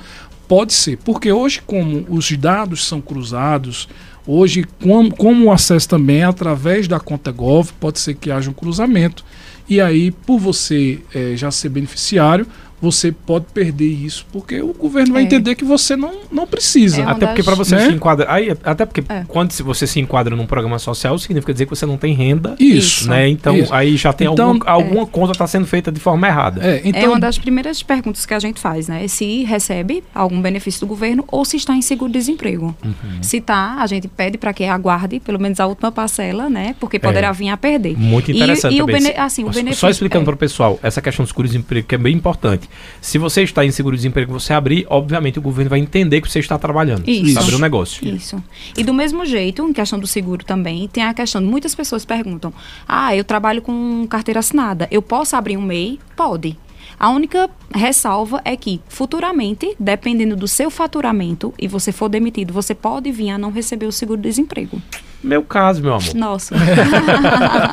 Pode 0.48 0.74
ser, 0.74 0.98
porque 0.98 1.32
hoje, 1.32 1.62
como 1.66 2.06
os 2.10 2.32
dados 2.32 2.86
são 2.86 3.02
cruzados, 3.02 3.88
hoje, 4.28 4.66
como, 4.82 5.16
como 5.16 5.46
o 5.46 5.52
acesso 5.52 5.90
também 5.90 6.22
é 6.22 6.26
através 6.26 6.88
da 6.88 7.00
conta 7.00 7.32
Gov, 7.32 7.72
pode 7.80 8.00
ser 8.00 8.16
que 8.16 8.32
haja 8.32 8.50
um 8.50 8.54
cruzamento. 8.54 9.26
E 9.68 9.82
aí, 9.82 10.12
por 10.12 10.40
você 10.40 11.00
eh, 11.14 11.34
já 11.36 11.50
ser 11.50 11.70
beneficiário, 11.70 12.46
você 12.86 13.12
pode 13.12 13.46
perder 13.54 13.88
isso, 13.88 14.26
porque 14.32 14.62
o 14.62 14.74
governo 14.74 15.14
vai 15.14 15.24
É. 15.24 15.26
entender 15.26 15.56
que 15.56 15.66
você 15.66 15.96
não, 15.96 16.14
não 16.32 16.46
precisa. 16.46 17.02
É 17.02 17.04
Até 17.06 17.26
porque 17.26 17.42
para 17.44 17.56
você 17.56 17.76
né? 17.76 17.88
se 17.88 17.92
enquadra, 17.94 18.26
aí 18.32 18.56
até 18.64 18.86
porque 18.86 19.04
É. 19.10 19.24
quando 19.28 19.52
se 19.52 19.64
você 19.64 19.88
se 19.88 20.00
enquadra 20.00 20.36
num 20.36 20.46
programa 20.46 20.78
social, 20.78 21.18
significa 21.18 21.52
dizer 21.52 21.66
que 21.66 21.72
você 21.76 21.86
não 21.86 21.98
tem 21.98 22.14
renda, 22.14 22.56
Isso. 22.60 23.10
né? 23.10 23.28
Então 23.28 23.58
Isso. 23.58 23.74
aí 23.74 23.98
já 23.98 24.14
tem 24.14 24.32
Então, 24.32 24.50
alguma, 24.50 24.72
alguma 24.72 25.06
conta 25.08 25.32
está 25.32 25.48
sendo 25.48 25.66
feita 25.66 25.92
de 25.92 26.00
forma 26.00 26.28
errada. 26.28 26.62
É, 26.64 26.82
então, 26.86 27.02
é 27.02 27.08
uma 27.10 27.20
das 27.20 27.38
primeiras 27.40 27.82
perguntas 27.82 28.26
que 28.26 28.34
a 28.34 28.40
gente 28.40 28.60
faz, 28.60 28.88
né? 28.88 29.08
Se 29.08 29.44
recebe 29.44 30.04
algum 30.14 30.40
benefício 30.42 30.80
do 30.82 30.88
governo 30.88 31.24
ou 31.28 31.44
se 31.44 31.58
está 31.58 31.74
em 31.76 31.82
seguro-desemprego. 31.82 32.76
Uhum. 32.84 32.94
Se 33.24 33.38
está, 33.38 33.78
a 33.80 33.88
gente 33.88 34.08
pede 34.08 34.38
para 34.38 34.54
que 34.54 34.64
aguarde 34.66 35.20
pelo 35.20 35.40
menos 35.40 35.60
a 35.60 35.66
última 35.66 35.92
parcela, 35.92 36.50
né? 36.50 36.76
Porque 36.80 37.00
poderá 37.00 37.32
vir 37.32 37.50
a 37.50 37.58
perder. 37.58 37.98
Muito 37.98 38.32
E- 38.32 38.36
interessante 38.36 38.76
e 38.76 38.82
o 38.82 38.86
também. 38.86 39.02
bene- 39.04 39.16
assim, 39.18 39.44
o 39.44 39.48
só- 39.48 39.54
Só 39.54 39.60
benefício- 39.60 39.90
explicando 39.90 40.24
é. 40.24 40.26
para 40.26 40.36
o 40.36 40.38
pessoal, 40.38 40.80
essa 40.84 41.02
questão 41.02 41.24
do 41.26 41.28
seguro-desemprego 41.28 41.88
que 41.88 41.96
é 41.96 41.98
bem 41.98 42.16
importante. 42.16 42.70
Se 43.02 43.18
você 43.18 43.44
está 43.44 43.66
em 43.66 43.72
seguro-desemprego, 43.72 44.32
você 44.32 44.54
abrir, 44.54 44.86
obviamente 44.90 45.40
o 45.40 45.42
governo 45.42 45.70
vai 45.70 45.80
entender 45.80 46.22
que 46.22 46.32
você 46.32 46.40
está 46.40 46.58
trabalhando. 46.58 47.08
Isso. 47.08 47.40
Abriu 47.40 47.58
um 47.58 47.62
negócio. 47.62 48.08
Isso. 48.08 48.42
E 48.78 48.84
do 48.84 48.94
mesmo 48.94 49.26
jeito, 49.26 49.68
em 49.68 49.74
questão 49.74 50.00
do 50.00 50.08
seguro 50.08 50.44
também, 50.44 50.88
tem 50.88 51.04
a 51.04 51.14
questão, 51.14 51.42
muitas 51.42 51.76
pessoas 51.76 52.06
perguntam: 52.06 52.54
"Ah, 52.88 53.16
eu 53.16 53.24
trabalho 53.24 53.62
com 53.62 54.06
carteira 54.10 54.40
assinada, 54.40 54.88
eu 54.92 55.02
posso 55.02 55.36
abrir 55.36 55.58
um 55.58 55.62
MEI?" 55.62 56.00
Pode. 56.16 56.58
A 57.00 57.10
única 57.10 57.50
ressalva 57.74 58.42
é 58.46 58.56
que, 58.56 58.80
futuramente, 58.88 59.76
dependendo 59.80 60.36
do 60.36 60.48
seu 60.48 60.70
faturamento 60.70 61.54
e 61.60 61.68
você 61.68 61.92
for 61.92 62.08
demitido, 62.08 62.54
você 62.54 62.74
pode 62.74 63.12
vir 63.12 63.32
a 63.32 63.38
não 63.38 63.52
receber 63.52 63.86
o 63.86 63.92
seguro-desemprego. 63.92 64.82
Meu 65.26 65.42
caso, 65.42 65.82
meu 65.82 65.96
amor. 65.96 66.14
Nossa. 66.14 66.54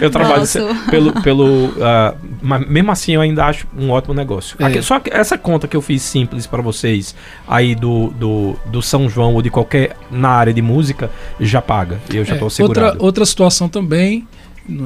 Eu 0.00 0.10
trabalho 0.10 0.40
Nossa. 0.40 0.74
se- 0.74 0.90
pelo. 0.90 1.12
pelo 1.22 1.72
ah, 1.82 2.14
mas 2.42 2.68
mesmo 2.68 2.90
assim, 2.92 3.12
eu 3.14 3.20
ainda 3.20 3.44
acho 3.46 3.66
um 3.76 3.90
ótimo 3.90 4.14
negócio. 4.14 4.56
É. 4.60 4.64
Aqui- 4.66 4.82
só 4.82 5.00
que 5.00 5.10
essa 5.10 5.36
conta 5.38 5.66
que 5.66 5.76
eu 5.76 5.82
fiz 5.82 6.02
simples 6.02 6.46
para 6.46 6.62
vocês 6.62 7.14
aí 7.46 7.74
do, 7.74 8.08
do, 8.10 8.56
do 8.66 8.82
São 8.82 9.08
João 9.08 9.34
ou 9.34 9.42
de 9.42 9.50
qualquer. 9.50 9.96
na 10.10 10.28
área 10.30 10.52
de 10.52 10.62
música, 10.62 11.10
já 11.40 11.60
paga. 11.62 11.98
E 12.12 12.16
eu 12.16 12.24
já 12.24 12.32
É, 12.32 12.34
estou 12.34 12.50
segurado. 12.50 12.86
outra, 12.88 13.04
outra 13.04 13.26
situação 13.26 13.68
também, 13.68 14.26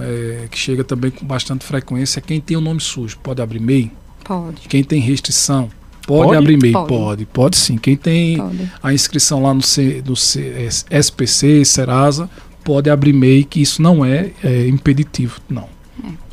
é, 0.00 0.46
que 0.50 0.58
chega 0.58 0.84
também 0.84 1.10
com 1.10 1.24
bastante 1.26 1.64
frequência, 1.64 2.20
é 2.20 2.22
quem 2.22 2.40
tem 2.40 2.56
o 2.56 2.60
nome 2.60 2.80
sujo. 2.80 3.18
Pode 3.22 3.42
abrir 3.42 3.60
MEI? 3.60 3.90
Pode. 4.24 4.62
Quem 4.68 4.82
tem 4.84 5.00
restrição? 5.00 5.68
Pode, 6.16 6.24
Pode? 6.26 6.36
abrir 6.38 6.56
MEI? 6.58 6.72
Pode. 6.72 6.88
Pode. 6.88 7.26
pode, 7.26 7.56
sim. 7.56 7.76
Quem 7.76 7.96
tem 7.96 8.36
Pode. 8.36 8.72
a 8.82 8.92
inscrição 8.92 9.42
lá 9.42 9.52
no, 9.54 9.62
C, 9.62 10.02
no 10.06 10.14
C- 10.16 10.68
SPC, 10.90 11.64
Serasa, 11.64 12.28
pode 12.64 12.90
abrir 12.90 13.12
MEI, 13.12 13.44
que 13.44 13.60
isso 13.62 13.80
não 13.82 14.04
é, 14.04 14.30
é 14.44 14.66
impeditivo, 14.68 15.40
não. 15.48 15.68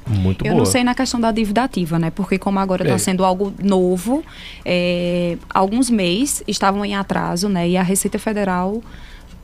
Muito 0.08 0.44
Eu 0.44 0.54
boa. 0.54 0.64
não 0.64 0.66
sei 0.66 0.84
na 0.84 0.96
questão 0.96 1.20
da 1.20 1.32
dívida 1.32 1.64
ativa, 1.64 2.00
né? 2.00 2.10
Porque 2.10 2.40
como 2.40 2.58
agora 2.58 2.82
está 2.82 2.96
É. 2.96 2.98
sendo 2.98 3.24
algo 3.24 3.54
novo, 3.64 4.24
é, 4.66 5.38
alguns 5.54 5.88
meses 5.90 6.44
estavam 6.48 6.84
em 6.84 6.96
atraso, 6.96 7.48
né? 7.48 7.70
E 7.70 7.78
a 7.78 7.84
Receita 7.84 8.18
Federal 8.18 8.82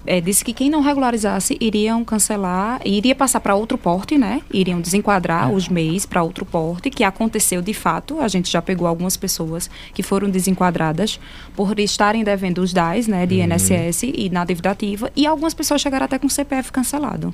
é, 0.06 0.22
disse 0.22 0.44
que 0.44 0.54
quem 0.54 0.70
não 0.70 0.82
regularizasse 0.82 1.58
iriam 1.60 2.04
cancelar, 2.04 2.80
iria 2.86 3.16
passar 3.16 3.40
para 3.40 3.56
outro 3.56 3.78
porte, 3.78 4.18
né? 4.18 4.42
Iriam 4.54 4.80
desenquadrar 4.80 5.52
os 5.52 5.68
MEIs 5.68 6.06
para 6.06 6.24
outro 6.24 6.46
porte, 6.46 6.90
que 6.90 7.04
aconteceu 7.04 7.62
de 7.62 7.74
fato. 7.74 8.20
A 8.20 8.28
gente 8.28 8.52
já 8.52 8.62
pegou 8.62 8.88
algumas 8.88 9.18
pessoas 9.18 9.70
que 9.94 10.04
foram 10.04 10.30
desenquadradas 10.30 11.20
por 11.56 11.80
estarem 11.80 12.24
devendo 12.24 12.60
os 12.60 12.74
DAS, 12.74 13.08
né? 13.08 13.26
De 13.26 13.42
INSS 13.42 14.04
e 14.04 14.30
na 14.30 14.46
dívida 14.46 14.72
ativa. 14.72 15.12
E 15.16 15.26
algumas 15.26 15.54
pessoas 15.54 15.82
chegaram 15.82 16.06
até 16.06 16.20
com 16.20 16.30
CPF 16.30 16.72
cancelado. 16.72 17.34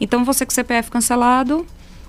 Então, 0.00 0.24
você 0.24 0.44
com 0.44 0.52
CPF 0.52 0.90
cancelado, 0.90 1.66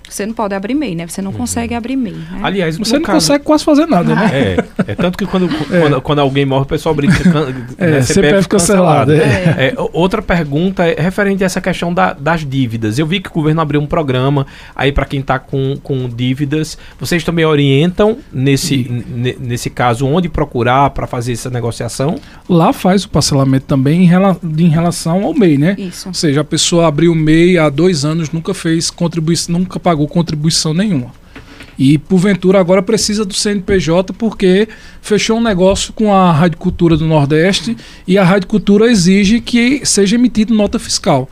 Você 0.09 0.25
não 0.25 0.33
pode 0.33 0.53
abrir 0.53 0.73
MEI, 0.75 0.93
né? 0.95 1.07
Você 1.07 1.21
não 1.21 1.31
consegue 1.31 1.73
abrir 1.73 1.95
MEI. 1.95 2.13
Né? 2.13 2.39
Aliás, 2.43 2.77
Você 2.77 2.95
não 2.95 3.01
caso- 3.01 3.15
consegue 3.27 3.43
quase 3.45 3.63
fazer 3.63 3.85
nada, 3.85 4.13
né? 4.13 4.29
É, 4.33 4.91
é 4.91 4.95
tanto 4.95 5.17
que 5.17 5.25
quando, 5.25 5.47
quando, 5.69 6.01
quando 6.01 6.19
alguém 6.19 6.45
morre, 6.45 6.63
o 6.63 6.65
pessoal 6.67 6.93
brinca. 6.93 7.23
can- 7.23 7.47
É, 7.77 7.91
né, 7.91 8.01
CPF 8.01 8.47
cancelado, 8.49 9.13
é. 9.13 9.17
É, 9.17 9.73
o- 9.77 9.89
outra 9.93 10.21
pergunta 10.21 10.85
é 10.85 10.99
referente 11.01 11.43
a 11.43 11.45
essa 11.45 11.61
questão 11.61 11.93
da- 11.93 12.11
das 12.11 12.45
dívidas. 12.45 12.99
Eu 12.99 13.07
vi 13.07 13.21
que 13.21 13.29
o 13.29 13.33
governo 13.33 13.61
abriu 13.61 13.79
um 13.79 13.87
programa 13.87 14.45
aí 14.75 14.91
para 14.91 15.05
quem 15.05 15.21
está 15.21 15.39
com, 15.39 15.77
com 15.81 16.09
dívidas. 16.09 16.77
Vocês 16.99 17.23
também 17.23 17.45
orientam 17.45 18.17
nesse, 18.33 18.85
ne- 18.89 19.37
nesse 19.39 19.69
caso 19.69 20.05
onde 20.05 20.27
procurar 20.27 20.89
para 20.89 21.07
fazer 21.07 21.31
essa 21.31 21.49
negociação? 21.49 22.19
Lá 22.49 22.73
faz 22.73 23.05
o 23.05 23.09
parcelamento 23.09 23.65
também 23.65 24.03
em, 24.03 24.07
rela- 24.07 24.37
em 24.57 24.67
relação 24.67 25.23
ao 25.23 25.33
MEI, 25.33 25.57
né? 25.57 25.75
Isso. 25.77 26.09
Ou 26.09 26.13
seja, 26.13 26.41
a 26.41 26.43
pessoa 26.43 26.87
abriu 26.87 27.13
o 27.13 27.15
MEI 27.15 27.57
há 27.57 27.69
dois 27.69 28.03
anos, 28.03 28.29
nunca 28.31 28.53
fez 28.53 28.89
contribuição, 28.91 29.57
nunca 29.57 29.79
pagou 29.79 29.90
contribuição 30.07 30.73
nenhuma. 30.73 31.11
E 31.77 31.97
porventura 31.97 32.59
agora 32.59 32.81
precisa 32.81 33.25
do 33.25 33.33
CNPJ 33.33 34.13
porque 34.13 34.67
fechou 35.01 35.37
um 35.37 35.41
negócio 35.41 35.93
com 35.93 36.13
a 36.13 36.31
Rádio 36.31 36.57
Cultura 36.57 36.95
do 36.95 37.05
Nordeste 37.05 37.75
e 38.07 38.17
a 38.17 38.23
Rádio 38.23 38.47
Cultura 38.47 38.89
exige 38.89 39.41
que 39.41 39.85
seja 39.85 40.15
emitida 40.15 40.53
nota 40.53 40.77
fiscal. 40.77 41.29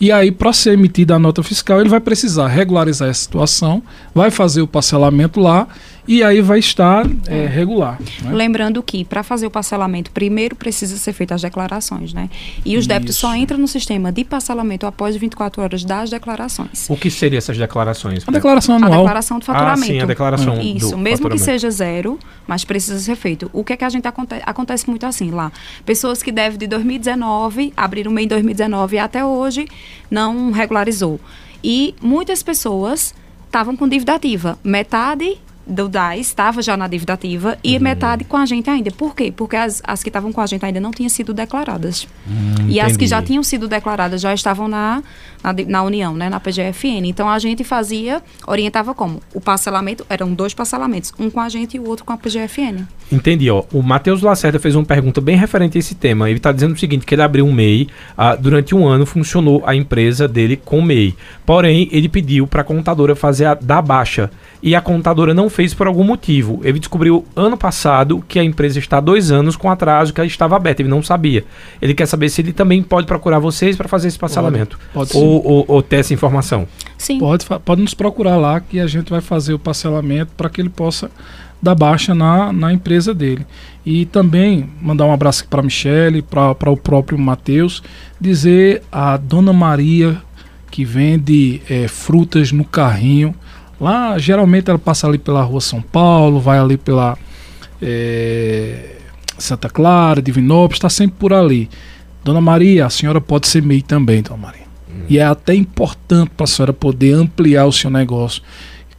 E 0.00 0.12
aí, 0.12 0.30
para 0.30 0.52
ser 0.52 0.74
emitida 0.74 1.16
a 1.16 1.18
nota 1.18 1.42
fiscal, 1.42 1.80
ele 1.80 1.88
vai 1.88 1.98
precisar 1.98 2.46
regularizar 2.46 3.08
essa 3.08 3.20
situação, 3.20 3.82
vai 4.14 4.30
fazer 4.30 4.62
o 4.62 4.68
parcelamento 4.68 5.40
lá 5.40 5.66
e 6.08 6.22
aí 6.24 6.40
vai 6.40 6.58
estar 6.58 7.06
é, 7.28 7.44
regular. 7.46 7.98
né? 8.22 8.32
Lembrando 8.32 8.82
que 8.82 9.04
para 9.04 9.22
fazer 9.22 9.46
o 9.46 9.50
parcelamento, 9.50 10.10
primeiro 10.10 10.56
precisa 10.56 10.96
ser 10.96 11.12
feitas 11.12 11.36
as 11.36 11.42
declarações, 11.42 12.14
né? 12.14 12.30
E 12.64 12.78
os 12.78 12.86
débitos 12.86 13.14
Isso. 13.16 13.26
só 13.26 13.36
entram 13.36 13.58
no 13.58 13.68
sistema 13.68 14.10
de 14.10 14.24
parcelamento 14.24 14.86
após 14.86 15.14
24 15.16 15.60
horas 15.62 15.84
das 15.84 16.08
declarações. 16.08 16.88
O 16.88 16.96
que 16.96 17.10
seriam 17.10 17.36
essas 17.36 17.58
declarações? 17.58 18.24
A 18.26 18.32
declaração 18.32 18.74
A 18.74 18.78
anual. 18.78 18.92
declaração 19.02 19.38
de 19.38 19.44
Ah, 19.44 19.52
faturamento. 19.52 19.86
sim, 19.86 20.00
a 20.00 20.06
declaração 20.06 20.54
do 20.56 20.62
Isso, 20.62 20.96
mesmo 20.96 21.28
que 21.28 21.38
seja 21.38 21.70
zero, 21.70 22.18
mas 22.46 22.64
precisa 22.64 22.98
ser 22.98 23.14
feito. 23.14 23.50
O 23.52 23.62
que 23.62 23.74
é 23.74 23.76
que 23.76 23.84
a 23.84 23.90
gente 23.90 24.08
acontece? 24.08 24.42
Acontece 24.46 24.88
muito 24.88 25.04
assim 25.04 25.30
lá. 25.30 25.52
Pessoas 25.84 26.22
que 26.22 26.32
devem 26.32 26.58
de 26.58 26.66
2019, 26.66 27.72
abriram 27.76 28.10
o 28.10 28.14
mês 28.14 28.24
em 28.24 28.28
2019 28.28 28.96
e 28.96 28.98
até 28.98 29.22
hoje 29.24 29.68
não 30.10 30.50
regularizou. 30.50 31.20
E 31.62 31.94
muitas 32.00 32.42
pessoas 32.42 33.14
estavam 33.46 33.76
com 33.76 33.86
dívida 33.88 34.14
ativa. 34.14 34.58
Metade 34.64 35.38
do 35.68 35.88
DAS 35.88 36.20
estava 36.20 36.62
já 36.62 36.76
na 36.76 36.88
dívida 36.88 37.12
ativa 37.12 37.58
e 37.62 37.78
metade 37.78 38.24
com 38.24 38.36
a 38.36 38.46
gente 38.46 38.70
ainda. 38.70 38.90
Por 38.90 39.14
quê? 39.14 39.32
Porque 39.34 39.54
as, 39.54 39.82
as 39.84 40.02
que 40.02 40.08
estavam 40.08 40.32
com 40.32 40.40
a 40.40 40.46
gente 40.46 40.64
ainda 40.64 40.80
não 40.80 40.90
tinham 40.90 41.10
sido 41.10 41.34
declaradas. 41.34 42.08
e 42.68 42.80
as 42.80 42.96
que 42.96 43.06
já 43.06 43.16
entendi. 43.18 43.32
tinham 43.32 43.42
sido 43.42 43.68
declaradas 43.68 44.20
já 44.20 44.32
estavam 44.32 44.66
na, 44.66 45.02
na, 45.42 45.52
na 45.66 45.82
União, 45.82 46.14
né, 46.14 46.30
na 46.30 46.40
PGFN. 46.40 47.06
Então 47.06 47.28
a 47.28 47.38
gente 47.38 47.62
fazia, 47.64 48.22
orientava 48.46 48.94
como? 48.94 49.20
O 49.34 49.40
parcelamento, 49.40 50.06
eram 50.08 50.32
dois 50.32 50.54
parcelamentos, 50.54 51.12
um 51.18 51.28
com 51.28 51.40
a 51.40 51.48
gente 51.48 51.76
e 51.76 51.80
o 51.80 51.86
outro 51.86 52.04
com 52.04 52.12
a 52.12 52.16
PGFN. 52.16 52.86
Entendi, 53.12 53.50
ó. 53.50 53.64
O 53.72 53.82
Matheus 53.82 54.22
Lacerda 54.22 54.58
fez 54.58 54.74
uma 54.74 54.84
pergunta 54.84 55.20
bem 55.20 55.36
referente 55.36 55.76
a 55.76 55.80
esse 55.80 55.94
tema. 55.94 56.28
Ele 56.28 56.38
está 56.38 56.52
dizendo 56.52 56.74
o 56.74 56.78
seguinte, 56.78 57.04
que 57.04 57.14
ele 57.14 57.22
abriu 57.22 57.46
um 57.46 57.52
MEI, 57.52 57.88
ah, 58.16 58.34
durante 58.34 58.74
um 58.74 58.86
ano 58.86 59.06
funcionou 59.06 59.62
a 59.66 59.74
empresa 59.74 60.26
dele 60.26 60.56
com 60.56 60.82
MEI. 60.82 61.14
Porém, 61.44 61.88
ele 61.92 62.08
pediu 62.08 62.46
para 62.46 62.62
a 62.62 62.64
contadora 62.64 63.14
fazer 63.14 63.46
a 63.46 63.54
da 63.54 63.80
baixa. 63.80 64.30
E 64.62 64.74
a 64.74 64.80
contadora 64.80 65.32
não 65.32 65.48
fez 65.48 65.72
por 65.72 65.86
algum 65.86 66.02
motivo. 66.02 66.60
Ele 66.64 66.78
descobriu 66.78 67.24
ano 67.36 67.56
passado 67.56 68.24
que 68.26 68.38
a 68.38 68.44
empresa 68.44 68.78
está 68.78 68.98
há 68.98 69.00
dois 69.00 69.30
anos 69.30 69.56
com 69.56 69.70
atraso, 69.70 70.12
que 70.12 70.20
ela 70.20 70.26
estava 70.26 70.56
aberta. 70.56 70.82
Ele 70.82 70.88
não 70.88 71.02
sabia. 71.02 71.44
Ele 71.80 71.94
quer 71.94 72.06
saber 72.06 72.28
se 72.28 72.40
ele 72.40 72.52
também 72.52 72.82
pode 72.82 73.06
procurar 73.06 73.38
vocês 73.38 73.76
para 73.76 73.88
fazer 73.88 74.08
esse 74.08 74.18
parcelamento. 74.18 74.78
pode 74.92 75.10
sim. 75.10 75.18
ou, 75.18 75.46
ou, 75.46 75.64
ou 75.68 75.82
ter 75.82 75.96
essa 75.96 76.12
informação. 76.12 76.66
Sim. 76.96 77.18
Pode, 77.18 77.46
pode 77.64 77.80
nos 77.80 77.94
procurar 77.94 78.36
lá 78.36 78.60
que 78.60 78.80
a 78.80 78.86
gente 78.86 79.10
vai 79.10 79.20
fazer 79.20 79.54
o 79.54 79.58
parcelamento 79.58 80.32
para 80.36 80.50
que 80.50 80.60
ele 80.60 80.70
possa 80.70 81.10
dar 81.62 81.74
baixa 81.74 82.14
na, 82.14 82.52
na 82.52 82.72
empresa 82.72 83.14
dele. 83.14 83.46
E 83.84 84.06
também 84.06 84.68
mandar 84.80 85.06
um 85.06 85.12
abraço 85.12 85.46
para 85.48 85.60
a 85.60 85.62
Michele, 85.62 86.22
para 86.22 86.70
o 86.70 86.76
próprio 86.76 87.18
Matheus, 87.18 87.82
dizer 88.20 88.82
a 88.90 89.16
Dona 89.16 89.52
Maria 89.52 90.20
que 90.70 90.84
vende 90.84 91.62
eh, 91.68 91.88
frutas 91.88 92.52
no 92.52 92.64
carrinho. 92.64 93.34
Lá, 93.80 94.18
geralmente 94.18 94.68
ela 94.70 94.78
passa 94.78 95.06
ali 95.06 95.18
pela 95.18 95.42
rua 95.42 95.60
São 95.60 95.80
Paulo, 95.80 96.40
vai 96.40 96.58
ali 96.58 96.76
pela 96.76 97.16
eh, 97.80 98.96
Santa 99.38 99.68
Clara, 99.68 100.20
Divinópolis, 100.20 100.76
está 100.76 100.88
sempre 100.88 101.16
por 101.18 101.32
ali. 101.32 101.68
Dona 102.24 102.40
Maria, 102.40 102.86
a 102.86 102.90
senhora 102.90 103.20
pode 103.20 103.46
ser 103.46 103.62
MEI 103.62 103.82
também, 103.82 104.22
Dona 104.22 104.36
Maria. 104.36 104.68
E 105.08 105.18
é 105.18 105.24
até 105.24 105.54
importante 105.54 106.30
para 106.36 106.44
a 106.44 106.46
senhora 106.46 106.72
poder 106.72 107.14
ampliar 107.14 107.66
o 107.66 107.72
seu 107.72 107.88
negócio. 107.88 108.42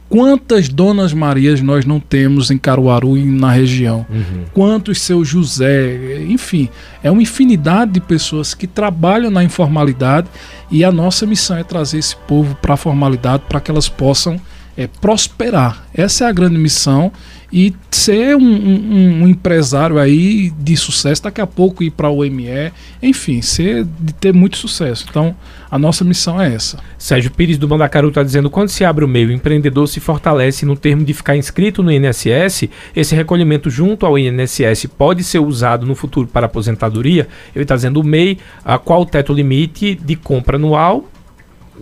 Quantas 0.08 0.68
Donas 0.68 1.12
Marias 1.12 1.60
nós 1.60 1.84
não 1.84 2.00
temos 2.00 2.50
em 2.50 2.58
Caruaru 2.58 3.16
e 3.16 3.24
na 3.24 3.52
região? 3.52 4.04
Quantos 4.52 5.00
seu 5.00 5.24
José? 5.24 6.24
Enfim, 6.28 6.68
é 7.00 7.08
uma 7.12 7.22
infinidade 7.22 7.92
de 7.92 8.00
pessoas 8.00 8.52
que 8.52 8.66
trabalham 8.66 9.30
na 9.30 9.44
informalidade 9.44 10.26
e 10.68 10.82
a 10.82 10.90
nossa 10.90 11.24
missão 11.26 11.56
é 11.58 11.62
trazer 11.62 11.98
esse 11.98 12.16
povo 12.16 12.56
para 12.56 12.74
a 12.74 12.76
formalidade 12.76 13.44
para 13.48 13.60
que 13.60 13.70
elas 13.70 13.88
possam 13.88 14.40
é, 14.76 14.86
prosperar. 14.86 15.86
Essa 15.92 16.24
é 16.24 16.28
a 16.28 16.32
grande 16.32 16.56
missão 16.58 17.12
e 17.52 17.74
ser 17.90 18.36
um, 18.36 18.40
um- 18.42 19.22
um 19.24 19.28
empresário 19.28 19.98
aí 19.98 20.50
de 20.56 20.76
sucesso, 20.76 21.24
daqui 21.24 21.40
a 21.40 21.46
pouco 21.46 21.82
ir 21.82 21.90
para 21.90 22.08
o 22.08 22.24
ME, 22.24 22.72
enfim, 23.02 23.42
ser 23.42 23.84
de 23.98 24.14
ter 24.14 24.32
muito 24.32 24.56
sucesso. 24.56 25.04
Então, 25.10 25.34
a 25.68 25.76
nossa 25.76 26.04
missão 26.04 26.40
é 26.40 26.54
essa. 26.54 26.78
Sérgio 26.96 27.30
Pires 27.32 27.58
do 27.58 27.68
Mandacaru 27.68 28.08
está 28.08 28.22
dizendo 28.22 28.48
quando 28.48 28.68
se 28.68 28.84
abre 28.84 29.04
o 29.04 29.08
meio, 29.08 29.28
o 29.28 29.32
empreendedor 29.32 29.88
se 29.88 29.98
fortalece 29.98 30.64
no 30.64 30.76
termo 30.76 31.04
de 31.04 31.12
ficar 31.12 31.36
inscrito 31.36 31.82
no 31.82 31.90
INSS, 31.90 32.68
esse 32.94 33.14
recolhimento 33.16 33.68
junto 33.68 34.06
ao 34.06 34.16
INSS 34.16 34.86
pode 34.96 35.24
ser 35.24 35.40
usado 35.40 35.84
no 35.84 35.96
futuro 35.96 36.28
para 36.28 36.46
aposentadoria. 36.46 37.26
Ele 37.54 37.64
está 37.64 37.74
dizendo 37.74 38.00
o 38.00 38.04
MEI, 38.04 38.38
a 38.64 38.78
qual 38.78 39.02
o 39.02 39.06
teto 39.06 39.32
limite 39.32 39.96
de 39.96 40.14
compra 40.14 40.56
anual 40.56 41.04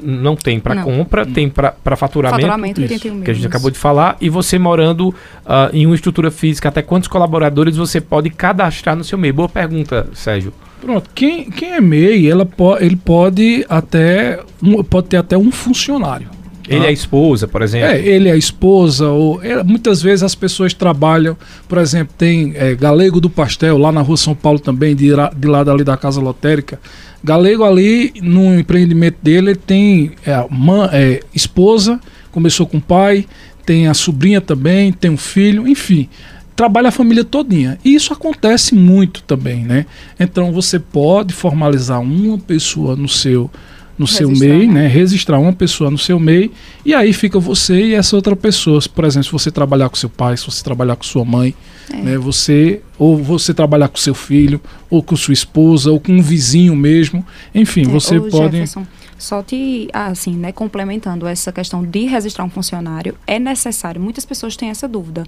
não 0.03 0.35
tem 0.37 0.59
para 0.61 0.75
Não. 0.75 0.83
compra, 0.85 1.25
tem 1.27 1.49
para 1.49 1.97
faturamento. 1.97 2.41
Faturamento 2.41 2.81
isso, 2.81 2.93
81 2.95 3.15
mil. 3.15 3.25
Que 3.25 3.31
a 3.31 3.35
gente 3.35 3.47
acabou 3.47 3.71
de 3.71 3.79
falar, 3.79 4.17
e 4.21 4.29
você 4.29 4.59
morando 4.59 5.15
ah, 5.45 5.71
em 5.73 5.87
uma 5.87 5.95
estrutura 5.95 6.31
física, 6.31 6.69
até 6.69 6.83
quantos 6.83 7.09
colaboradores 7.09 7.77
você 7.77 8.01
pode 8.01 8.31
cadastrar 8.31 8.97
no 8.97 9.05
seu 9.05 9.19
MEI? 9.19 9.33
Boa 9.33 9.49
pergunta, 9.49 10.09
Sérgio. 10.15 10.53
Pronto, 10.81 11.11
quem, 11.15 11.51
quem 11.51 11.73
é 11.73 11.81
MEI, 11.81 12.31
ela 12.31 12.47
po 12.47 12.77
ele 12.79 12.95
pode 12.97 13.67
até 13.69 14.41
um- 14.63 14.83
pode 14.85 15.09
ter 15.09 15.17
até 15.17 15.37
um 15.37 15.51
funcionário. 15.51 16.29
Ele 16.69 16.81
tá? 16.81 16.87
é 16.87 16.89
a 16.89 16.93
esposa, 16.93 17.49
por 17.49 17.63
exemplo. 17.63 17.89
É, 17.89 18.01
ele 18.01 18.29
é 18.29 18.33
a 18.33 18.37
esposa, 18.37 19.09
ou 19.09 19.43
é, 19.43 19.63
muitas 19.63 20.03
vezes 20.03 20.23
as 20.23 20.35
pessoas 20.35 20.75
trabalham, 20.75 21.37
por 21.69 21.79
exemplo, 21.79 22.15
tem 22.17 22.53
é, 22.55 22.75
Galego 22.75 23.21
do 23.21 23.31
Pastel, 23.31 23.79
lá 23.79 23.91
na 23.91 24.01
rua 24.03 24.17
São 24.17 24.35
Paulo 24.35 24.59
também, 24.59 24.95
de, 24.95 25.09
de 25.37 25.49
lado 25.49 25.71
ali 25.71 25.85
da 25.85 25.97
Casa 25.97 26.21
Lotérica. 26.21 26.79
Galego 27.23 27.65
ali, 27.65 28.13
no 28.23 28.59
empreendimento 28.59 29.17
dele, 29.23 29.51
ele 29.51 29.57
tem 29.57 30.13
é, 30.25 30.33
a 30.35 30.47
mã- 30.51 30.89
é, 30.93 31.21
esposa, 31.35 31.99
começou 32.31 32.67
com 32.67 32.79
o 32.79 32.81
pai, 32.83 33.27
tem 33.67 33.89
a 33.89 33.95
sobrinha 33.95 34.41
também, 34.41 34.93
tem 34.93 35.11
um 35.11 35.17
filho, 35.17 35.67
enfim. 35.67 36.09
Trabalha 36.55 36.89
a 36.89 36.93
família 36.93 37.25
todinha. 37.25 37.79
E 37.85 37.95
isso 37.95 38.13
acontece 38.13 38.75
muito 38.75 39.23
também, 39.23 39.65
né? 39.65 39.87
Então 40.19 40.53
você 40.53 40.79
pode 40.79 41.33
formalizar 41.33 42.01
uma 42.01 42.39
pessoa 42.39 42.97
no 42.97 43.09
seu 43.09 43.51
no 43.99 44.07
seu 44.07 44.31
MEI, 44.31 44.67
né? 44.67 44.83
né? 44.83 44.87
Registrar 44.87 45.39
uma 45.39 45.53
pessoa 45.53 45.91
no 45.91 45.99
seu 45.99 46.19
MEI 46.21 46.51
e 46.85 46.95
aí 46.95 47.13
fica 47.13 47.39
você 47.39 47.87
e 47.89 47.95
essa 47.95 48.15
outra 48.15 48.37
pessoa. 48.37 48.81
Por 48.95 49.05
exemplo, 49.05 49.25
se 49.27 49.33
você 49.33 49.51
trabalhar 49.51 49.89
com 49.89 49.97
seu 49.97 50.09
pai, 50.09 50.37
se 50.37 50.47
você 50.47 50.63
trabalhar 50.63 50.95
com 50.97 51.03
sua 51.03 51.25
mãe, 51.25 51.55
É. 51.93 51.97
né? 51.97 52.19
Você 52.19 52.81
ou 52.99 53.17
você 53.17 53.53
trabalhar 53.55 53.89
com 53.89 53.97
seu 53.97 54.15
filho, 54.15 54.61
ou 54.91 55.03
com 55.03 55.17
sua 55.17 55.33
esposa, 55.35 55.91
ou 55.91 55.99
com 56.01 56.13
um 56.13 56.23
vizinho 56.23 56.75
mesmo. 56.77 57.25
Enfim, 57.55 57.83
É, 57.83 57.85
você 57.85 58.21
pode. 58.21 58.53
Jefferson, 58.53 58.87
só 59.19 59.43
te, 59.43 59.89
ah, 59.93 60.07
assim, 60.07 60.35
né, 60.37 60.53
complementando 60.53 61.27
essa 61.27 61.51
questão 61.51 61.85
de 61.85 62.05
registrar 62.07 62.45
um 62.45 62.51
funcionário, 62.51 63.15
é 63.27 63.39
necessário, 63.39 64.01
muitas 64.01 64.25
pessoas 64.25 64.55
têm 64.57 64.69
essa 64.71 64.87
dúvida, 64.87 65.25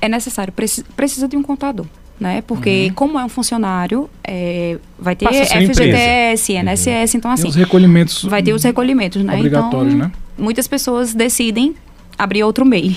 é 0.00 0.08
necessário, 0.08 0.52
preci- 0.52 0.84
precisa 0.96 1.28
de 1.28 1.36
um 1.36 1.42
contador, 1.42 1.86
né, 2.20 2.42
porque 2.46 2.92
como 2.94 3.18
é 3.18 3.24
um 3.24 3.28
funcionário, 3.30 4.08
é, 4.22 4.76
vai 4.98 5.16
ter 5.16 5.26
FGTS, 5.26 6.52
INSS, 6.52 7.14
então 7.14 7.30
Tem 7.30 7.32
assim, 7.32 7.48
os 7.48 7.54
recolhimentos 7.56 8.24
vai 8.24 8.42
ter 8.42 8.52
os 8.52 8.62
recolhimentos, 8.62 9.24
né, 9.24 9.34
obrigatórios, 9.36 9.94
então 9.94 10.08
né? 10.08 10.12
muitas 10.36 10.68
pessoas 10.68 11.14
decidem 11.14 11.74
abrir 12.18 12.42
outro 12.44 12.64
MEI, 12.66 12.94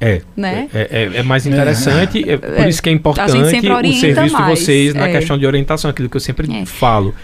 É. 0.00 0.22
né. 0.34 0.68
É, 0.74 1.10
é- 1.14 1.18
é 1.18 1.22
mais 1.22 1.46
interessante, 1.46 2.28
é, 2.28 2.36
por 2.38 2.60
É, 2.60 2.68
isso 2.68 2.82
que 2.82 2.88
é 2.88 2.92
a 2.92 2.94
importante 2.96 3.32
gente 3.32 3.50
sempre 3.50 3.70
o 3.70 3.76
orienta 3.76 4.00
serviço 4.00 4.32
mais, 4.34 4.46
de 4.56 4.60
vocês 4.62 4.94
na 4.94 5.08
é. 5.08 5.12
questão 5.12 5.36
de 5.38 5.46
orientação, 5.46 5.90
aquilo 5.90 6.08
que 6.08 6.16
eu 6.16 6.20
sempre 6.20 6.50
É. 6.50 6.64
falo. 6.64 7.14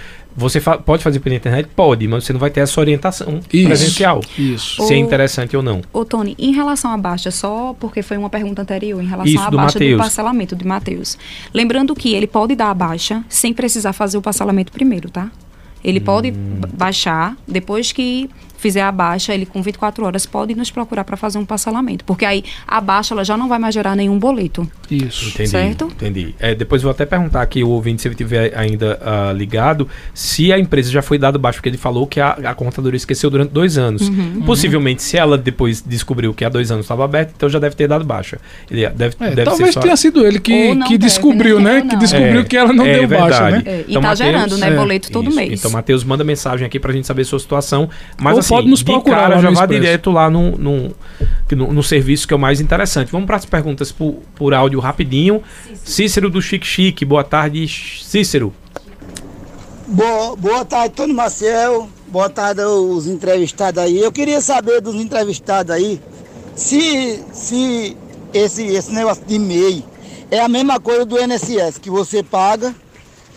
Você 0.41 0.61
fa- 0.61 0.79
pode 0.79 1.03
fazer 1.03 1.21
pela 1.21 1.35
internet? 1.37 1.69
Pode, 1.77 2.09
mas 2.09 2.25
você 2.25 2.33
não 2.33 2.41
vai 2.41 2.51
ter 2.51 2.61
essa 2.61 2.81
orientação 2.81 3.41
Isso. 3.53 3.67
presencial. 3.67 4.21
Isso. 4.39 4.83
Se 4.87 4.95
é 4.95 4.97
O- 4.97 5.01
interessante 5.01 5.57
ou 5.57 5.63
não. 5.63 5.83
Ô, 5.93 6.05
Tony, 6.05 6.35
em 6.39 6.53
relação 6.53 6.91
à 6.91 6.97
baixa, 6.97 7.31
só 7.31 7.75
porque 7.79 8.03
foi 8.03 8.17
uma 8.17 8.31
pergunta 8.31 8.63
anterior, 8.63 9.03
em 9.03 9.07
relação 9.07 9.33
Isso, 9.33 9.43
à 9.43 9.51
do 9.51 9.57
baixa 9.57 9.79
Mateus. 9.79 9.93
do 9.99 10.03
parcelamento 10.03 10.57
de 10.57 10.67
Matheus. 10.67 11.19
Lembrando 11.53 11.95
que 11.95 12.15
ele 12.15 12.27
pode 12.27 12.55
dar 12.55 12.71
a 12.71 12.75
baixa 12.75 13.23
sem 13.29 13.53
precisar 13.53 13.93
fazer 13.93 14.17
o 14.19 14.23
parcelamento 14.23 14.73
primeiro, 14.73 15.11
tá? 15.11 15.31
Ele 15.85 16.01
pode 16.01 16.31
Hum. 16.31 16.57
ba- 16.61 16.69
baixar 16.73 17.37
depois 17.49 17.93
que 17.93 18.29
fizer 18.61 18.83
a 18.83 18.93
baixa, 18.93 19.35
ele 19.35 19.47
com 19.47 19.63
24 19.63 20.05
horas 20.05 20.27
pode 20.27 20.55
nos 20.55 20.71
procurar 20.71 21.03
para 21.05 21.17
fazer 21.17 21.39
um 21.39 21.45
parcelamento. 21.45 22.05
Porque 22.05 22.25
aí 22.25 22.45
a 22.67 22.81
baixa 22.81 23.15
ela 23.15 23.25
já 23.25 23.37
não 23.37 23.49
vai 23.49 23.59
mais 23.59 23.75
gerar 23.75 23.97
nenhum 23.97 24.19
boleto. 24.19 24.71
Isso. 24.91 25.29
Entendi. 25.31 25.49
Certo? 25.49 25.85
Entendi. 25.87 26.35
É, 26.39 26.55
depois 26.55 26.83
vou 26.83 26.91
até 26.91 27.07
perguntar 27.07 27.43
aqui, 27.43 27.63
o 27.65 27.69
ouvinte, 27.69 28.03
se 28.03 28.09
ele 28.09 28.15
tiver 28.15 28.57
ainda 28.57 28.99
ah, 29.03 29.33
ligado, 29.33 29.89
se 30.15 30.53
a 30.53 30.59
empresa 30.59 30.91
já 30.91 31.01
foi 31.03 31.19
dado 31.19 31.39
baixo, 31.39 31.59
porque 31.59 31.69
ele 31.69 31.79
falou 31.79 32.07
que 32.07 32.21
a, 32.21 32.31
a 32.31 32.55
contadora 32.55 32.95
esqueceu 32.97 33.31
durante 33.31 33.51
dois 33.51 33.79
anos. 33.79 34.09
Uhum. 34.09 34.43
Possivelmente, 34.45 35.03
se 35.03 35.17
ela 35.17 35.39
depois 35.39 35.81
descobriu 35.81 36.35
que 36.35 36.45
há 36.45 36.49
dois 36.49 36.71
anos 36.71 36.85
estava 36.85 37.05
aberto, 37.05 37.33
então 37.37 37.49
já 37.49 37.59
deve 37.59 37.75
ter 37.75 37.89
dado 37.89 38.05
baixa. 38.05 38.39
Ele 38.71 38.89
deve, 38.91 39.17
É, 39.21 39.31
deve 39.31 39.45
talvez 39.45 39.69
ser 39.69 39.73
só... 39.75 39.81
tenha 39.81 39.97
sido 39.97 40.27
ele 40.27 40.39
que, 40.39 40.53
que 40.75 40.77
deve, 40.77 40.99
descobriu, 40.99 41.59
né? 41.61 41.75
né? 41.75 41.81
Ou 41.85 41.89
Que 41.89 41.97
descobriu 41.97 42.41
É, 42.41 42.45
que 42.45 42.57
ela 42.57 42.73
não 42.73 42.85
é 42.87 42.99
deu 42.99 43.09
baixa, 43.09 43.43
verdade. 43.45 43.65
né? 43.65 43.73
É, 43.73 43.79
e 43.87 43.91
Então, 43.91 44.03
tá 44.03 44.09
Mateus, 44.09 44.19
gerando, 44.33 44.59
né? 44.59 44.69
é, 44.69 44.77
boleto 44.77 45.11
todo 45.11 45.29
Isso. 45.29 45.37
mês. 45.37 45.59
Então, 45.61 45.71
Matheus, 45.71 46.05
manda 46.05 46.25
mensagem 46.25 46.67
aqui 46.67 46.79
pra 46.79 46.93
gente 46.93 47.07
saber 47.07 47.25
sua 47.25 47.39
situação. 47.39 47.89
Mas 48.21 48.35
Ou 48.35 48.41
assim, 48.41 48.50
pode 48.51 48.69
nos 48.69 48.81
de 48.81 48.85
procurar 48.85 49.17
cara, 49.17 49.35
lá 49.37 49.41
já 49.41 49.51
vá 49.51 49.67
direto 49.67 50.11
lá 50.11 50.29
no, 50.29 50.59
no, 50.59 50.95
no, 51.53 51.73
no 51.73 51.83
serviço 51.83 52.27
que 52.27 52.35
é 52.35 52.37
o 52.37 52.41
mais 52.41 52.61
interessante. 52.61 53.11
Vamos 53.11 53.27
para 53.27 53.37
as 53.37 53.45
perguntas 53.45 53.91
por, 53.91 54.17
por 54.35 54.53
áudio 54.53 54.81
rapidinho. 54.81 55.43
Cícero 55.85 56.29
do 56.29 56.43
Chique 56.43 56.67
Chique, 56.67 57.05
boa 57.05 57.25
tarde, 57.25 57.67
Cícero. 58.03 58.53
Boa, 59.87 60.37
boa 60.37 60.65
tarde, 60.65 60.95
Tony 60.95 61.13
Maciel. 61.13 61.89
Boa 62.09 62.29
tarde 62.29 62.61
aos 62.61 63.07
entrevistados 63.07 63.83
aí. 63.83 64.01
Eu 64.01 64.11
queria 64.11 64.41
saber 64.41 64.81
dos 64.81 64.97
entrevistados 64.97 65.73
aí 65.73 66.01
se, 66.55 67.25
se 67.33 67.97
esse, 68.35 68.67
esse 68.67 68.93
negócio 68.93 69.25
de 69.27 69.39
MEI 69.39 69.85
é 70.31 70.41
a 70.41 70.49
mesma 70.49 70.79
coisa 70.79 71.05
do 71.05 71.19
INSS, 71.19 71.79
que 71.81 71.91
você 71.91 72.23
paga 72.23 72.75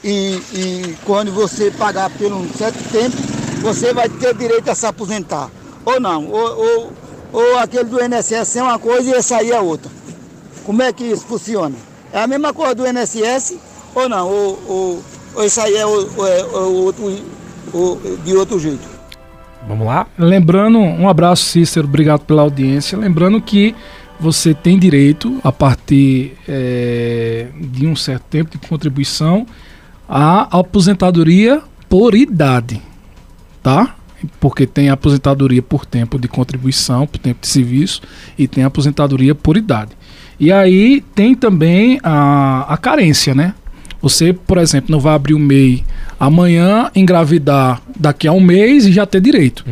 e, 0.03 0.41
e 0.53 0.95
quando 1.05 1.31
você 1.31 1.71
pagar 1.71 2.09
por 2.09 2.31
um 2.31 2.47
certo 2.53 2.77
tempo, 2.91 3.15
você 3.63 3.93
vai 3.93 4.09
ter 4.09 4.35
direito 4.35 4.69
a 4.69 4.75
se 4.75 4.85
aposentar. 4.85 5.49
Ou 5.85 5.99
não, 5.99 6.27
ou, 6.27 6.57
ou, 6.57 6.93
ou 7.31 7.57
aquele 7.59 7.85
do 7.85 7.97
INSS 8.03 8.57
é 8.57 8.61
uma 8.61 8.77
coisa 8.77 9.09
e 9.09 9.13
esse 9.17 9.33
aí 9.33 9.51
é 9.51 9.59
outra. 9.59 9.89
Como 10.65 10.81
é 10.81 10.91
que 10.91 11.05
isso 11.05 11.25
funciona? 11.25 11.75
É 12.11 12.21
a 12.21 12.27
mesma 12.27 12.53
coisa 12.53 12.75
do 12.75 12.85
INSS 12.85 13.55
ou 13.95 14.09
não? 14.09 14.27
Ou, 14.29 14.59
ou, 14.67 15.03
ou 15.35 15.41
aí 15.41 15.75
é, 15.75 15.85
ou 15.85 16.27
é- 16.27 16.43
ou 16.43 16.73
outro, 16.83 17.15
ou 17.73 17.99
de 18.23 18.35
outro 18.35 18.59
jeito? 18.59 18.93
Vamos 19.65 19.87
lá? 19.87 20.07
Lembrando, 20.17 20.77
um 20.77 21.07
abraço, 21.07 21.45
Cícero, 21.45 21.87
obrigado 21.87 22.21
pela 22.21 22.41
audiência. 22.41 22.97
Lembrando 22.97 23.41
que 23.41 23.73
você 24.19 24.53
tem 24.53 24.77
direito, 24.77 25.39
a 25.41 25.51
partir 25.53 26.37
eh, 26.47 27.47
de 27.55 27.87
um 27.87 27.95
certo 27.95 28.23
tempo 28.29 28.51
de 28.51 28.57
contribuição, 28.67 29.45
à 30.07 30.59
aposentadoria 30.59 31.61
por 31.89 32.13
idade, 32.13 32.81
tá? 33.63 33.95
Porque 34.39 34.67
tem 34.67 34.89
a 34.89 34.93
aposentadoria 34.93 35.61
por 35.61 35.85
tempo 35.85 36.19
de 36.19 36.27
contribuição, 36.27 37.07
por 37.07 37.17
tempo 37.17 37.41
de 37.41 37.47
serviço, 37.47 38.01
e 38.37 38.47
tem 38.47 38.63
a 38.63 38.67
aposentadoria 38.67 39.33
por 39.33 39.57
idade. 39.57 39.91
E 40.39 40.51
aí 40.51 41.03
tem 41.15 41.33
também 41.33 41.99
a, 42.03 42.65
a 42.73 42.77
carência, 42.77 43.33
né? 43.33 43.53
Você, 44.01 44.33
por 44.33 44.57
exemplo, 44.57 44.91
não 44.91 44.99
vai 44.99 45.15
abrir 45.15 45.33
o 45.33 45.39
MEI 45.39 45.81
amanhã, 46.19 46.91
engravidar 46.93 47.81
daqui 47.97 48.27
a 48.27 48.33
um 48.33 48.39
mês 48.41 48.85
e 48.85 48.91
já 48.91 49.05
ter 49.05 49.21
direito. 49.21 49.65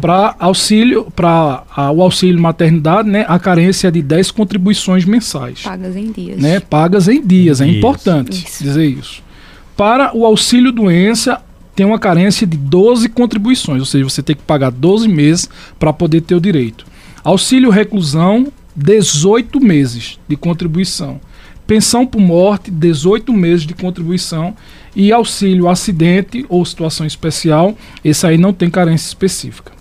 Para 0.00 0.34
auxílio, 0.40 1.06
para 1.14 1.64
o 1.94 2.02
auxílio 2.02 2.40
maternidade, 2.40 3.08
né, 3.08 3.24
a 3.28 3.38
carência 3.38 3.86
é 3.86 3.90
de 3.92 4.02
10 4.02 4.32
contribuições 4.32 5.04
mensais, 5.04 5.62
Pagas 5.62 5.94
em 5.94 6.10
dias. 6.10 6.40
né, 6.40 6.58
pagas 6.58 7.06
em 7.06 7.24
dias, 7.24 7.60
é 7.60 7.66
Isso. 7.68 7.76
importante 7.78 8.44
Isso. 8.44 8.64
dizer 8.64 8.86
isso. 8.86 9.22
Para 9.76 10.16
o 10.16 10.24
auxílio 10.26 10.72
doença 10.72 11.40
tem 11.76 11.84
uma 11.84 11.98
carência 11.98 12.46
de 12.46 12.56
12 12.56 13.10
contribuições, 13.10 13.80
ou 13.80 13.86
seja, 13.86 14.02
você 14.02 14.22
tem 14.22 14.34
que 14.34 14.42
pagar 14.42 14.70
12 14.70 15.06
meses 15.06 15.48
para 15.78 15.92
poder 15.92 16.22
ter 16.22 16.34
o 16.34 16.40
direito. 16.40 16.86
Auxílio 17.22 17.68
reclusão, 17.68 18.50
18 18.74 19.60
meses 19.60 20.18
de 20.26 20.36
contribuição. 20.36 21.20
Pensão 21.66 22.06
por 22.06 22.20
morte, 22.20 22.70
18 22.70 23.30
meses 23.30 23.66
de 23.66 23.74
contribuição. 23.74 24.56
E 24.94 25.12
auxílio 25.12 25.68
acidente 25.68 26.46
ou 26.48 26.64
situação 26.64 27.06
especial, 27.06 27.76
esse 28.02 28.26
aí 28.26 28.38
não 28.38 28.54
tem 28.54 28.70
carência 28.70 29.08
específica. 29.08 29.75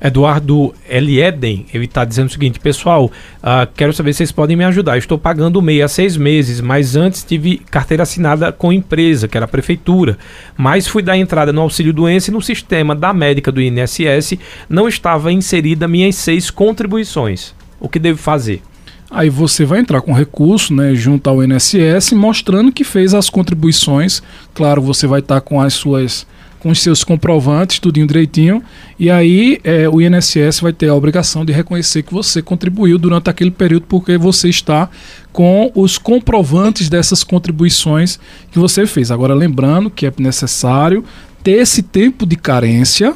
Eduardo 0.00 0.74
Elieden, 0.88 1.66
ele 1.72 1.86
está 1.86 2.04
dizendo 2.04 2.28
o 2.28 2.32
seguinte, 2.32 2.60
pessoal, 2.60 3.10
ah, 3.42 3.66
quero 3.74 3.92
saber 3.92 4.12
se 4.12 4.18
vocês 4.18 4.32
podem 4.32 4.56
me 4.56 4.64
ajudar. 4.64 4.98
Estou 4.98 5.18
pagando 5.18 5.62
MEI 5.62 5.82
há 5.82 5.88
seis 5.88 6.16
meses, 6.16 6.60
mas 6.60 6.96
antes 6.96 7.24
tive 7.24 7.58
carteira 7.70 8.02
assinada 8.02 8.52
com 8.52 8.72
empresa, 8.72 9.26
que 9.26 9.36
era 9.36 9.44
a 9.44 9.48
prefeitura. 9.48 10.18
Mas 10.56 10.86
fui 10.86 11.02
dar 11.02 11.16
entrada 11.16 11.52
no 11.52 11.62
auxílio 11.62 11.92
doença 11.92 12.30
e 12.30 12.34
no 12.34 12.42
sistema 12.42 12.94
da 12.94 13.12
médica 13.12 13.50
do 13.50 13.60
INSS 13.60 14.38
não 14.68 14.88
estava 14.88 15.32
inserida 15.32 15.88
minhas 15.88 16.16
seis 16.16 16.50
contribuições. 16.50 17.54
O 17.80 17.88
que 17.88 17.98
devo 17.98 18.18
fazer? 18.18 18.62
Aí 19.10 19.30
você 19.30 19.64
vai 19.64 19.78
entrar 19.78 20.00
com 20.00 20.12
recurso, 20.12 20.74
né, 20.74 20.94
junto 20.94 21.30
ao 21.30 21.42
INSS, 21.42 22.12
mostrando 22.12 22.72
que 22.72 22.82
fez 22.82 23.14
as 23.14 23.30
contribuições. 23.30 24.22
Claro, 24.52 24.82
você 24.82 25.06
vai 25.06 25.20
estar 25.20 25.40
com 25.40 25.60
as 25.60 25.74
suas 25.74 26.26
com 26.60 26.70
os 26.70 26.80
seus 26.80 27.04
comprovantes, 27.04 27.78
tudinho 27.78 28.06
direitinho, 28.06 28.62
e 28.98 29.10
aí 29.10 29.58
é, 29.62 29.88
o 29.88 30.00
INSS 30.00 30.60
vai 30.60 30.72
ter 30.72 30.88
a 30.88 30.94
obrigação 30.94 31.44
de 31.44 31.52
reconhecer 31.52 32.02
que 32.02 32.12
você 32.12 32.42
contribuiu 32.42 32.98
durante 32.98 33.30
aquele 33.30 33.50
período 33.50 33.86
porque 33.88 34.16
você 34.16 34.48
está 34.48 34.88
com 35.32 35.70
os 35.74 35.98
comprovantes 35.98 36.88
dessas 36.88 37.22
contribuições 37.22 38.18
que 38.50 38.58
você 38.58 38.86
fez. 38.86 39.10
Agora 39.10 39.34
lembrando 39.34 39.90
que 39.90 40.06
é 40.06 40.12
necessário 40.18 41.04
ter 41.42 41.52
esse 41.52 41.82
tempo 41.82 42.26
de 42.26 42.36
carência, 42.36 43.14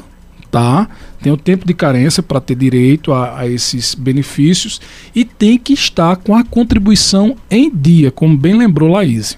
tá? 0.49 0.87
Tem 1.21 1.31
o 1.31 1.37
tempo 1.37 1.65
de 1.65 1.73
carência 1.73 2.23
para 2.23 2.39
ter 2.39 2.55
direito 2.55 3.11
a, 3.11 3.39
a 3.39 3.47
esses 3.47 3.93
benefícios 3.93 4.79
e 5.13 5.23
tem 5.23 5.57
que 5.57 5.73
estar 5.73 6.15
com 6.15 6.35
a 6.35 6.43
contribuição 6.43 7.35
em 7.49 7.69
dia, 7.69 8.11
como 8.11 8.37
bem 8.37 8.57
lembrou 8.57 8.89
Laís. 8.89 9.37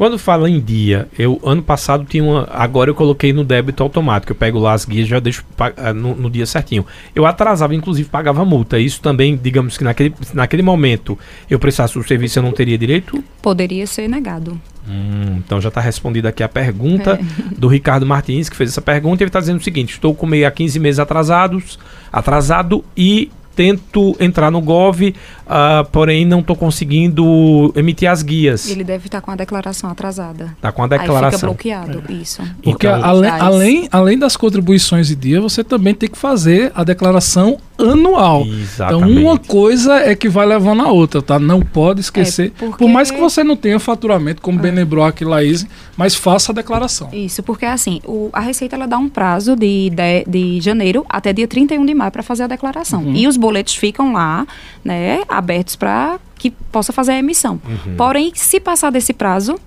Quando 0.00 0.18
fala 0.18 0.48
em 0.48 0.58
dia, 0.58 1.08
eu 1.18 1.38
ano 1.44 1.62
passado 1.62 2.06
tinha 2.06 2.24
uma. 2.24 2.48
Agora 2.50 2.88
eu 2.88 2.94
coloquei 2.94 3.34
no 3.34 3.44
débito 3.44 3.82
automático. 3.82 4.32
Eu 4.32 4.34
pego 4.34 4.58
lá 4.58 4.72
as 4.72 4.86
guias 4.86 5.04
e 5.06 5.10
já 5.10 5.20
deixo 5.20 5.44
ah, 5.76 5.92
no, 5.92 6.14
no 6.16 6.30
dia 6.30 6.46
certinho. 6.46 6.86
Eu 7.14 7.26
atrasava, 7.26 7.74
inclusive 7.74 8.08
pagava 8.08 8.42
multa. 8.42 8.78
Isso 8.78 9.02
também, 9.02 9.36
digamos 9.36 9.76
que 9.76 9.84
naquele, 9.84 10.14
naquele 10.32 10.62
momento 10.62 11.18
eu 11.50 11.58
precisasse 11.58 11.98
do 11.98 12.02
serviço, 12.02 12.38
eu 12.38 12.42
não 12.42 12.50
teria 12.50 12.78
direito? 12.78 13.22
Poderia 13.42 13.86
ser 13.86 14.08
negado. 14.08 14.58
Hum, 14.88 15.36
então 15.44 15.60
já 15.60 15.68
está 15.68 15.82
respondida 15.82 16.30
aqui 16.30 16.42
a 16.42 16.48
pergunta 16.48 17.20
É. 17.20 17.42
do 17.60 17.68
Ricardo 17.68 18.06
Martins, 18.06 18.48
que 18.48 18.56
fez 18.56 18.70
essa 18.70 18.80
pergunta. 18.80 19.22
Ele 19.22 19.28
está 19.28 19.40
dizendo 19.40 19.60
o 19.60 19.62
seguinte: 19.62 19.92
estou 19.92 20.14
com 20.14 20.24
MEI 20.24 20.46
há 20.46 20.50
15 20.50 20.80
meses 20.80 20.98
atrasados, 20.98 21.78
atrasado 22.10 22.82
e 22.96 23.30
tento 23.54 24.16
entrar 24.18 24.50
no 24.50 24.62
Gov, 24.62 25.14
ah, 25.52 25.84
porém 25.90 26.24
não 26.24 26.38
estou 26.40 26.54
conseguindo 26.54 27.72
emitir 27.74 28.08
as 28.08 28.22
guias. 28.22 28.68
Ele 28.70 28.84
deve 28.84 29.06
estar 29.06 29.20
com 29.20 29.30
a 29.30 29.36
declaração 29.36 29.90
atrasada. 29.90 30.56
Tá 30.60 30.70
com 30.70 30.82
a 30.82 30.84
Aí 30.84 30.90
fica 30.92 31.02
declaração. 31.02 31.48
bloqueado, 31.48 32.02
isso. 32.12 32.40
Porque 32.62 32.86
Então, 32.86 33.04
além, 33.04 33.30
Faz. 33.30 33.42
além, 33.42 33.88
além 33.90 34.18
das 34.18 34.36
contribuições 34.36 35.08
de 35.08 35.16
dia, 35.16 35.40
você 35.40 35.64
também 35.64 35.94
tem 35.94 36.08
que 36.08 36.16
fazer 36.18 36.70
a 36.74 36.84
declaração 36.84 37.58
anual. 37.78 38.42
Então, 38.42 38.58
Exatamente. 38.60 39.18
uma 39.22 39.38
coisa 39.38 39.94
é 40.00 40.14
que 40.14 40.28
vai 40.28 40.46
levando 40.46 40.82
a 40.82 40.88
outra, 40.92 41.20
tá? 41.22 41.38
Não 41.38 41.62
pode 41.62 42.00
esquecer. 42.00 42.48
É, 42.48 42.50
porque- 42.66 42.76
Por 42.78 42.88
mais 42.88 43.10
que 43.10 43.18
você 43.18 43.42
não 43.42 43.56
tenha 43.56 43.78
faturamento, 43.80 44.42
como 44.42 44.58
bem 44.58 44.70
lembrou 44.70 45.02
aqui 45.04 45.24
Laís, 45.24 45.66
mas 45.96 46.14
faça 46.14 46.52
a 46.52 46.54
declaração. 46.54 47.08
Isso, 47.12 47.42
porque 47.42 47.64
assim, 47.64 48.00
o- 48.04 48.28
a 48.32 48.40
Receita 48.40 48.76
ela 48.76 48.86
dá 48.86 48.98
um 48.98 49.08
prazo 49.08 49.56
de, 49.56 49.90
de, 49.90 50.24
de 50.28 50.60
janeiro 50.60 51.04
até 51.08 51.32
dia 51.32 51.48
31 51.48 51.84
de 51.86 51.94
maio 51.94 52.12
para 52.12 52.22
fazer 52.22 52.42
a 52.44 52.46
declaração. 52.46 53.02
Uhum. 53.02 53.14
E 53.14 53.26
os 53.26 53.36
boletos 53.38 53.74
ficam 53.74 54.12
lá, 54.12 54.46
né, 54.84 55.20
abertos 55.40 55.76
para 55.76 56.20
que 56.36 56.50
possa 56.50 56.92
fazer 56.92 57.12
a 57.12 57.18
emissão. 57.18 57.60
Uhum. 57.64 57.96
Porém, 57.96 58.32
se 58.34 58.60
passar 58.60 58.90
desse 58.90 59.12
prazo, 59.12 59.58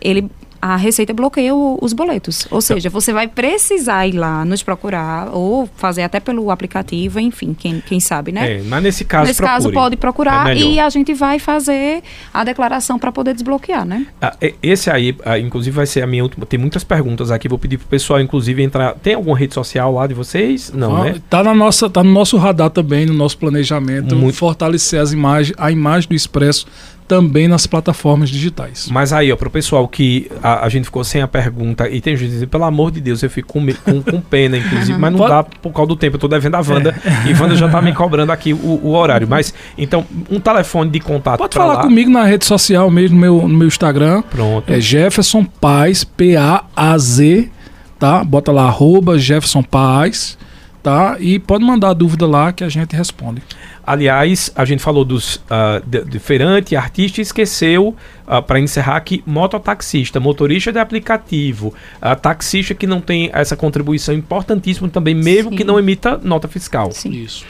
ele 0.00 0.30
a 0.62 0.76
Receita 0.76 1.12
bloqueia 1.14 1.54
o- 1.54 1.78
os 1.80 1.92
boletos. 1.92 2.46
Ou 2.50 2.60
seja, 2.60 2.90
você 2.90 3.12
vai 3.12 3.26
precisar 3.26 4.06
ir 4.06 4.12
lá 4.12 4.44
nos 4.44 4.62
procurar 4.62 5.28
ou 5.32 5.68
fazer 5.76 6.02
até 6.02 6.20
pelo 6.20 6.50
aplicativo, 6.50 7.18
enfim, 7.18 7.54
quem, 7.58 7.80
quem 7.80 7.98
sabe, 8.00 8.30
né? 8.32 8.58
É, 8.58 8.62
mas 8.62 8.82
nesse 8.82 9.04
caso, 9.04 9.26
Nesse 9.28 9.40
caso, 9.40 9.64
procure. 9.68 9.74
pode 9.74 9.96
procurar 9.96 10.50
É 10.50 10.56
e 10.58 10.78
a 10.80 10.88
gente 10.90 11.14
vai 11.14 11.38
fazer 11.38 12.02
a 12.32 12.44
declaração 12.44 12.98
para 12.98 13.10
poder 13.10 13.32
desbloquear, 13.34 13.84
né? 13.84 14.06
Ah, 14.20 14.36
esse 14.62 14.90
aí, 14.90 15.16
ah, 15.24 15.38
inclusive, 15.38 15.74
vai 15.74 15.86
ser 15.86 16.02
a 16.02 16.06
minha 16.06 16.22
última. 16.22 16.44
Tem 16.44 16.58
muitas 16.58 16.84
perguntas 16.84 17.30
aqui. 17.30 17.48
Vou 17.48 17.58
pedir 17.58 17.78
pro 17.78 17.86
pessoal, 17.88 18.20
inclusive, 18.20 18.62
entrar. 18.62 18.94
Tem 18.94 19.14
alguma 19.14 19.36
rede 19.36 19.54
social 19.54 19.92
lá 19.92 20.06
de 20.06 20.14
vocês? 20.14 20.70
Não, 20.74 20.96
Ah, 20.96 21.04
né? 21.04 21.14
Tá, 21.30 21.42
na 21.42 21.54
nossa, 21.54 21.88
tá 21.88 22.02
no 22.02 22.10
nosso 22.12 22.36
radar 22.36 22.70
também, 22.70 23.06
no 23.06 23.14
nosso 23.14 23.38
planejamento, 23.38 24.14
Muito. 24.14 24.36
fortalecer 24.36 25.00
as 25.00 25.12
imagens, 25.12 25.54
a 25.58 25.70
imagem 25.70 26.08
do 26.08 26.14
Expresso 26.14 26.66
também 27.10 27.48
nas 27.48 27.66
plataformas 27.66 28.30
digitais. 28.30 28.88
Mas 28.88 29.12
aí, 29.12 29.32
ó, 29.32 29.36
pro 29.36 29.50
pessoal 29.50 29.88
que 29.88 30.30
a, 30.40 30.64
a 30.64 30.68
gente 30.68 30.84
ficou 30.84 31.02
sem 31.02 31.20
a 31.20 31.26
pergunta 31.26 31.88
e 31.88 32.00
tem 32.00 32.16
gente 32.16 32.30
dizendo, 32.30 32.48
pelo 32.48 32.62
amor 32.62 32.92
de 32.92 33.00
Deus, 33.00 33.20
eu 33.24 33.28
fico 33.28 33.52
com, 33.52 33.66
com, 33.84 34.00
com 34.00 34.20
pena, 34.20 34.56
inclusive, 34.56 34.96
mas 34.96 35.10
não 35.10 35.18
Pode- 35.18 35.30
dá 35.32 35.42
por 35.42 35.72
causa 35.72 35.88
do 35.88 35.96
tempo. 35.96 36.14
Eu 36.14 36.20
tô 36.20 36.28
devendo 36.28 36.54
a 36.54 36.60
Wanda 36.60 36.94
É. 37.04 37.28
e 37.28 37.34
Wanda 37.34 37.56
já 37.56 37.68
tá 37.68 37.82
me 37.82 37.92
cobrando 37.92 38.30
aqui 38.30 38.52
o, 38.52 38.80
o 38.84 38.90
horário. 38.94 39.26
Mas, 39.28 39.52
então, 39.76 40.06
um 40.30 40.38
telefone 40.38 40.88
de 40.88 41.00
contato 41.00 41.38
Pode 41.38 41.52
falar 41.56 41.74
lá. 41.74 41.82
comigo 41.82 42.08
na 42.08 42.22
rede 42.24 42.44
social 42.44 42.88
mesmo, 42.88 43.16
no 43.16 43.20
meu, 43.20 43.48
no 43.48 43.58
meu 43.58 43.66
Instagram. 43.66 44.22
Pronto. 44.30 44.72
É 44.72 44.78
Jefferson 44.80 45.42
Paz, 45.44 46.04
P-A-A-Z, 46.04 47.50
tá? 47.98 48.22
Bota 48.24 48.52
lá, 48.52 48.64
arroba 48.66 49.18
Jefferson 49.18 49.62
Paz, 49.64 50.38
tá? 50.82 51.16
E 51.18 51.38
pode 51.38 51.64
mandar 51.64 51.92
dúvida 51.92 52.26
lá 52.26 52.52
que 52.52 52.62
a 52.64 52.68
gente 52.68 52.94
responde. 52.94 53.42
Aliás, 53.90 54.52
a 54.54 54.64
gente 54.64 54.80
falou 54.80 55.04
dos 55.04 55.34
uh, 55.34 55.84
de, 55.84 56.04
de 56.04 56.20
feirante, 56.20 56.76
artista 56.76 57.20
e 57.20 57.22
esqueceu, 57.22 57.88
uh, 58.24 58.40
para 58.40 58.60
encerrar 58.60 59.00
que 59.00 59.20
mototaxista, 59.26 60.20
motorista 60.20 60.70
de 60.70 60.78
aplicativo, 60.78 61.74
uh, 62.00 62.14
taxista 62.14 62.72
que 62.72 62.86
não 62.86 63.00
tem 63.00 63.30
essa 63.32 63.56
contribuição 63.56 64.14
importantíssima 64.14 64.88
também, 64.88 65.12
mesmo 65.12 65.50
Sim. 65.50 65.56
que 65.56 65.64
não 65.64 65.76
emita 65.76 66.16
nota 66.22 66.46
fiscal. 66.46 66.92
Sim. 66.92 67.10
Isso. 67.10 67.44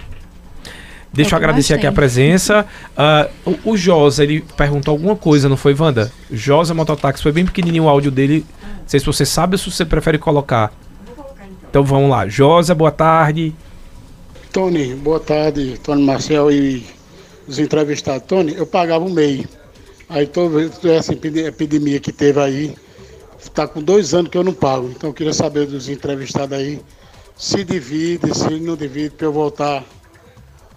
Deixa 1.12 1.28
É 1.28 1.34
eu 1.34 1.36
o 1.36 1.40
que 1.40 1.44
agradecer 1.44 1.74
aqui 1.74 1.86
a 1.86 1.92
presença. 1.92 2.64
Ah, 2.96 3.28
o, 3.44 3.72
o 3.72 3.76
Josa, 3.76 4.22
ele 4.22 4.42
perguntou 4.56 4.92
alguma 4.92 5.16
coisa, 5.16 5.46
não 5.46 5.58
foi, 5.58 5.74
Wanda? 5.74 6.10
Josa 6.32 6.72
Mototáxi, 6.72 7.22
foi 7.22 7.32
bem 7.32 7.44
pequenininho 7.44 7.84
o 7.84 7.88
áudio 7.88 8.10
dele. 8.10 8.46
Não 8.62 8.86
sei 8.88 8.98
se 8.98 9.04
você 9.04 9.26
sabe 9.26 9.56
ou 9.56 9.58
se 9.58 9.70
você 9.70 9.84
prefere 9.84 10.16
colocar. 10.16 10.72
Então 11.68 11.84
vamos 11.84 12.08
lá. 12.08 12.26
Josa, 12.28 12.74
boa 12.74 12.92
tarde. 12.92 13.52
Tony, 14.52 14.94
boa 14.94 15.20
tarde, 15.20 15.78
Tony 15.78 16.02
Marcel 16.02 16.50
e 16.50 16.84
os 17.46 17.58
entrevistados. 17.58 18.26
Tony, 18.26 18.54
eu 18.56 18.66
pagava 18.66 19.04
um 19.04 19.10
MEI. 19.10 19.46
Aí 20.08 20.26
toda 20.26 20.68
essa 20.90 21.12
epi- 21.12 21.38
epidemia 21.38 22.00
que 22.00 22.10
teve 22.12 22.40
aí, 22.40 22.76
está 23.38 23.68
com 23.68 23.80
dois 23.80 24.12
anos 24.12 24.28
que 24.28 24.36
eu 24.36 24.42
não 24.42 24.52
pago. 24.52 24.90
Então 24.90 25.10
eu 25.10 25.14
queria 25.14 25.32
saber 25.32 25.66
dos 25.66 25.88
entrevistados 25.88 26.58
aí 26.58 26.80
se 27.36 27.64
divide, 27.64 28.36
se 28.36 28.58
não 28.60 28.76
divide, 28.76 29.14
para 29.14 29.26
eu 29.26 29.32
voltar 29.32 29.84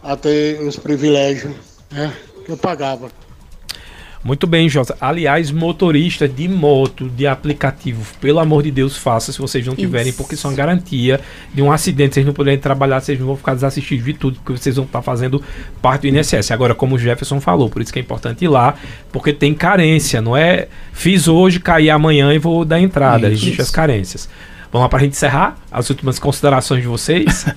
a 0.03 0.15
ter 0.15 0.61
os 0.61 0.77
privilégios 0.77 1.53
né, 1.91 2.15
que 2.45 2.51
eu 2.51 2.57
pagava. 2.57 3.11
Muito 4.23 4.47
bem, 4.47 4.69
Josa. 4.69 4.95
Aliás, 5.01 5.51
motorista 5.51 6.29
de 6.29 6.47
moto, 6.47 7.09
de 7.09 7.27
aplicativo, 7.27 8.05
pelo 8.21 8.39
amor 8.39 8.63
de 8.63 8.71
Deus, 8.71 8.95
faça 8.95 9.33
se 9.33 9.39
vocês 9.39 9.67
não 9.67 9.75
tiverem, 9.75 10.09
Isso. 10.09 10.17
porque 10.17 10.35
isso 10.35 10.47
é 10.47 10.49
uma 10.49 10.55
garantia 10.55 11.19
de 11.53 11.61
um 11.61 11.69
acidente. 11.69 12.13
Vocês 12.13 12.25
não 12.25 12.33
puderem 12.33 12.57
trabalhar, 12.57 13.01
vocês 13.01 13.19
não 13.19 13.27
vão 13.27 13.35
ficar 13.35 13.53
desassistidos 13.53 14.05
de 14.05 14.13
tudo, 14.13 14.39
porque 14.39 14.57
vocês 14.57 14.77
vão 14.77 14.85
estar 14.85 15.01
fazendo 15.01 15.43
parte 15.81 16.09
do 16.09 16.17
INSS. 16.17 16.51
Agora, 16.51 16.73
como 16.73 16.95
o 16.95 16.97
Jefferson 16.97 17.41
falou, 17.41 17.69
por 17.69 17.81
isso 17.81 17.91
que 17.91 17.99
é 17.99 18.01
importante 18.01 18.45
ir 18.45 18.47
lá, 18.47 18.75
porque 19.11 19.33
tem 19.33 19.53
carência, 19.53 20.21
não 20.21 20.37
é 20.37 20.69
fiz 20.93 21.27
hoje, 21.27 21.59
caí 21.59 21.89
amanhã 21.89 22.33
e 22.33 22.39
vou 22.39 22.63
dar 22.63 22.79
entrada. 22.79 23.27
Isso. 23.27 23.43
Existem 23.43 23.63
as 23.63 23.71
carências. 23.71 24.29
Vamos 24.71 24.85
lá 24.85 24.89
para 24.89 24.99
a 24.99 25.01
gente 25.03 25.13
encerrar 25.13 25.55
as 25.71 25.89
últimas 25.89 26.17
considerações 26.17 26.81
de 26.81 26.87
vocês. 26.87 27.45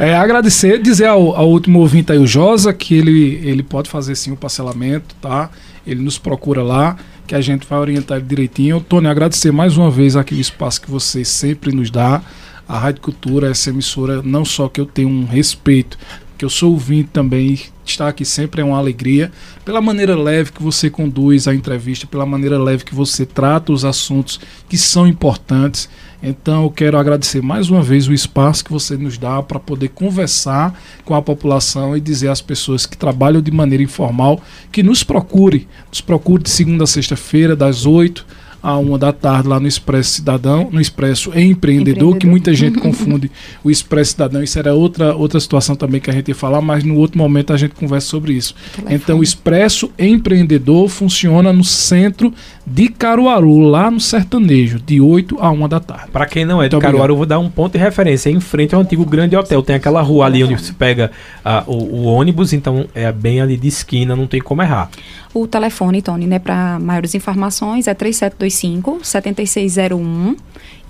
É, 0.00 0.14
agradecer, 0.14 0.80
dizer 0.80 1.06
ao, 1.06 1.34
ao 1.34 1.50
último 1.50 1.80
ouvinte 1.80 2.12
aí, 2.12 2.18
o 2.18 2.26
Josa, 2.26 2.72
que 2.72 2.94
ele, 2.94 3.40
ele 3.42 3.64
pode 3.64 3.90
fazer 3.90 4.14
sim 4.14 4.30
o 4.30 4.36
parcelamento, 4.36 5.12
tá? 5.20 5.50
Ele 5.88 6.02
nos 6.02 6.18
procura 6.18 6.62
lá, 6.62 6.96
que 7.26 7.34
a 7.34 7.40
gente 7.40 7.66
vai 7.66 7.78
orientar 7.78 8.18
ele 8.18 8.26
direitinho. 8.26 8.80
Tony, 8.80 9.08
agradecer 9.08 9.50
mais 9.50 9.76
uma 9.76 9.90
vez 9.90 10.16
aqui 10.16 10.34
o 10.34 10.40
espaço 10.40 10.82
que 10.82 10.90
você 10.90 11.24
sempre 11.24 11.72
nos 11.72 11.90
dá. 11.90 12.22
A 12.68 12.78
Rádio 12.78 13.00
Cultura, 13.00 13.50
essa 13.50 13.70
emissora, 13.70 14.20
não 14.22 14.44
só 14.44 14.68
que 14.68 14.78
eu 14.78 14.84
tenho 14.84 15.08
um 15.08 15.24
respeito, 15.24 15.96
que 16.36 16.44
eu 16.44 16.50
sou 16.50 16.72
ouvinte 16.72 17.08
também, 17.12 17.58
estar 17.84 18.08
aqui 18.08 18.24
sempre 18.24 18.60
é 18.60 18.64
uma 18.64 18.76
alegria, 18.76 19.32
pela 19.64 19.80
maneira 19.80 20.14
leve 20.14 20.52
que 20.52 20.62
você 20.62 20.90
conduz 20.90 21.48
a 21.48 21.54
entrevista, 21.54 22.06
pela 22.06 22.26
maneira 22.26 22.62
leve 22.62 22.84
que 22.84 22.94
você 22.94 23.24
trata 23.24 23.72
os 23.72 23.84
assuntos 23.84 24.38
que 24.68 24.76
são 24.76 25.06
importantes. 25.06 25.88
Então 26.22 26.64
eu 26.64 26.70
quero 26.70 26.98
agradecer 26.98 27.40
mais 27.40 27.70
uma 27.70 27.82
vez 27.82 28.08
o 28.08 28.12
espaço 28.12 28.64
que 28.64 28.72
você 28.72 28.96
nos 28.96 29.16
dá 29.16 29.42
para 29.42 29.60
poder 29.60 29.88
conversar 29.88 30.78
com 31.04 31.14
a 31.14 31.22
população 31.22 31.96
e 31.96 32.00
dizer 32.00 32.28
às 32.28 32.40
pessoas 32.40 32.86
que 32.86 32.96
trabalham 32.96 33.40
de 33.40 33.50
maneira 33.50 33.82
informal 33.82 34.40
que 34.72 34.82
nos 34.82 35.04
procure, 35.04 35.68
nos 35.88 36.00
procure 36.00 36.42
de 36.42 36.50
segunda 36.50 36.84
a 36.84 36.86
sexta-feira, 36.86 37.54
das 37.54 37.86
8 37.86 38.26
a 38.62 38.76
uma 38.76 38.98
da 38.98 39.12
tarde 39.12 39.48
lá 39.48 39.60
no 39.60 39.68
Expresso 39.68 40.10
Cidadão, 40.10 40.68
no 40.70 40.80
Expresso 40.80 41.30
Empreendedor, 41.30 42.16
que 42.16 42.26
Empreendedor. 42.26 42.30
muita 42.30 42.54
gente 42.54 42.78
confunde 42.80 43.30
o 43.62 43.70
Expresso 43.70 44.12
Cidadão. 44.12 44.42
Isso 44.42 44.58
era 44.58 44.74
outra, 44.74 45.14
outra 45.14 45.38
situação 45.38 45.76
também 45.76 46.00
que 46.00 46.10
a 46.10 46.12
gente 46.12 46.28
ia 46.28 46.34
falar, 46.34 46.60
mas 46.60 46.82
no 46.82 46.96
outro 46.96 47.18
momento 47.18 47.52
a 47.52 47.56
gente 47.56 47.74
conversa 47.74 48.08
sobre 48.08 48.32
isso. 48.32 48.54
Então, 48.90 49.20
o 49.20 49.22
Expresso 49.22 49.90
Empreendedor 49.98 50.88
funciona 50.88 51.52
no 51.52 51.64
centro 51.64 52.32
de 52.70 52.88
Caruaru, 52.88 53.58
lá 53.58 53.90
no 53.90 54.00
Sertanejo, 54.00 54.78
de 54.78 55.00
8 55.00 55.38
a 55.40 55.50
1 55.50 55.68
da 55.68 55.80
tarde. 55.80 56.10
Para 56.12 56.26
quem 56.26 56.44
não 56.44 56.62
é 56.62 56.68
de 56.68 56.74
Muito 56.74 56.82
Caruaru, 56.82 56.96
obrigado. 56.96 57.10
eu 57.10 57.16
vou 57.16 57.26
dar 57.26 57.38
um 57.38 57.50
ponto 57.50 57.72
de 57.72 57.78
referência. 57.78 58.30
Em 58.30 58.40
frente 58.40 58.74
ao 58.74 58.80
antigo 58.80 59.04
Grande 59.04 59.36
Hotel. 59.36 59.62
Tem 59.62 59.76
aquela 59.76 60.02
rua 60.02 60.26
ali 60.26 60.44
onde 60.44 60.60
se 60.62 60.72
pega 60.72 61.10
ah, 61.44 61.64
o, 61.66 61.74
o 61.74 62.04
ônibus, 62.04 62.52
então 62.52 62.86
é 62.94 63.10
bem 63.10 63.40
ali 63.40 63.56
de 63.56 63.68
esquina, 63.68 64.14
não 64.14 64.26
tem 64.26 64.40
como 64.40 64.62
errar. 64.62 64.90
O 65.34 65.46
telefone, 65.46 66.02
Tony, 66.02 66.26
né, 66.26 66.38
para 66.38 66.78
maiores 66.78 67.14
informações 67.14 67.86
é 67.86 67.94
3725 67.94 69.00
7601 69.02 70.36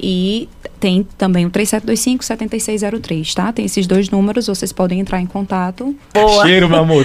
e 0.01 0.49
tem 0.79 1.05
também 1.17 1.45
o 1.45 1.51
3725 1.51 2.25
7603, 2.25 3.35
tá? 3.35 3.53
Tem 3.53 3.65
esses 3.65 3.87
dois 3.87 4.11
números, 4.11 4.47
vocês 4.47 4.73
podem 4.73 5.01
entrar 5.01 5.21
em 5.21 5.27
contato. 5.27 5.95
Cheiro, 6.43 6.69
meu 6.69 6.79
amor. 6.79 7.05